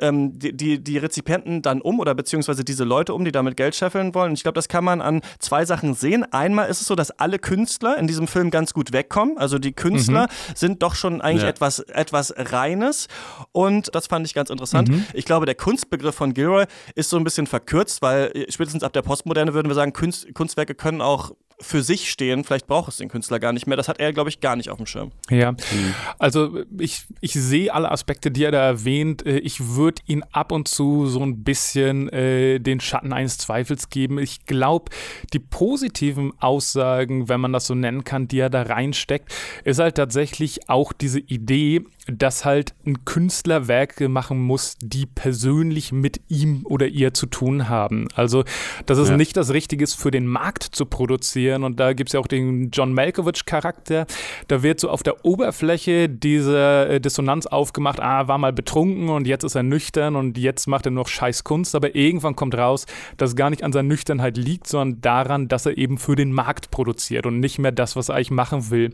ähm, 0.00 0.38
die, 0.38 0.56
die, 0.56 0.82
die, 0.82 0.98
Rezipienten 0.98 1.62
dann 1.62 1.80
um 1.80 2.00
oder 2.00 2.14
beziehungsweise 2.14 2.64
diese 2.64 2.84
Leute 2.84 3.14
um, 3.14 3.24
die 3.24 3.32
damit 3.32 3.56
Geld 3.56 3.74
scheffeln 3.74 4.14
wollen. 4.14 4.30
Und 4.30 4.34
ich 4.34 4.42
glaube, 4.42 4.54
das 4.54 4.68
kann 4.68 4.84
man 4.84 5.00
an 5.00 5.22
zwei 5.38 5.64
Sachen 5.64 5.94
sehen. 5.94 6.24
Einmal 6.32 6.68
ist 6.68 6.80
es 6.80 6.86
so, 6.86 6.94
dass 6.94 7.10
alle 7.10 7.38
Künstler 7.38 7.96
in 7.98 8.06
diesem 8.06 8.26
Film 8.26 8.50
ganz 8.50 8.74
gut 8.74 8.92
wegkommen. 8.92 9.38
Also 9.38 9.58
die 9.58 9.72
Künstler 9.72 10.24
mhm. 10.24 10.54
sind 10.54 10.82
doch 10.82 10.94
schon 10.94 11.20
eigentlich 11.20 11.42
ja. 11.42 11.48
etwas, 11.48 11.80
etwas 11.80 12.34
Reines 12.36 13.08
und 13.52 13.94
das 13.94 14.06
fand 14.06 14.26
ich 14.26 14.34
ganz 14.34 14.50
interessant. 14.50 14.88
Mhm. 14.88 15.04
Ich 15.14 15.24
glaube, 15.24 15.46
der 15.46 15.54
Kunstbegriff 15.54 16.14
von 16.14 16.34
Gilroy 16.34 16.64
ist 16.94 17.10
so 17.10 17.16
ein 17.16 17.24
bisschen 17.24 17.46
verkürzt, 17.46 18.02
weil 18.02 18.46
spätestens 18.48 18.82
ab 18.82 18.92
der 18.92 19.02
Postmoderne 19.02 19.54
würden 19.54 19.68
wir 19.68 19.74
sagen, 19.74 19.92
Kunst, 19.92 20.34
Kunstwerke 20.34 20.74
können 20.74 21.00
auch 21.00 21.32
für 21.60 21.82
sich 21.82 22.10
stehen. 22.10 22.44
Vielleicht 22.44 22.66
braucht 22.66 22.88
es 22.88 22.98
den 22.98 23.08
Künstler 23.08 23.40
gar 23.40 23.52
nicht 23.52 23.66
mehr. 23.66 23.76
Das 23.76 23.88
hat 23.88 23.98
er, 23.98 24.12
glaube 24.12 24.30
ich, 24.30 24.40
gar 24.40 24.54
nicht 24.54 24.70
auf 24.70 24.76
dem 24.76 24.86
Schirm. 24.86 25.10
Ja, 25.28 25.52
mhm. 25.52 25.94
also 26.18 26.62
ich, 26.78 27.02
ich 27.20 27.32
sehe 27.32 27.72
alle 27.74 27.90
Aspekte, 27.90 28.30
die 28.30 28.44
er 28.44 28.52
da 28.52 28.64
erwähnt. 28.64 29.26
Äh, 29.26 29.38
ich 29.38 29.74
würde 29.74 30.00
ihn 30.06 30.22
ab 30.30 30.52
und 30.52 30.68
zu 30.68 31.06
so 31.06 31.20
ein 31.20 31.42
bisschen 31.42 32.08
äh, 32.10 32.60
den 32.60 32.80
Schatten 32.80 33.12
eines 33.12 33.38
Zweifels 33.38 33.90
geben. 33.90 34.18
Ich 34.18 34.46
glaube, 34.46 34.92
die 35.32 35.40
positiven 35.40 36.32
Aussagen, 36.40 37.28
wenn 37.28 37.40
man 37.40 37.52
das 37.52 37.66
so 37.66 37.74
nennen 37.74 38.04
kann, 38.04 38.28
die 38.28 38.38
er 38.38 38.50
da 38.50 38.62
reinsteckt, 38.62 39.34
ist 39.64 39.80
halt 39.80 39.96
tatsächlich 39.96 40.68
auch 40.68 40.92
diese 40.92 41.18
Idee, 41.18 41.82
dass 42.06 42.44
halt 42.44 42.74
ein 42.86 43.04
Künstler 43.04 43.68
Werke 43.68 44.08
machen 44.08 44.40
muss, 44.40 44.76
die 44.80 45.06
persönlich 45.06 45.92
mit 45.92 46.20
ihm 46.28 46.64
oder 46.64 46.86
ihr 46.86 47.12
zu 47.12 47.26
tun 47.26 47.68
haben. 47.68 48.08
Also, 48.14 48.44
dass 48.86 48.98
es 48.98 49.10
ja. 49.10 49.16
nicht 49.16 49.36
das 49.36 49.52
Richtige 49.52 49.84
ist, 49.84 49.94
für 49.94 50.10
den 50.10 50.26
Markt 50.26 50.62
zu 50.62 50.86
produzieren. 50.86 51.47
Und 51.56 51.78
da 51.78 51.92
gibt 51.92 52.08
es 52.08 52.14
ja 52.14 52.20
auch 52.20 52.26
den 52.26 52.70
John 52.70 52.94
Malkovich-Charakter. 52.94 54.06
Da 54.48 54.62
wird 54.62 54.80
so 54.80 54.88
auf 54.88 55.02
der 55.02 55.24
Oberfläche 55.24 56.08
diese 56.08 56.88
äh, 56.88 57.00
Dissonanz 57.00 57.46
aufgemacht, 57.46 58.00
ah, 58.00 58.26
war 58.28 58.38
mal 58.38 58.52
betrunken 58.52 59.10
und 59.10 59.26
jetzt 59.26 59.44
ist 59.44 59.54
er 59.54 59.62
nüchtern 59.62 60.16
und 60.16 60.38
jetzt 60.38 60.66
macht 60.66 60.86
er 60.86 60.92
noch 60.92 61.08
scheiß 61.08 61.44
Kunst. 61.44 61.74
Aber 61.74 61.94
irgendwann 61.94 62.36
kommt 62.36 62.56
raus, 62.56 62.86
dass 63.18 63.30
es 63.30 63.36
gar 63.36 63.50
nicht 63.50 63.64
an 63.64 63.72
seiner 63.72 63.88
Nüchternheit 63.88 64.38
liegt, 64.38 64.66
sondern 64.66 65.00
daran, 65.02 65.48
dass 65.48 65.66
er 65.66 65.76
eben 65.76 65.98
für 65.98 66.16
den 66.16 66.32
Markt 66.32 66.70
produziert 66.70 67.26
und 67.26 67.38
nicht 67.38 67.58
mehr 67.58 67.72
das, 67.72 67.96
was 67.96 68.08
er 68.08 68.14
eigentlich 68.14 68.30
machen 68.30 68.70
will. 68.70 68.92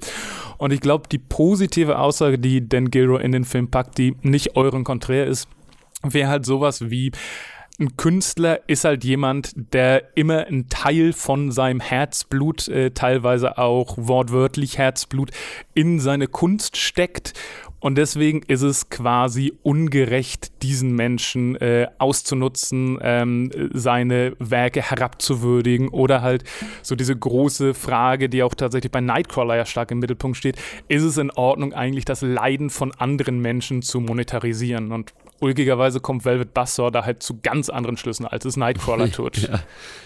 Und 0.58 0.72
ich 0.72 0.80
glaube, 0.80 1.08
die 1.08 1.18
positive 1.18 1.98
Aussage, 1.98 2.38
die 2.38 2.68
Dan 2.68 2.90
Gill 2.90 3.04
Hero 3.04 3.18
in 3.18 3.32
den 3.32 3.44
Film 3.44 3.70
packt, 3.70 3.98
die 3.98 4.16
nicht 4.22 4.56
euren 4.56 4.84
konträr 4.84 5.26
ist, 5.26 5.48
wäre 6.02 6.28
halt 6.28 6.46
sowas 6.46 6.90
wie 6.90 7.12
ein 7.80 7.96
Künstler 7.96 8.60
ist 8.68 8.84
halt 8.84 9.02
jemand, 9.02 9.52
der 9.56 10.16
immer 10.16 10.46
einen 10.46 10.68
Teil 10.68 11.12
von 11.12 11.50
seinem 11.50 11.80
Herzblut, 11.80 12.68
äh, 12.68 12.92
teilweise 12.92 13.58
auch 13.58 13.96
wortwörtlich 13.96 14.78
Herzblut, 14.78 15.30
in 15.74 15.98
seine 15.98 16.28
Kunst 16.28 16.76
steckt 16.76 17.34
und 17.84 17.98
deswegen 17.98 18.40
ist 18.44 18.62
es 18.62 18.88
quasi 18.88 19.52
ungerecht, 19.62 20.62
diesen 20.62 20.96
Menschen 20.96 21.54
äh, 21.56 21.86
auszunutzen, 21.98 22.98
ähm, 23.02 23.50
seine 23.74 24.34
Werke 24.38 24.80
herabzuwürdigen 24.80 25.88
oder 25.90 26.22
halt 26.22 26.44
so 26.80 26.94
diese 26.94 27.14
große 27.14 27.74
Frage, 27.74 28.30
die 28.30 28.42
auch 28.42 28.54
tatsächlich 28.54 28.90
bei 28.90 29.02
Nightcrawler 29.02 29.56
ja 29.56 29.66
stark 29.66 29.90
im 29.90 29.98
Mittelpunkt 29.98 30.38
steht, 30.38 30.56
ist 30.88 31.02
es 31.02 31.18
in 31.18 31.30
Ordnung 31.32 31.74
eigentlich 31.74 32.06
das 32.06 32.22
Leiden 32.22 32.70
von 32.70 32.90
anderen 32.92 33.40
Menschen 33.40 33.82
zu 33.82 34.00
monetarisieren? 34.00 34.90
Und 34.90 35.12
ulkigerweise 35.44 36.00
kommt 36.00 36.24
Velvet 36.24 36.54
Buzzsaw 36.54 36.90
da 36.90 37.04
halt 37.04 37.22
zu 37.22 37.38
ganz 37.42 37.68
anderen 37.68 37.96
Schlüssen, 37.96 38.26
als 38.26 38.44
es 38.44 38.56
Nightcrawler 38.56 39.10
tut. 39.12 39.36
ja, 39.38 39.60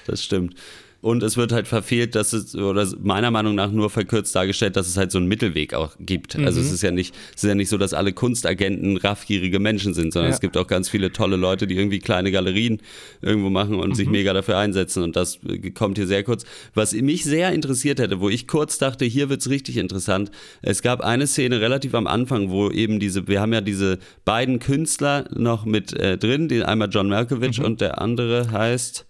das 0.07 0.23
stimmt. 0.23 0.55
Und 1.01 1.23
es 1.23 1.37
wird 1.37 1.53
halt 1.53 1.69
verfehlt, 1.69 2.17
dass 2.17 2.33
es, 2.33 2.57
oder 2.57 2.85
meiner 3.01 3.31
Meinung 3.31 3.55
nach 3.55 3.71
nur 3.71 3.89
verkürzt 3.89 4.35
dargestellt, 4.35 4.75
dass 4.75 4.89
es 4.89 4.97
halt 4.97 5.13
so 5.13 5.19
einen 5.19 5.29
Mittelweg 5.29 5.73
auch 5.73 5.95
gibt. 6.01 6.37
Mhm. 6.37 6.45
Also 6.45 6.61
es 6.61 6.73
ist 6.73 6.83
ja 6.83 6.91
nicht, 6.91 7.15
es 7.37 7.45
ist 7.45 7.49
ja 7.49 7.55
nicht 7.55 7.69
so, 7.69 7.79
dass 7.79 7.95
alle 7.95 8.13
Kunstagenten 8.13 8.97
raffgierige 8.97 9.61
Menschen 9.61 9.95
sind, 9.95 10.13
sondern 10.13 10.31
ja. 10.31 10.35
es 10.35 10.41
gibt 10.41 10.57
auch 10.57 10.67
ganz 10.67 10.89
viele 10.89 11.13
tolle 11.13 11.37
Leute, 11.37 11.69
die 11.69 11.77
irgendwie 11.77 12.01
kleine 12.01 12.33
Galerien 12.33 12.83
irgendwo 13.23 13.49
machen 13.49 13.77
und 13.77 13.91
mhm. 13.91 13.95
sich 13.95 14.09
mega 14.09 14.33
dafür 14.33 14.59
einsetzen. 14.59 15.05
Und 15.05 15.15
das 15.15 15.39
kommt 15.75 15.99
hier 15.99 16.09
sehr 16.09 16.25
kurz. 16.25 16.45
Was 16.75 16.93
mich 16.93 17.23
sehr 17.23 17.53
interessiert 17.53 18.01
hätte, 18.01 18.19
wo 18.19 18.29
ich 18.29 18.49
kurz 18.49 18.79
dachte, 18.79 19.05
hier 19.05 19.29
wird's 19.29 19.49
richtig 19.49 19.77
interessant. 19.77 20.33
Es 20.63 20.83
gab 20.83 21.01
eine 21.01 21.29
Szene 21.29 21.61
relativ 21.61 21.95
am 21.95 22.09
Anfang, 22.09 22.51
wo 22.51 22.71
eben 22.71 22.99
diese, 22.99 23.29
wir 23.29 23.41
haben 23.41 23.53
ja 23.53 23.61
diese 23.61 23.99
beiden 24.25 24.59
Künstler 24.59 25.27
noch 25.33 25.65
mit 25.65 25.93
äh, 25.93 26.19
drin, 26.19 26.49
die 26.49 26.65
einmal 26.65 26.89
John 26.91 27.09
Malkovich 27.09 27.61
mhm. 27.61 27.67
und 27.67 27.81
der 27.81 28.03
andere 28.03 28.51
heißt 28.51 29.08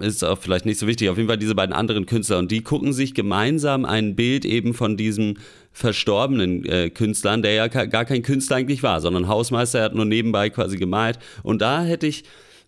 ist 0.00 0.24
auch 0.24 0.38
vielleicht 0.38 0.64
nicht 0.64 0.78
so 0.78 0.86
wichtig. 0.86 1.08
Auf 1.08 1.16
jeden 1.16 1.28
Fall 1.28 1.38
diese 1.38 1.54
beiden 1.54 1.74
anderen 1.74 2.06
Künstler 2.06 2.38
und 2.38 2.50
die 2.50 2.62
gucken 2.62 2.92
sich 2.92 3.14
gemeinsam 3.14 3.84
ein 3.84 4.14
Bild 4.14 4.44
eben 4.44 4.74
von 4.74 4.96
diesem 4.96 5.38
verstorbenen 5.72 6.64
äh, 6.64 6.90
Künstlern, 6.90 7.42
der 7.42 7.52
ja 7.52 7.66
gar 7.66 8.04
kein 8.04 8.22
Künstler 8.22 8.56
eigentlich 8.56 8.82
war, 8.82 9.00
sondern 9.00 9.28
Hausmeister, 9.28 9.80
er 9.80 9.84
hat 9.86 9.94
nur 9.94 10.04
nebenbei 10.04 10.50
quasi 10.50 10.76
gemalt. 10.76 11.18
Und 11.42 11.62
da 11.62 11.82
hätte 11.82 12.06
ich, 12.06 12.24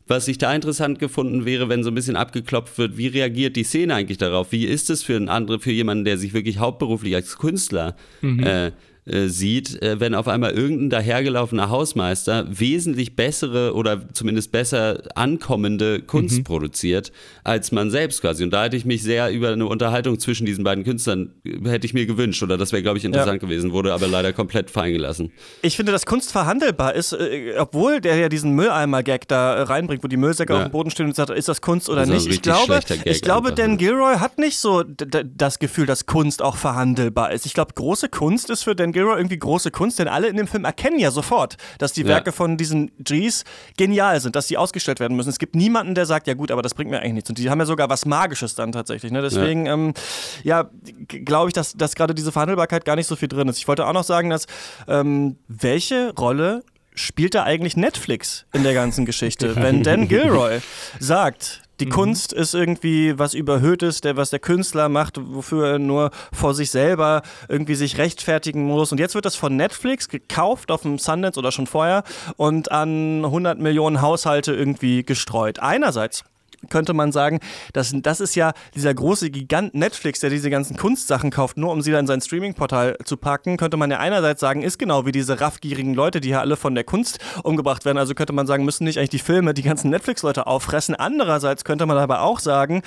was 0.07 0.27
ich 0.27 0.39
da 0.39 0.53
interessant 0.55 0.99
gefunden 0.99 1.45
wäre, 1.45 1.69
wenn 1.69 1.85
so 1.85 1.91
ein 1.91 1.95
bisschen 1.95 2.17
abgeklopft 2.17 2.79
wird, 2.79 2.97
wie 2.97 3.07
reagiert 3.07 3.57
die 3.57 3.65
Szene 3.65 3.95
eigentlich 3.95 4.19
darauf? 4.19 4.53
Wie 4.53 4.67
ist 4.67 4.91
es 4.91 5.03
für 5.03 5.17
einen 5.17 5.29
anderen, 5.29 5.61
für 5.61 5.73
jemanden, 5.73 6.05
der 6.05 6.19
sich 6.19 6.35
wirklich 6.35 6.59
hauptberuflich 6.59 7.15
als 7.15 7.39
Künstler 7.39 7.97
mhm. 8.23 8.43
äh, 8.43 8.73
äh, 9.09 9.29
sieht, 9.29 9.81
äh, 9.83 10.01
wenn 10.01 10.15
auf 10.15 10.29
einmal 10.29 10.53
irgendein 10.53 10.91
dahergelaufener 10.91 11.71
Hausmeister 11.71 12.47
wesentlich 12.49 13.17
bessere 13.17 13.75
oder 13.75 14.03
zumindest 14.13 14.53
besser 14.53 15.03
ankommende 15.15 16.01
Kunst 16.03 16.39
mhm. 16.39 16.45
produziert 16.45 17.13
als 17.45 17.73
man 17.73 17.91
selbst 17.91 18.21
quasi. 18.21 18.45
Und 18.45 18.51
da 18.51 18.65
hätte 18.65 18.77
ich 18.77 18.85
mich 18.85 19.03
sehr 19.03 19.31
über 19.31 19.51
eine 19.51 19.67
Unterhaltung 19.67 20.19
zwischen 20.19 20.45
diesen 20.45 20.65
beiden 20.65 20.85
Künstlern 20.85 21.33
äh, 21.45 21.69
hätte 21.69 21.87
ich 21.87 21.95
mir 21.95 22.07
gewünscht 22.07 22.43
oder 22.43 22.59
das 22.59 22.73
wäre 22.73 22.83
glaube 22.83 22.99
ich 22.99 23.05
interessant 23.05 23.43
ja. 23.43 23.49
gewesen, 23.49 23.73
wurde 23.73 23.95
aber 23.95 24.07
leider 24.07 24.33
komplett 24.33 24.71
fallen 24.71 24.93
gelassen. 24.93 25.33
Ich 25.63 25.77
finde, 25.77 25.93
dass 25.93 26.07
Kunst 26.07 26.33
verhandelbar 26.33 26.95
ist, 26.95 27.13
äh, 27.13 27.55
obwohl 27.59 28.01
der 28.01 28.17
ja 28.17 28.29
diesen 28.29 28.53
Mülleimer-Gag 28.53 29.29
da 29.29 29.63
reinbringt, 29.63 30.05
wo 30.05 30.09
die 30.09 30.17
Müllsäcke 30.17 30.53
ja. 30.53 30.59
auf 30.59 30.67
dem 30.67 30.73
Boden 30.73 30.91
stehen 30.91 31.07
und 31.07 31.17
sagt, 31.17 31.31
ist 31.31 31.49
das 31.49 31.61
Kunst 31.61 31.89
oder 31.89 32.05
das 32.05 32.11
nicht? 32.11 32.27
Ich 32.27 32.43
glaube, 32.43 32.81
ich 33.05 33.23
glaube, 33.23 33.53
Dan 33.53 33.79
Gilroy 33.79 34.17
hat 34.17 34.39
nicht 34.39 34.59
so 34.59 34.83
das 34.85 35.59
Gefühl, 35.59 35.87
dass 35.87 36.07
Kunst 36.07 36.43
auch 36.43 36.57
verhandelbar 36.57 37.33
ist. 37.33 37.47
Ich 37.47 37.55
glaube, 37.55 37.73
große 37.75 38.09
Kunst 38.09 38.51
ist 38.51 38.65
für 38.65 38.75
Dan 38.75 38.93
Gilroy 38.93 38.98
irgendwie 39.07 39.39
große 39.39 39.71
Kunst, 39.71 39.99
denn 39.99 40.09
alle 40.09 40.29
in 40.29 40.37
dem 40.37 40.47
Film 40.47 40.65
erkennen 40.65 40.99
ja 40.99 41.11
sofort, 41.11 41.57
dass 41.79 41.93
die 41.93 42.07
Werke 42.07 42.31
ja. 42.31 42.33
von 42.33 42.57
diesen 42.57 42.91
Gs 43.03 43.45
genial 43.77 44.21
sind, 44.21 44.37
dass 44.37 44.49
sie 44.49 44.57
ausgestellt 44.57 45.01
werden 45.01 45.17
müssen. 45.17 45.29
Es 45.29 45.39
gibt 45.39 45.55
niemanden, 45.55 45.95
der 45.95 46.07
sagt, 46.07 46.27
ja 46.27 46.35
gut, 46.35 46.51
aber 46.51 46.63
das 46.63 46.75
bringt 46.75 46.91
mir 46.91 47.01
eigentlich 47.01 47.15
nichts. 47.15 47.31
Und 47.31 47.39
die 47.39 47.51
haben 47.51 47.59
ja 47.59 47.67
sogar 47.67 47.89
was 47.89 48.07
Magisches 48.07 48.55
dann 48.55 48.73
tatsächlich. 48.73 49.13
Ne? 49.13 49.23
Deswegen, 49.23 49.67
ja, 49.67 49.75
ähm, 49.75 49.95
ja 50.43 50.71
glaube 51.07 51.49
ich, 51.49 51.55
dass, 51.55 51.75
dass 51.75 51.95
gerade 51.95 52.15
diese 52.15 52.33
Verhandelbarkeit 52.33 52.85
gar 52.85 52.97
nicht 52.97 53.07
so 53.07 53.17
viel 53.17 53.29
drin 53.29 53.49
ist. 53.49 53.59
Ich 53.59 53.69
wollte 53.69 53.87
auch 53.87 53.93
noch 53.93 54.05
sagen, 54.05 54.31
dass 54.31 54.47
ähm, 54.87 55.37
welche 55.49 56.15
Rolle 56.15 56.63
spielt 56.95 57.35
da 57.35 57.45
eigentlich 57.45 57.77
Netflix 57.77 58.47
in 58.53 58.63
der 58.63 58.75
ganzen 58.75 59.07
Geschichte? 59.07 59.57
Wenn 59.63 59.83
Dan 59.83 60.09
Gilroy 60.09 60.61
sagt, 60.99 61.63
die 61.81 61.87
mhm. 61.87 61.91
Kunst 61.91 62.33
ist 62.33 62.55
irgendwie 62.55 63.19
was 63.19 63.35
Überhöhtes, 63.35 64.01
der, 64.01 64.17
was 64.17 64.31
der 64.31 64.39
Künstler 64.39 64.89
macht, 64.89 65.19
wofür 65.21 65.67
er 65.69 65.79
nur 65.79 66.11
vor 66.33 66.55
sich 66.55 66.71
selber 66.71 67.23
irgendwie 67.49 67.75
sich 67.75 67.99
rechtfertigen 67.99 68.65
muss. 68.65 68.93
Und 68.93 68.99
jetzt 68.99 69.15
wird 69.15 69.25
das 69.25 69.37
von 69.37 69.57
Netflix 69.57 70.09
gekauft 70.09 70.71
auf 70.71 70.83
dem 70.83 70.99
Sundance 70.99 71.39
oder 71.39 71.53
schon 71.53 71.67
vorher 71.67 72.03
und 72.37 72.73
an 72.73 73.25
100 73.25 73.59
Millionen 73.59 74.01
Haushalte 74.01 74.53
irgendwie 74.53 75.05
gestreut. 75.05 75.61
Einerseits 75.61 76.25
könnte 76.71 76.95
man 76.95 77.13
sagen, 77.13 77.41
das, 77.73 77.93
das 77.95 78.21
ist 78.21 78.35
ja 78.35 78.53
dieser 78.75 78.93
große 78.93 79.31
Gigant 79.31 79.75
Netflix, 79.75 80.21
der 80.21 80.31
diese 80.31 80.51
ganzen 80.51 80.77
Kunstsachen 80.77 81.31
kauft, 81.31 81.57
nur 81.57 81.73
um 81.73 81.83
sie 81.83 81.91
dann 81.91 82.01
in 82.01 82.07
sein 82.07 82.21
Streaming-Portal 82.21 82.99
zu 83.05 83.17
packen, 83.17 83.57
könnte 83.57 83.77
man 83.77 83.91
ja 83.91 83.99
einerseits 83.99 84.41
sagen, 84.41 84.63
ist 84.63 84.79
genau 84.79 85.07
wie 85.07 85.13
diese 85.13 85.41
raffgierigen 85.41 85.95
Leute, 85.95 86.21
die 86.21 86.29
hier 86.29 86.41
alle 86.41 86.57
von 86.57 86.75
der 86.75 86.85
Kunst 86.85 87.19
umgebracht 87.43 87.85
werden. 87.85 87.99
Also 87.99 88.15
könnte 88.15 88.33
man 88.33 88.47
sagen, 88.47 88.65
müssen 88.65 88.85
nicht 88.85 88.99
eigentlich 88.99 89.11
die 89.11 89.19
Filme 89.19 89.55
die 89.55 89.63
ganzen 89.63 89.91
Netflix-Leute 89.91 90.47
auffressen. 90.47 90.95
Andererseits 90.95 91.65
könnte 91.65 91.87
man 91.87 91.97
aber 91.99 92.23
auch 92.23 92.41
sagen, 92.41 92.83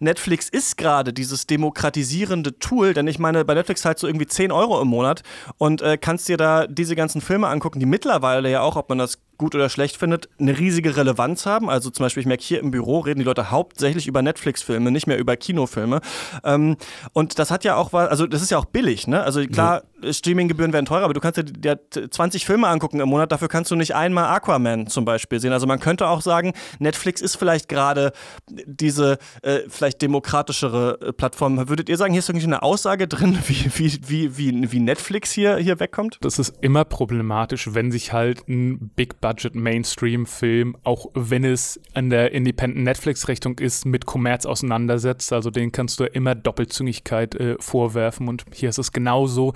Netflix 0.00 0.48
ist 0.48 0.76
gerade 0.76 1.12
dieses 1.12 1.46
demokratisierende 1.46 2.58
Tool, 2.58 2.94
denn 2.94 3.06
ich 3.06 3.18
meine, 3.18 3.44
bei 3.44 3.54
Netflix 3.54 3.82
zahlst 3.82 4.02
du 4.02 4.06
irgendwie 4.06 4.26
10 4.26 4.52
Euro 4.52 4.80
im 4.80 4.88
Monat 4.88 5.22
und 5.58 5.82
äh, 5.82 5.96
kannst 5.98 6.28
dir 6.28 6.36
da 6.36 6.66
diese 6.66 6.96
ganzen 6.96 7.20
Filme 7.20 7.48
angucken, 7.48 7.80
die 7.80 7.86
mittlerweile 7.86 8.50
ja 8.50 8.60
auch, 8.60 8.76
ob 8.76 8.88
man 8.88 8.98
das 8.98 9.18
gut 9.38 9.54
oder 9.54 9.68
schlecht 9.68 9.96
findet, 9.96 10.28
eine 10.38 10.58
riesige 10.58 10.96
Relevanz 10.96 11.46
haben. 11.46 11.68
Also 11.70 11.90
zum 11.90 12.04
Beispiel, 12.04 12.22
ich 12.22 12.26
merke 12.26 12.42
hier 12.42 12.60
im 12.60 12.70
Büro 12.70 13.00
reden 13.00 13.18
die 13.20 13.24
Leute 13.24 13.50
hauptsächlich 13.50 14.06
über 14.06 14.22
Netflix-Filme, 14.22 14.90
nicht 14.90 15.06
mehr 15.06 15.18
über 15.18 15.36
Kinofilme. 15.36 16.00
Ähm, 16.44 16.76
und 17.12 17.38
das 17.38 17.50
hat 17.50 17.64
ja 17.64 17.76
auch 17.76 17.92
was, 17.92 18.08
also 18.08 18.26
das 18.26 18.42
ist 18.42 18.50
ja 18.50 18.58
auch 18.58 18.64
billig, 18.66 19.06
ne? 19.06 19.22
Also 19.22 19.44
klar, 19.46 19.82
ja. 20.02 20.12
Streaminggebühren 20.12 20.72
werden 20.72 20.86
teurer, 20.86 21.04
aber 21.04 21.14
du 21.14 21.20
kannst 21.20 21.42
dir 21.44 21.80
20 22.10 22.44
Filme 22.44 22.68
angucken 22.68 23.00
im 23.00 23.08
Monat, 23.08 23.32
dafür 23.32 23.48
kannst 23.48 23.70
du 23.70 23.76
nicht 23.76 23.94
einmal 23.94 24.34
Aquaman 24.34 24.86
zum 24.86 25.04
Beispiel 25.04 25.40
sehen. 25.40 25.52
Also 25.52 25.66
man 25.66 25.80
könnte 25.80 26.08
auch 26.08 26.20
sagen, 26.20 26.52
Netflix 26.78 27.20
ist 27.20 27.36
vielleicht 27.36 27.68
gerade 27.68 28.12
diese 28.48 29.18
äh, 29.42 29.60
vielleicht 29.68 30.02
demokratischere 30.02 30.98
äh, 31.00 31.12
Plattform. 31.12 31.68
Würdet 31.68 31.88
ihr 31.88 31.96
sagen, 31.96 32.12
hier 32.12 32.20
ist 32.20 32.28
irgendwie 32.28 32.46
eine 32.46 32.62
Aussage 32.62 33.08
drin, 33.08 33.38
wie, 33.46 33.70
wie, 33.74 34.00
wie, 34.06 34.38
wie, 34.38 34.72
wie 34.72 34.80
Netflix 34.80 35.32
hier, 35.32 35.56
hier 35.56 35.80
wegkommt? 35.80 36.18
Das 36.20 36.38
ist 36.38 36.54
immer 36.60 36.84
problematisch, 36.84 37.74
wenn 37.74 37.90
sich 37.90 38.12
halt 38.12 38.48
ein 38.48 38.90
Big 38.94 39.20
Budget-Mainstream-Film, 39.26 40.76
auch 40.84 41.06
wenn 41.14 41.44
es 41.44 41.80
an 41.94 42.10
der 42.10 42.30
Independent 42.30 42.84
Netflix-Richtung 42.84 43.58
ist, 43.58 43.84
mit 43.84 44.06
Kommerz 44.06 44.46
auseinandersetzt. 44.46 45.32
Also 45.32 45.50
den 45.50 45.72
kannst 45.72 45.98
du 45.98 46.04
immer 46.04 46.36
Doppelzüngigkeit 46.36 47.34
äh, 47.34 47.56
vorwerfen 47.58 48.28
und 48.28 48.44
hier 48.52 48.68
ist 48.68 48.78
es 48.78 48.92
genauso. 48.92 49.52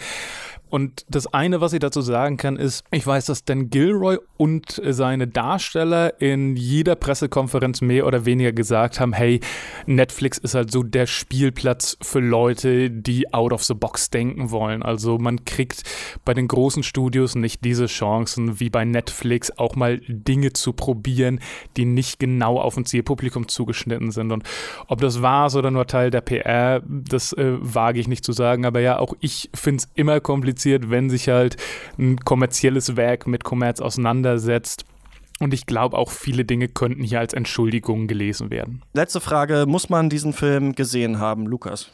Und 0.71 1.05
das 1.09 1.27
eine, 1.35 1.61
was 1.61 1.73
ich 1.73 1.81
dazu 1.81 2.01
sagen 2.01 2.37
kann, 2.37 2.57
ist, 2.57 2.85
ich 2.93 3.07
weiß, 3.07 3.27
dass 3.27 3.45
Dan 3.45 3.71
Gilroy 3.71 4.19
und 4.37 4.81
seine 4.85 5.27
Darsteller 5.27 6.21
in 6.21 6.57
jeder 6.57 6.95
Pressekonferenz 6.95 7.81
mehr 7.81 8.07
oder 8.07 8.25
weniger 8.25 8.53
gesagt 8.53 9.01
haben, 9.01 9.13
hey, 9.13 9.41
Netflix 9.87 10.39
ist 10.39 10.55
halt 10.55 10.71
so 10.71 10.83
der 10.83 11.07
Spielplatz 11.07 11.99
für 12.01 12.21
Leute, 12.21 12.91
die 12.91 13.33
out 13.35 13.53
of 13.53 13.65
the 13.65 13.75
box 13.75 14.11
denken 14.11 14.51
wollen. 14.51 14.83
Also 14.83 15.19
man 15.19 15.45
kriegt 15.45 15.83
bei 16.25 16.35
den 16.35 16.49
großen 16.49 16.83
Studios 16.83 17.35
nicht 17.35 17.65
diese 17.65 17.87
Chancen 17.87 18.61
wie 18.61 18.71
bei 18.71 18.85
Netflix 18.85 19.51
auch 19.59 19.75
mal 19.75 20.01
Dinge 20.07 20.53
zu 20.53 20.73
probieren, 20.73 21.41
die 21.77 21.85
nicht 21.85 22.21
genau 22.21 22.61
auf 22.61 22.77
ein 22.77 22.85
Zielpublikum 22.85 23.49
zugeschnitten 23.49 24.13
sind. 24.13 24.31
Und 24.31 24.45
ob 24.87 25.01
das 25.01 25.21
war 25.21 25.41
oder 25.55 25.71
nur 25.71 25.87
Teil 25.87 26.11
der 26.11 26.21
PR, 26.21 26.83
das 26.87 27.33
äh, 27.33 27.57
wage 27.61 27.99
ich 27.99 28.09
nicht 28.09 28.25
zu 28.25 28.33
sagen. 28.33 28.67
Aber 28.67 28.81
ja, 28.81 28.99
auch 28.99 29.15
ich 29.21 29.51
finde 29.55 29.83
es 29.83 29.89
immer 29.95 30.21
kompliziert 30.21 30.60
kompliziert, 30.61 30.91
wenn 30.91 31.11
sich 31.11 31.29
halt 31.29 31.57
ein 31.99 32.19
kommerzielles 32.19 32.97
Werk 32.97 33.27
mit 33.27 33.45
Kommerz 33.45 33.81
auseinandersetzt. 33.81 34.85
Und 35.41 35.55
ich 35.55 35.65
glaube, 35.65 35.97
auch 35.97 36.11
viele 36.11 36.45
Dinge 36.45 36.69
könnten 36.69 37.03
hier 37.03 37.21
als 37.21 37.33
Entschuldigung 37.33 38.07
gelesen 38.07 38.51
werden. 38.51 38.83
Letzte 38.93 39.21
Frage: 39.21 39.65
Muss 39.67 39.89
man 39.89 40.11
diesen 40.11 40.35
Film 40.35 40.75
gesehen 40.75 41.19
haben, 41.19 41.47
Lukas? 41.47 41.91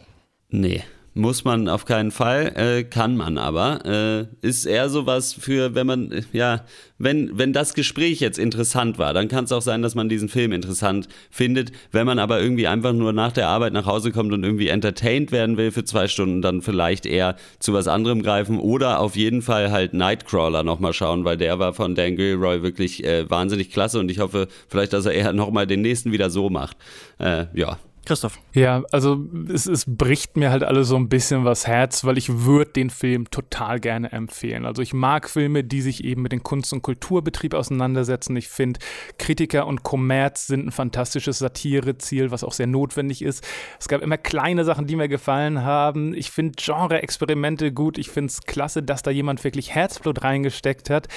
Nee. 0.48 0.82
Muss 1.18 1.44
man 1.44 1.66
auf 1.70 1.86
keinen 1.86 2.10
Fall, 2.10 2.52
äh, 2.56 2.84
kann 2.84 3.16
man 3.16 3.38
aber. 3.38 3.86
Äh, 3.86 4.46
ist 4.46 4.66
eher 4.66 4.90
sowas 4.90 5.32
für, 5.32 5.74
wenn 5.74 5.86
man, 5.86 6.26
ja, 6.34 6.66
wenn, 6.98 7.38
wenn 7.38 7.54
das 7.54 7.72
Gespräch 7.72 8.20
jetzt 8.20 8.38
interessant 8.38 8.98
war, 8.98 9.14
dann 9.14 9.28
kann 9.28 9.44
es 9.44 9.52
auch 9.52 9.62
sein, 9.62 9.80
dass 9.80 9.94
man 9.94 10.10
diesen 10.10 10.28
Film 10.28 10.52
interessant 10.52 11.08
findet. 11.30 11.72
Wenn 11.90 12.04
man 12.04 12.18
aber 12.18 12.42
irgendwie 12.42 12.66
einfach 12.66 12.92
nur 12.92 13.14
nach 13.14 13.32
der 13.32 13.48
Arbeit 13.48 13.72
nach 13.72 13.86
Hause 13.86 14.12
kommt 14.12 14.34
und 14.34 14.44
irgendwie 14.44 14.68
entertained 14.68 15.32
werden 15.32 15.56
will 15.56 15.70
für 15.70 15.84
zwei 15.84 16.06
Stunden, 16.06 16.42
dann 16.42 16.60
vielleicht 16.60 17.06
eher 17.06 17.36
zu 17.60 17.72
was 17.72 17.88
anderem 17.88 18.22
greifen 18.22 18.60
oder 18.60 19.00
auf 19.00 19.16
jeden 19.16 19.40
Fall 19.40 19.70
halt 19.70 19.94
Nightcrawler 19.94 20.64
nochmal 20.64 20.92
schauen, 20.92 21.24
weil 21.24 21.38
der 21.38 21.58
war 21.58 21.72
von 21.72 21.94
Dan 21.94 22.16
Gilroy 22.16 22.62
wirklich 22.62 23.02
äh, 23.04 23.24
wahnsinnig 23.30 23.70
klasse 23.70 24.00
und 24.00 24.10
ich 24.10 24.18
hoffe 24.18 24.48
vielleicht, 24.68 24.92
dass 24.92 25.06
er 25.06 25.12
eher 25.12 25.32
nochmal 25.32 25.66
den 25.66 25.80
nächsten 25.80 26.12
wieder 26.12 26.28
so 26.28 26.50
macht. 26.50 26.76
Äh, 27.18 27.46
ja, 27.54 27.78
Christoph. 28.06 28.38
Ja, 28.54 28.84
also 28.92 29.26
es, 29.52 29.66
es 29.66 29.84
bricht 29.86 30.36
mir 30.36 30.50
halt 30.50 30.62
alles 30.62 30.88
so 30.88 30.96
ein 30.96 31.08
bisschen 31.08 31.44
was 31.44 31.66
Herz, 31.66 32.04
weil 32.04 32.16
ich 32.16 32.44
würde 32.44 32.70
den 32.70 32.88
Film 32.88 33.28
total 33.30 33.80
gerne 33.80 34.12
empfehlen. 34.12 34.64
Also 34.64 34.80
ich 34.80 34.94
mag 34.94 35.28
Filme, 35.28 35.64
die 35.64 35.82
sich 35.82 36.04
eben 36.04 36.22
mit 36.22 36.30
dem 36.30 36.44
Kunst- 36.44 36.72
und 36.72 36.82
Kulturbetrieb 36.82 37.52
auseinandersetzen. 37.52 38.36
Ich 38.36 38.48
finde, 38.48 38.78
Kritiker 39.18 39.66
und 39.66 39.82
Kommerz 39.82 40.46
sind 40.46 40.66
ein 40.66 40.70
fantastisches 40.70 41.38
Satireziel, 41.38 42.30
was 42.30 42.44
auch 42.44 42.52
sehr 42.52 42.68
notwendig 42.68 43.22
ist. 43.22 43.44
Es 43.80 43.88
gab 43.88 44.02
immer 44.02 44.18
kleine 44.18 44.64
Sachen, 44.64 44.86
die 44.86 44.94
mir 44.94 45.08
gefallen 45.08 45.64
haben. 45.64 46.14
Ich 46.14 46.30
finde 46.30 46.54
Genre-Experimente 46.56 47.72
gut. 47.72 47.98
Ich 47.98 48.10
finde 48.10 48.30
es 48.30 48.42
klasse, 48.42 48.84
dass 48.84 49.02
da 49.02 49.10
jemand 49.10 49.42
wirklich 49.42 49.74
Herzblut 49.74 50.22
reingesteckt 50.22 50.90
hat. 50.90 51.08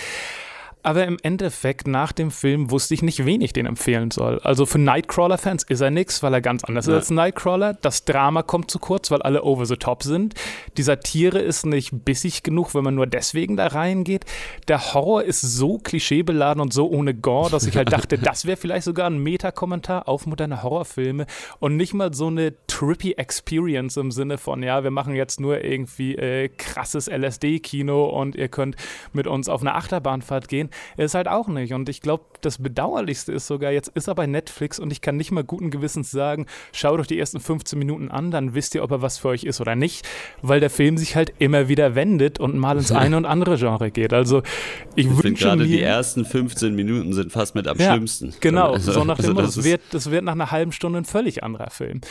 Aber 0.81 1.05
im 1.05 1.17
Endeffekt, 1.21 1.87
nach 1.87 2.13
dem 2.13 2.31
Film, 2.31 2.71
wusste 2.71 2.93
ich 2.93 3.01
nicht, 3.01 3.25
wen 3.25 3.41
ich 3.41 3.51
den 3.51 3.65
empfehlen 3.65 4.11
soll. 4.11 4.39
Also 4.39 4.65
für 4.65 4.79
Nightcrawler-Fans 4.79 5.63
ist 5.63 5.81
er 5.81 5.91
nix, 5.91 6.23
weil 6.23 6.33
er 6.33 6.41
ganz 6.41 6.63
anders 6.63 6.85
ja. 6.85 6.93
ist 6.93 6.97
als 6.97 7.09
Nightcrawler. 7.09 7.73
Das 7.73 8.05
Drama 8.05 8.43
kommt 8.43 8.71
zu 8.71 8.79
kurz, 8.79 9.11
weil 9.11 9.21
alle 9.21 9.43
over 9.43 9.65
the 9.65 9.75
top 9.75 10.03
sind. 10.03 10.35
Die 10.77 10.83
Satire 10.83 11.39
ist 11.39 11.65
nicht 11.65 12.05
bissig 12.05 12.43
genug, 12.43 12.73
wenn 12.73 12.85
man 12.85 12.95
nur 12.95 13.07
deswegen 13.07 13.57
da 13.57 13.67
reingeht. 13.67 14.23
Der 14.69 14.93
Horror 14.93 15.23
ist 15.23 15.41
so 15.41 15.79
klischeebeladen 15.79 16.61
und 16.61 16.71
so 16.71 16.89
ohne 16.89 17.13
Gore, 17.13 17.49
dass 17.49 17.65
ich 17.65 17.75
halt 17.75 17.91
dachte, 17.93 18.17
das 18.17 18.45
wäre 18.45 18.55
vielleicht 18.55 18.85
sogar 18.85 19.09
ein 19.09 19.17
Meta-Kommentar 19.17 20.07
auf 20.07 20.27
moderne 20.27 20.63
Horrorfilme 20.63 21.25
und 21.59 21.75
nicht 21.75 21.93
mal 21.93 22.13
so 22.13 22.27
eine 22.27 22.53
trippy 22.67 23.13
Experience 23.13 23.97
im 23.97 24.11
Sinne 24.11 24.37
von, 24.37 24.63
ja, 24.63 24.83
wir 24.83 24.91
machen 24.91 25.13
jetzt 25.13 25.41
nur 25.41 25.61
irgendwie 25.61 26.15
äh, 26.15 26.47
krasses 26.47 27.07
LSD-Kino 27.07 28.05
und 28.05 28.35
ihr 28.35 28.47
könnt 28.47 28.77
mit 29.11 29.27
uns 29.27 29.49
auf 29.49 29.59
eine 29.59 29.75
Achterbahnfahrt 29.75 30.47
gehen. 30.47 30.68
Ist 30.97 31.15
halt 31.15 31.27
auch 31.27 31.47
nicht. 31.47 31.73
Und 31.73 31.89
ich 31.89 32.01
glaube, 32.01 32.23
das 32.41 32.57
Bedauerlichste 32.57 33.31
ist 33.31 33.47
sogar, 33.47 33.71
jetzt 33.71 33.89
ist 33.89 34.07
er 34.07 34.15
bei 34.15 34.27
Netflix 34.27 34.79
und 34.79 34.91
ich 34.91 35.01
kann 35.01 35.17
nicht 35.17 35.31
mal 35.31 35.43
guten 35.43 35.71
Gewissens 35.71 36.11
sagen, 36.11 36.45
schaut 36.71 36.99
euch 36.99 37.07
die 37.07 37.19
ersten 37.19 37.39
15 37.39 37.77
Minuten 37.77 38.09
an, 38.09 38.31
dann 38.31 38.53
wisst 38.53 38.75
ihr, 38.75 38.83
ob 38.83 38.91
er 38.91 39.01
was 39.01 39.17
für 39.17 39.29
euch 39.29 39.43
ist 39.43 39.61
oder 39.61 39.75
nicht, 39.75 40.07
weil 40.41 40.59
der 40.59 40.69
Film 40.69 40.97
sich 40.97 41.15
halt 41.15 41.33
immer 41.39 41.67
wieder 41.67 41.95
wendet 41.95 42.39
und 42.39 42.57
mal 42.57 42.77
ins 42.77 42.91
eine 42.93 43.17
und 43.17 43.25
andere 43.25 43.57
Genre 43.57 43.91
geht. 43.91 44.13
Also 44.13 44.41
ich, 44.95 45.05
ich 45.05 45.23
wünsche 45.23 45.45
gerade 45.45 45.65
die 45.65 45.81
ersten 45.81 46.25
15 46.25 46.75
Minuten 46.75 47.13
sind 47.13 47.31
fast 47.31 47.55
mit 47.55 47.67
am 47.67 47.77
ja, 47.77 47.93
schlimmsten. 47.93 48.33
Genau, 48.39 48.73
also, 48.73 48.91
so 48.91 49.03
nach 49.03 49.17
dem 49.17 49.37
also, 49.37 49.57
das, 49.57 49.63
wird, 49.63 49.81
das 49.91 50.11
wird 50.11 50.23
nach 50.23 50.33
einer 50.33 50.51
halben 50.51 50.71
Stunde 50.71 50.99
ein 50.99 51.05
völlig 51.05 51.43
anderer 51.43 51.69
Film. 51.69 52.01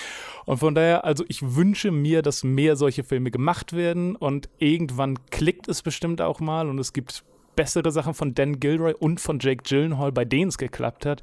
Und 0.48 0.59
von 0.59 0.74
daher, 0.74 1.04
also 1.04 1.24
ich 1.28 1.56
wünsche 1.56 1.90
mir, 1.90 2.22
dass 2.22 2.42
mehr 2.42 2.76
solche 2.76 3.04
Filme 3.04 3.30
gemacht 3.30 3.74
werden 3.74 4.16
und 4.16 4.48
irgendwann 4.59 5.18
klickt 5.30 5.68
es 5.68 5.82
bestimmt 5.82 6.22
auch 6.22 6.40
mal 6.40 6.68
und 6.68 6.78
es 6.78 6.92
gibt 6.92 7.22
bessere 7.59 7.90
Sachen 7.90 8.14
von 8.14 8.34
Dan 8.34 8.61
Gilroy 8.61 8.94
und 8.94 9.20
von 9.20 9.40
Jake 9.40 9.64
Gyllenhaal, 9.64 10.12
bei 10.12 10.24
denen 10.24 10.48
es 10.48 10.59
geklappt 10.59 11.04
hat. 11.04 11.22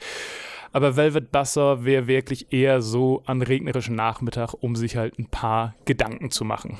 Aber 0.73 0.97
Velvet 0.97 1.31
Buzzer 1.31 1.85
wäre 1.85 2.07
wirklich 2.07 2.51
eher 2.51 2.81
so 2.81 3.23
an 3.25 3.41
regnerischen 3.41 3.95
Nachmittag, 3.95 4.53
um 4.53 4.75
sich 4.75 4.97
halt 4.97 5.17
ein 5.17 5.27
paar 5.27 5.75
Gedanken 5.85 6.31
zu 6.31 6.43
machen. 6.43 6.77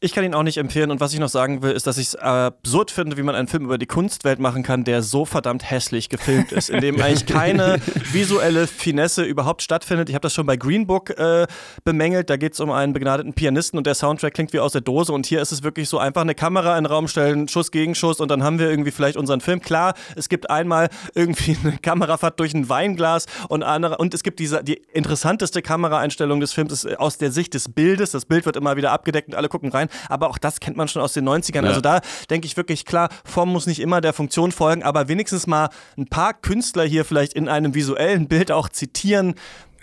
Ich 0.00 0.12
kann 0.12 0.24
ihn 0.24 0.34
auch 0.34 0.42
nicht 0.42 0.58
empfehlen 0.58 0.90
und 0.90 1.00
was 1.00 1.12
ich 1.12 1.18
noch 1.18 1.28
sagen 1.28 1.62
will, 1.62 1.72
ist, 1.72 1.86
dass 1.86 1.98
ich 1.98 2.08
es 2.08 2.16
absurd 2.16 2.90
finde, 2.90 3.16
wie 3.16 3.22
man 3.22 3.34
einen 3.34 3.48
Film 3.48 3.64
über 3.64 3.78
die 3.78 3.86
Kunstwelt 3.86 4.38
machen 4.38 4.62
kann, 4.62 4.84
der 4.84 5.02
so 5.02 5.24
verdammt 5.24 5.68
hässlich 5.70 6.08
gefilmt 6.08 6.52
ist, 6.52 6.70
in 6.70 6.80
dem 6.80 7.00
eigentlich 7.00 7.26
keine 7.26 7.78
visuelle 8.12 8.66
Finesse 8.66 9.22
überhaupt 9.22 9.62
stattfindet. 9.62 10.08
Ich 10.08 10.14
habe 10.14 10.22
das 10.22 10.34
schon 10.34 10.46
bei 10.46 10.56
Green 10.56 10.86
Book 10.86 11.10
äh, 11.10 11.46
bemängelt, 11.84 12.28
da 12.28 12.36
geht 12.36 12.54
es 12.54 12.60
um 12.60 12.70
einen 12.70 12.92
begnadeten 12.92 13.32
Pianisten 13.32 13.78
und 13.78 13.86
der 13.86 13.94
Soundtrack 13.94 14.34
klingt 14.34 14.52
wie 14.52 14.60
aus 14.60 14.72
der 14.72 14.82
Dose 14.82 15.12
und 15.12 15.26
hier 15.26 15.40
ist 15.40 15.52
es 15.52 15.62
wirklich 15.62 15.88
so 15.88 15.98
einfach 15.98 16.22
eine 16.22 16.34
Kamera 16.34 16.76
in 16.76 16.84
den 16.84 16.92
Raum 16.92 17.08
stellen, 17.08 17.48
Schuss 17.48 17.70
gegen 17.70 17.94
Schuss 17.94 18.20
und 18.20 18.30
dann 18.30 18.42
haben 18.42 18.58
wir 18.58 18.68
irgendwie 18.68 18.90
vielleicht 18.90 19.16
unseren 19.16 19.40
Film. 19.40 19.60
Klar, 19.60 19.94
es 20.16 20.28
gibt 20.28 20.50
einmal 20.50 20.88
irgendwie 21.14 21.56
eine 21.62 21.78
Kamerafahrt 21.78 22.38
durch 22.40 22.54
ein 22.54 22.68
Weinglas 22.68 23.26
und 23.48 23.62
andere 23.62 23.96
und 23.98 24.14
es 24.14 24.22
gibt 24.22 24.38
diese 24.40 24.62
die 24.62 24.82
interessanteste 24.92 25.62
Kameraeinstellung 25.62 26.40
des 26.40 26.52
Films 26.52 26.72
ist 26.72 26.98
aus 26.98 27.18
der 27.18 27.30
Sicht 27.30 27.54
des 27.54 27.68
Bildes. 27.72 28.10
Das 28.10 28.24
Bild 28.24 28.46
wird 28.46 28.56
immer 28.56 28.76
wieder 28.76 28.92
abgedeckt 28.92 29.28
und 29.28 29.34
alle 29.34 29.48
gucken 29.54 29.70
rein. 29.70 29.88
Aber 30.08 30.28
auch 30.30 30.38
das 30.38 30.58
kennt 30.58 30.76
man 30.76 30.88
schon 30.88 31.00
aus 31.00 31.12
den 31.12 31.28
90ern. 31.28 31.62
Ja. 31.62 31.68
Also 31.68 31.80
da 31.80 32.00
denke 32.28 32.46
ich 32.46 32.56
wirklich, 32.56 32.84
klar, 32.84 33.08
Form 33.24 33.52
muss 33.52 33.66
nicht 33.68 33.80
immer 33.80 34.00
der 34.00 34.12
Funktion 34.12 34.50
folgen, 34.50 34.82
aber 34.82 35.06
wenigstens 35.06 35.46
mal 35.46 35.68
ein 35.96 36.08
paar 36.08 36.34
Künstler 36.34 36.84
hier 36.84 37.04
vielleicht 37.04 37.34
in 37.34 37.48
einem 37.48 37.74
visuellen 37.74 38.26
Bild 38.26 38.50
auch 38.50 38.68
zitieren, 38.68 39.34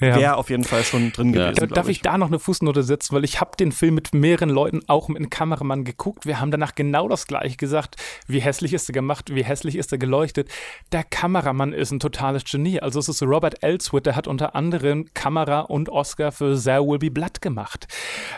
ja. 0.02 0.16
wäre 0.18 0.38
auf 0.38 0.49
jeden 0.49 0.64
Fall 0.64 0.84
schon 0.84 1.12
drin 1.12 1.34
ja. 1.34 1.52
gewesen. 1.52 1.70
Darf 1.70 1.88
ich. 1.88 1.97
ich. 1.97 2.02
da 2.02 2.18
noch 2.18 2.28
eine 2.28 2.39
Fußnote 2.39 2.84
setzen, 2.84 3.16
weil 3.16 3.24
ich 3.24 3.39
habe 3.39 3.52
den 3.58 3.72
Film 3.72 3.95
mit 3.95 4.14
mehreren 4.14 4.49
Leuten, 4.49 4.82
auch 4.88 5.08
mit 5.08 5.18
einem 5.18 5.30
Kameramann 5.30 5.84
geguckt. 5.84 6.26
Wir 6.26 6.39
haben 6.39 6.52
danach 6.52 6.76
genau 6.76 7.08
das 7.08 7.28
gleiche 7.28 7.58
gesagt. 7.58 7.95
Wie 8.28 8.39
hässlich 8.39 8.74
ist 8.74 8.89
er 8.89 8.93
gemacht, 8.93 9.34
wie 9.34 9.43
hässlich 9.43 9.76
ist 9.76 9.91
er 9.91 9.97
geleuchtet. 9.97 10.49
Der 10.91 11.04
Kameramann 11.04 11.74
ist 11.74 11.91
ein 11.91 11.99
totales 11.99 12.43
Genie. 12.43 12.80
Also 12.80 12.99
es 12.99 13.08
ist 13.08 13.22
Robert 13.22 13.64
Elswit, 13.64 14.06
der 14.06 14.16
hat 14.16 14.28
unter 14.28 14.56
anderem 14.56 15.08
Kamera 15.14 15.62
und 15.62 15.89
Oscar 15.89 16.32
für 16.32 16.60
There 16.60 16.86
Will 16.86 16.99
Be 16.99 17.12
Blood 17.12 17.41
gemacht. 17.41 17.88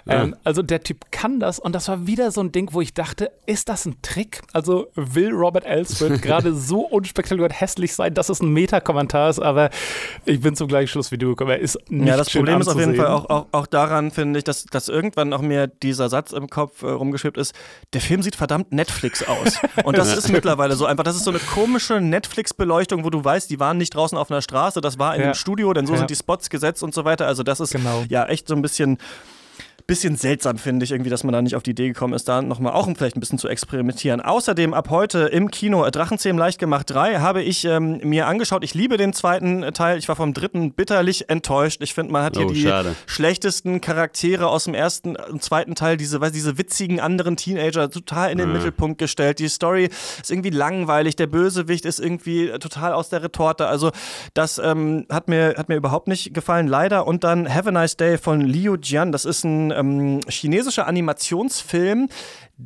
Ja. 0.05 0.23
Ähm, 0.23 0.35
also 0.43 0.61
der 0.61 0.83
Typ 0.83 1.11
kann 1.11 1.39
das 1.39 1.59
und 1.59 1.73
das 1.73 1.87
war 1.87 2.07
wieder 2.07 2.31
so 2.31 2.41
ein 2.41 2.51
Ding, 2.51 2.69
wo 2.73 2.81
ich 2.81 2.93
dachte, 2.93 3.31
ist 3.45 3.69
das 3.69 3.85
ein 3.85 3.95
Trick? 4.01 4.41
Also 4.51 4.87
will 4.95 5.31
Robert 5.31 5.65
Elswit 5.65 6.21
gerade 6.21 6.53
so 6.53 6.81
unspektakulär 6.81 7.49
hässlich 7.49 7.93
sein, 7.93 8.13
dass 8.13 8.29
es 8.29 8.41
ein 8.41 8.49
Meta-Kommentar 8.49 9.29
ist, 9.29 9.39
aber 9.39 9.69
ich 10.25 10.41
bin 10.41 10.55
zum 10.55 10.67
gleichen 10.67 10.87
Schluss 10.87 11.11
wie 11.11 11.17
du 11.17 11.29
gekommen 11.29 11.52
aber 11.53 11.61
ist 11.61 11.77
nicht 11.89 12.07
Ja, 12.07 12.17
das 12.17 12.29
Problem 12.29 12.61
ist 12.61 12.67
auf 12.67 12.79
jeden 12.79 12.95
Fall 12.95 13.07
auch, 13.07 13.29
auch, 13.29 13.45
auch 13.51 13.67
daran, 13.67 14.11
finde 14.11 14.39
ich, 14.39 14.43
dass, 14.43 14.65
dass 14.65 14.89
irgendwann 14.89 15.33
auch 15.33 15.41
mir 15.41 15.67
dieser 15.67 16.09
Satz 16.09 16.31
im 16.31 16.49
Kopf 16.49 16.83
äh, 16.83 16.87
rumgeschwebt 16.87 17.37
ist, 17.37 17.53
der 17.93 18.01
Film 18.01 18.21
sieht 18.21 18.35
verdammt 18.35 18.71
Netflix 18.71 19.23
aus. 19.27 19.59
Und 19.83 19.97
das 19.97 20.15
ist 20.15 20.29
mittlerweile 20.29 20.75
so 20.75 20.85
einfach, 20.85 21.03
das 21.03 21.15
ist 21.15 21.23
so 21.23 21.31
eine 21.31 21.39
komische 21.39 22.01
Netflix-Beleuchtung, 22.01 23.03
wo 23.03 23.09
du 23.09 23.23
weißt, 23.23 23.49
die 23.49 23.59
waren 23.59 23.77
nicht 23.77 23.95
draußen 23.95 24.17
auf 24.17 24.31
einer 24.31 24.41
Straße, 24.41 24.81
das 24.81 24.99
war 24.99 25.15
in 25.15 25.21
ja. 25.21 25.27
einem 25.27 25.35
Studio, 25.35 25.73
denn 25.73 25.85
so 25.85 25.93
ja. 25.93 25.99
sind 25.99 26.09
die 26.09 26.15
Spots 26.15 26.49
gesetzt 26.49 26.83
und 26.83 26.93
so 26.93 27.05
weiter. 27.05 27.27
Also 27.27 27.43
das 27.43 27.59
ist 27.59 27.71
genau. 27.71 28.03
ja 28.09 28.25
echt 28.25 28.47
so 28.47 28.55
ein 28.55 28.61
bisschen 28.61 28.97
bisschen 29.85 30.15
seltsam, 30.15 30.57
finde 30.57 30.85
ich, 30.85 30.91
irgendwie, 30.91 31.09
dass 31.09 31.23
man 31.23 31.33
da 31.33 31.41
nicht 31.41 31.55
auf 31.55 31.63
die 31.63 31.71
Idee 31.71 31.89
gekommen 31.89 32.13
ist, 32.13 32.27
da 32.29 32.41
nochmal 32.41 32.73
auch 32.73 32.87
vielleicht 32.95 33.17
ein 33.17 33.19
bisschen 33.19 33.37
zu 33.37 33.47
experimentieren. 33.47 34.21
Außerdem 34.21 34.73
ab 34.73 34.89
heute 34.89 35.19
im 35.27 35.51
Kino 35.51 35.87
Drachenzähmen 35.89 36.39
leicht 36.39 36.59
gemacht 36.59 36.89
3 36.89 37.19
habe 37.19 37.41
ich 37.41 37.65
ähm, 37.65 37.99
mir 38.03 38.27
angeschaut. 38.27 38.63
Ich 38.63 38.73
liebe 38.73 38.97
den 38.97 39.13
zweiten 39.13 39.61
Teil. 39.73 39.97
Ich 39.97 40.07
war 40.07 40.15
vom 40.15 40.33
dritten 40.33 40.73
bitterlich 40.73 41.29
enttäuscht. 41.29 41.81
Ich 41.81 41.93
finde, 41.93 42.13
man 42.13 42.23
hat 42.23 42.37
hier 42.37 42.45
oh, 42.45 42.51
die 42.51 42.63
schade. 42.63 42.95
schlechtesten 43.05 43.81
Charaktere 43.81 44.47
aus 44.47 44.65
dem 44.65 44.73
ersten 44.73 45.15
und 45.15 45.43
zweiten 45.43 45.75
Teil, 45.75 45.97
diese, 45.97 46.21
weiß, 46.21 46.31
diese 46.31 46.57
witzigen 46.57 46.99
anderen 46.99 47.35
Teenager 47.35 47.89
total 47.89 48.31
in 48.31 48.37
den 48.37 48.47
mhm. 48.47 48.53
Mittelpunkt 48.53 48.99
gestellt. 48.99 49.39
Die 49.39 49.49
Story 49.49 49.89
ist 50.21 50.31
irgendwie 50.31 50.51
langweilig. 50.51 51.15
Der 51.17 51.27
Bösewicht 51.27 51.85
ist 51.85 51.99
irgendwie 51.99 52.51
total 52.59 52.93
aus 52.93 53.09
der 53.09 53.23
Retorte. 53.23 53.67
Also, 53.67 53.91
das 54.33 54.59
ähm, 54.59 55.05
hat, 55.09 55.27
mir, 55.27 55.55
hat 55.57 55.67
mir 55.67 55.75
überhaupt 55.75 56.07
nicht 56.07 56.33
gefallen, 56.33 56.67
leider. 56.67 57.05
Und 57.05 57.23
dann 57.23 57.53
Have 57.53 57.69
a 57.69 57.71
Nice 57.71 57.97
Day 57.97 58.17
von 58.17 58.41
Liu 58.41 58.77
Jian. 58.81 59.11
Das 59.11 59.25
ist 59.25 59.43
ein 59.43 59.62
ähm, 59.71 60.21
chinesischer 60.27 60.87
Animationsfilm, 60.87 62.09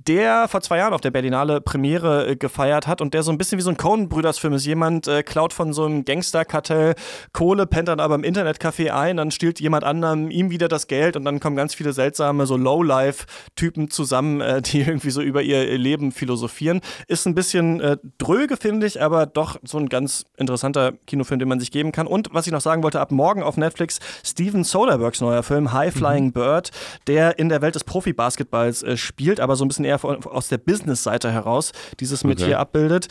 der 0.05 0.47
vor 0.47 0.61
zwei 0.61 0.77
Jahren 0.77 0.93
auf 0.93 1.01
der 1.01 1.11
Berlinale 1.11 1.59
Premiere 1.59 2.27
äh, 2.27 2.35
gefeiert 2.35 2.85
hat 2.85 3.01
und 3.01 3.13
der 3.13 3.23
so 3.23 3.31
ein 3.31 3.37
bisschen 3.37 3.57
wie 3.57 3.63
so 3.63 3.71
ein 3.71 3.77
Coen-Brüders-Film 3.77 4.53
ist. 4.53 4.65
Jemand 4.65 5.07
äh, 5.07 5.23
klaut 5.23 5.53
von 5.53 5.73
so 5.73 5.85
einem 5.85 6.05
Gangsterkartell 6.05 6.93
Kohle, 7.33 7.65
pennt 7.65 7.87
dann 7.87 7.99
aber 7.99 8.15
im 8.15 8.23
Internetcafé 8.23 8.91
ein, 8.91 9.17
dann 9.17 9.31
stiehlt 9.31 9.59
jemand 9.59 9.83
anderem 9.83 10.29
ihm 10.29 10.51
wieder 10.51 10.67
das 10.67 10.87
Geld 10.87 11.15
und 11.15 11.25
dann 11.25 11.39
kommen 11.39 11.55
ganz 11.55 11.73
viele 11.73 11.93
seltsame 11.93 12.45
so 12.45 12.57
Low-Life-Typen 12.57 13.89
zusammen, 13.89 14.41
äh, 14.41 14.61
die 14.67 14.81
irgendwie 14.81 15.09
so 15.09 15.21
über 15.21 15.41
ihr 15.41 15.77
Leben 15.77 16.11
philosophieren. 16.11 16.81
Ist 17.07 17.25
ein 17.25 17.33
bisschen 17.33 17.79
äh, 17.79 17.97
dröge, 18.17 18.57
finde 18.57 18.85
ich, 18.85 19.01
aber 19.01 19.25
doch 19.25 19.57
so 19.63 19.79
ein 19.79 19.89
ganz 19.89 20.25
interessanter 20.37 20.93
Kinofilm, 21.07 21.39
den 21.39 21.49
man 21.49 21.59
sich 21.59 21.71
geben 21.71 21.91
kann. 21.91 22.05
Und 22.05 22.29
was 22.33 22.45
ich 22.45 22.53
noch 22.53 22.61
sagen 22.61 22.83
wollte, 22.83 22.99
ab 22.99 23.11
morgen 23.11 23.41
auf 23.41 23.57
Netflix 23.57 23.99
Steven 24.23 24.63
Soderberghs 24.63 25.21
neuer 25.21 25.43
Film 25.43 25.73
High 25.73 25.93
Flying 25.93 26.25
mhm. 26.25 26.31
Bird, 26.33 26.71
der 27.07 27.39
in 27.39 27.49
der 27.49 27.61
Welt 27.61 27.75
des 27.75 27.83
Profi-Basketballs 27.83 28.83
äh, 28.83 28.97
spielt, 28.97 29.39
aber 29.39 29.55
so 29.55 29.65
ein 29.65 29.67
bisschen 29.67 29.86
eher 29.87 29.99
aus 30.03 30.47
der 30.47 30.57
Business-Seite 30.57 31.31
heraus 31.31 31.71
dieses 31.99 32.23
mit 32.23 32.39
okay. 32.39 32.47
hier 32.47 32.59
abbildet. 32.59 33.07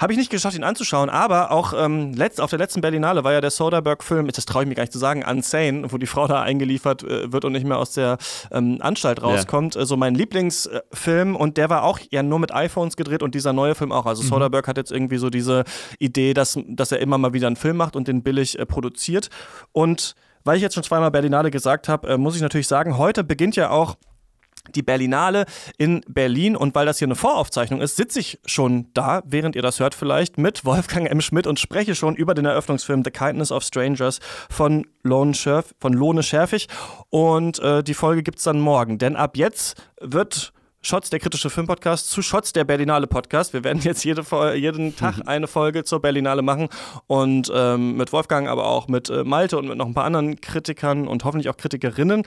Habe 0.00 0.14
ich 0.14 0.18
nicht 0.18 0.30
geschafft, 0.30 0.56
ihn 0.56 0.64
anzuschauen, 0.64 1.10
aber 1.10 1.50
auch 1.50 1.74
ähm, 1.76 2.14
letzt, 2.14 2.40
auf 2.40 2.48
der 2.48 2.58
letzten 2.58 2.80
Berlinale 2.80 3.22
war 3.22 3.34
ja 3.34 3.42
der 3.42 3.50
Soderbergh-Film, 3.50 4.28
das 4.28 4.46
traue 4.46 4.62
ich 4.62 4.68
mir 4.68 4.74
gar 4.74 4.84
nicht 4.84 4.94
zu 4.94 4.98
sagen, 4.98 5.22
Unsane, 5.22 5.92
wo 5.92 5.98
die 5.98 6.06
Frau 6.06 6.26
da 6.26 6.40
eingeliefert 6.40 7.02
äh, 7.02 7.30
wird 7.30 7.44
und 7.44 7.52
nicht 7.52 7.66
mehr 7.66 7.76
aus 7.76 7.92
der 7.92 8.16
ähm, 8.50 8.78
Anstalt 8.80 9.22
rauskommt. 9.22 9.74
Ja. 9.74 9.82
Also 9.82 9.98
mein 9.98 10.14
Lieblingsfilm 10.14 11.36
und 11.36 11.58
der 11.58 11.68
war 11.68 11.82
auch 11.82 11.98
ja 12.10 12.22
nur 12.22 12.38
mit 12.38 12.50
iPhones 12.50 12.96
gedreht 12.96 13.22
und 13.22 13.34
dieser 13.34 13.52
neue 13.52 13.74
Film 13.74 13.92
auch. 13.92 14.06
Also 14.06 14.22
mhm. 14.22 14.28
Soderbergh 14.28 14.66
hat 14.68 14.78
jetzt 14.78 14.90
irgendwie 14.90 15.18
so 15.18 15.28
diese 15.28 15.64
Idee, 15.98 16.32
dass, 16.32 16.58
dass 16.66 16.92
er 16.92 17.00
immer 17.00 17.18
mal 17.18 17.34
wieder 17.34 17.48
einen 17.48 17.56
Film 17.56 17.76
macht 17.76 17.94
und 17.94 18.08
den 18.08 18.22
billig 18.22 18.58
äh, 18.58 18.64
produziert. 18.64 19.28
Und 19.72 20.14
weil 20.44 20.56
ich 20.56 20.62
jetzt 20.62 20.74
schon 20.74 20.82
zweimal 20.82 21.10
Berlinale 21.10 21.50
gesagt 21.50 21.88
habe, 21.88 22.08
äh, 22.08 22.16
muss 22.16 22.36
ich 22.36 22.40
natürlich 22.40 22.68
sagen, 22.68 22.96
heute 22.96 23.22
beginnt 23.22 23.54
ja 23.56 23.68
auch 23.68 23.96
die 24.74 24.82
Berlinale 24.82 25.44
in 25.78 26.02
Berlin. 26.08 26.56
Und 26.56 26.74
weil 26.74 26.86
das 26.86 26.98
hier 26.98 27.08
eine 27.08 27.14
Voraufzeichnung 27.14 27.80
ist, 27.80 27.96
sitze 27.96 28.20
ich 28.20 28.38
schon 28.44 28.88
da, 28.94 29.22
während 29.24 29.56
ihr 29.56 29.62
das 29.62 29.80
hört 29.80 29.94
vielleicht, 29.94 30.38
mit 30.38 30.64
Wolfgang 30.64 31.10
M. 31.10 31.20
Schmidt 31.20 31.46
und 31.46 31.60
spreche 31.60 31.94
schon 31.94 32.16
über 32.16 32.34
den 32.34 32.44
Eröffnungsfilm 32.44 33.02
The 33.04 33.10
Kindness 33.10 33.52
of 33.52 33.62
Strangers 33.64 34.20
von 34.48 34.86
Lone, 35.02 35.34
Scherf, 35.34 35.74
von 35.78 35.92
Lone 35.92 36.22
Scherfig. 36.22 36.68
Und 37.10 37.58
äh, 37.60 37.82
die 37.82 37.94
Folge 37.94 38.22
gibt 38.22 38.38
es 38.38 38.44
dann 38.44 38.60
morgen. 38.60 38.98
Denn 38.98 39.16
ab 39.16 39.36
jetzt 39.36 39.82
wird 40.00 40.52
Shots, 40.82 41.10
der 41.10 41.20
kritische 41.20 41.50
Filmpodcast, 41.50 42.10
zu 42.10 42.22
Shots, 42.22 42.52
der 42.52 42.64
Berlinale 42.64 43.06
Podcast. 43.06 43.52
Wir 43.52 43.64
werden 43.64 43.82
jetzt 43.82 44.04
jede, 44.04 44.24
jeden 44.54 44.96
Tag 45.00 45.16
eine 45.26 45.46
Folge 45.46 45.84
zur 45.84 46.00
Berlinale 46.00 46.42
machen 46.42 46.68
und 47.06 47.52
ähm, 47.54 47.96
mit 47.96 48.12
Wolfgang, 48.12 48.48
aber 48.48 48.66
auch 48.66 48.88
mit 48.88 49.10
äh, 49.10 49.24
Malte 49.24 49.58
und 49.58 49.68
mit 49.68 49.76
noch 49.76 49.86
ein 49.86 49.94
paar 49.94 50.04
anderen 50.04 50.40
Kritikern 50.40 51.06
und 51.06 51.24
hoffentlich 51.24 51.50
auch 51.50 51.56
Kritikerinnen 51.56 52.24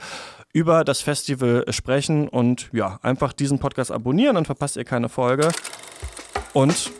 über 0.52 0.84
das 0.84 1.00
Festival 1.00 1.64
sprechen 1.70 2.28
und 2.28 2.68
ja, 2.72 2.98
einfach 3.02 3.32
diesen 3.32 3.58
Podcast 3.58 3.90
abonnieren, 3.90 4.36
dann 4.36 4.44
verpasst 4.44 4.76
ihr 4.76 4.84
keine 4.84 5.08
Folge. 5.08 5.50
Und 6.52 6.92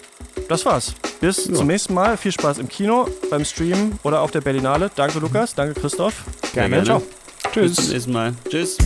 das 0.49 0.67
war's. 0.67 0.95
Bis 1.21 1.47
ja. 1.47 1.55
zum 1.55 1.69
nächsten 1.69 1.95
Mal. 1.95 2.17
Viel 2.17 2.33
Spaß 2.33 2.59
im 2.59 2.69
Kino, 2.69 3.09
beim 3.31 3.45
Stream 3.45 3.93
oder 4.03 4.21
auf 4.21 4.31
der 4.31 4.41
Berlinale. 4.41 4.91
Danke, 4.95 5.21
Lukas. 5.21 5.55
Danke, 5.55 5.81
Christoph. 5.81 6.25
Gerne. 6.53 6.83
Ciao. 6.85 7.03
Tschüss. 7.53 7.77
Bis 7.77 7.85
zum 7.85 7.93
nächsten 7.93 8.13
Mal. 8.13 8.35
Tschüss. 8.49 8.79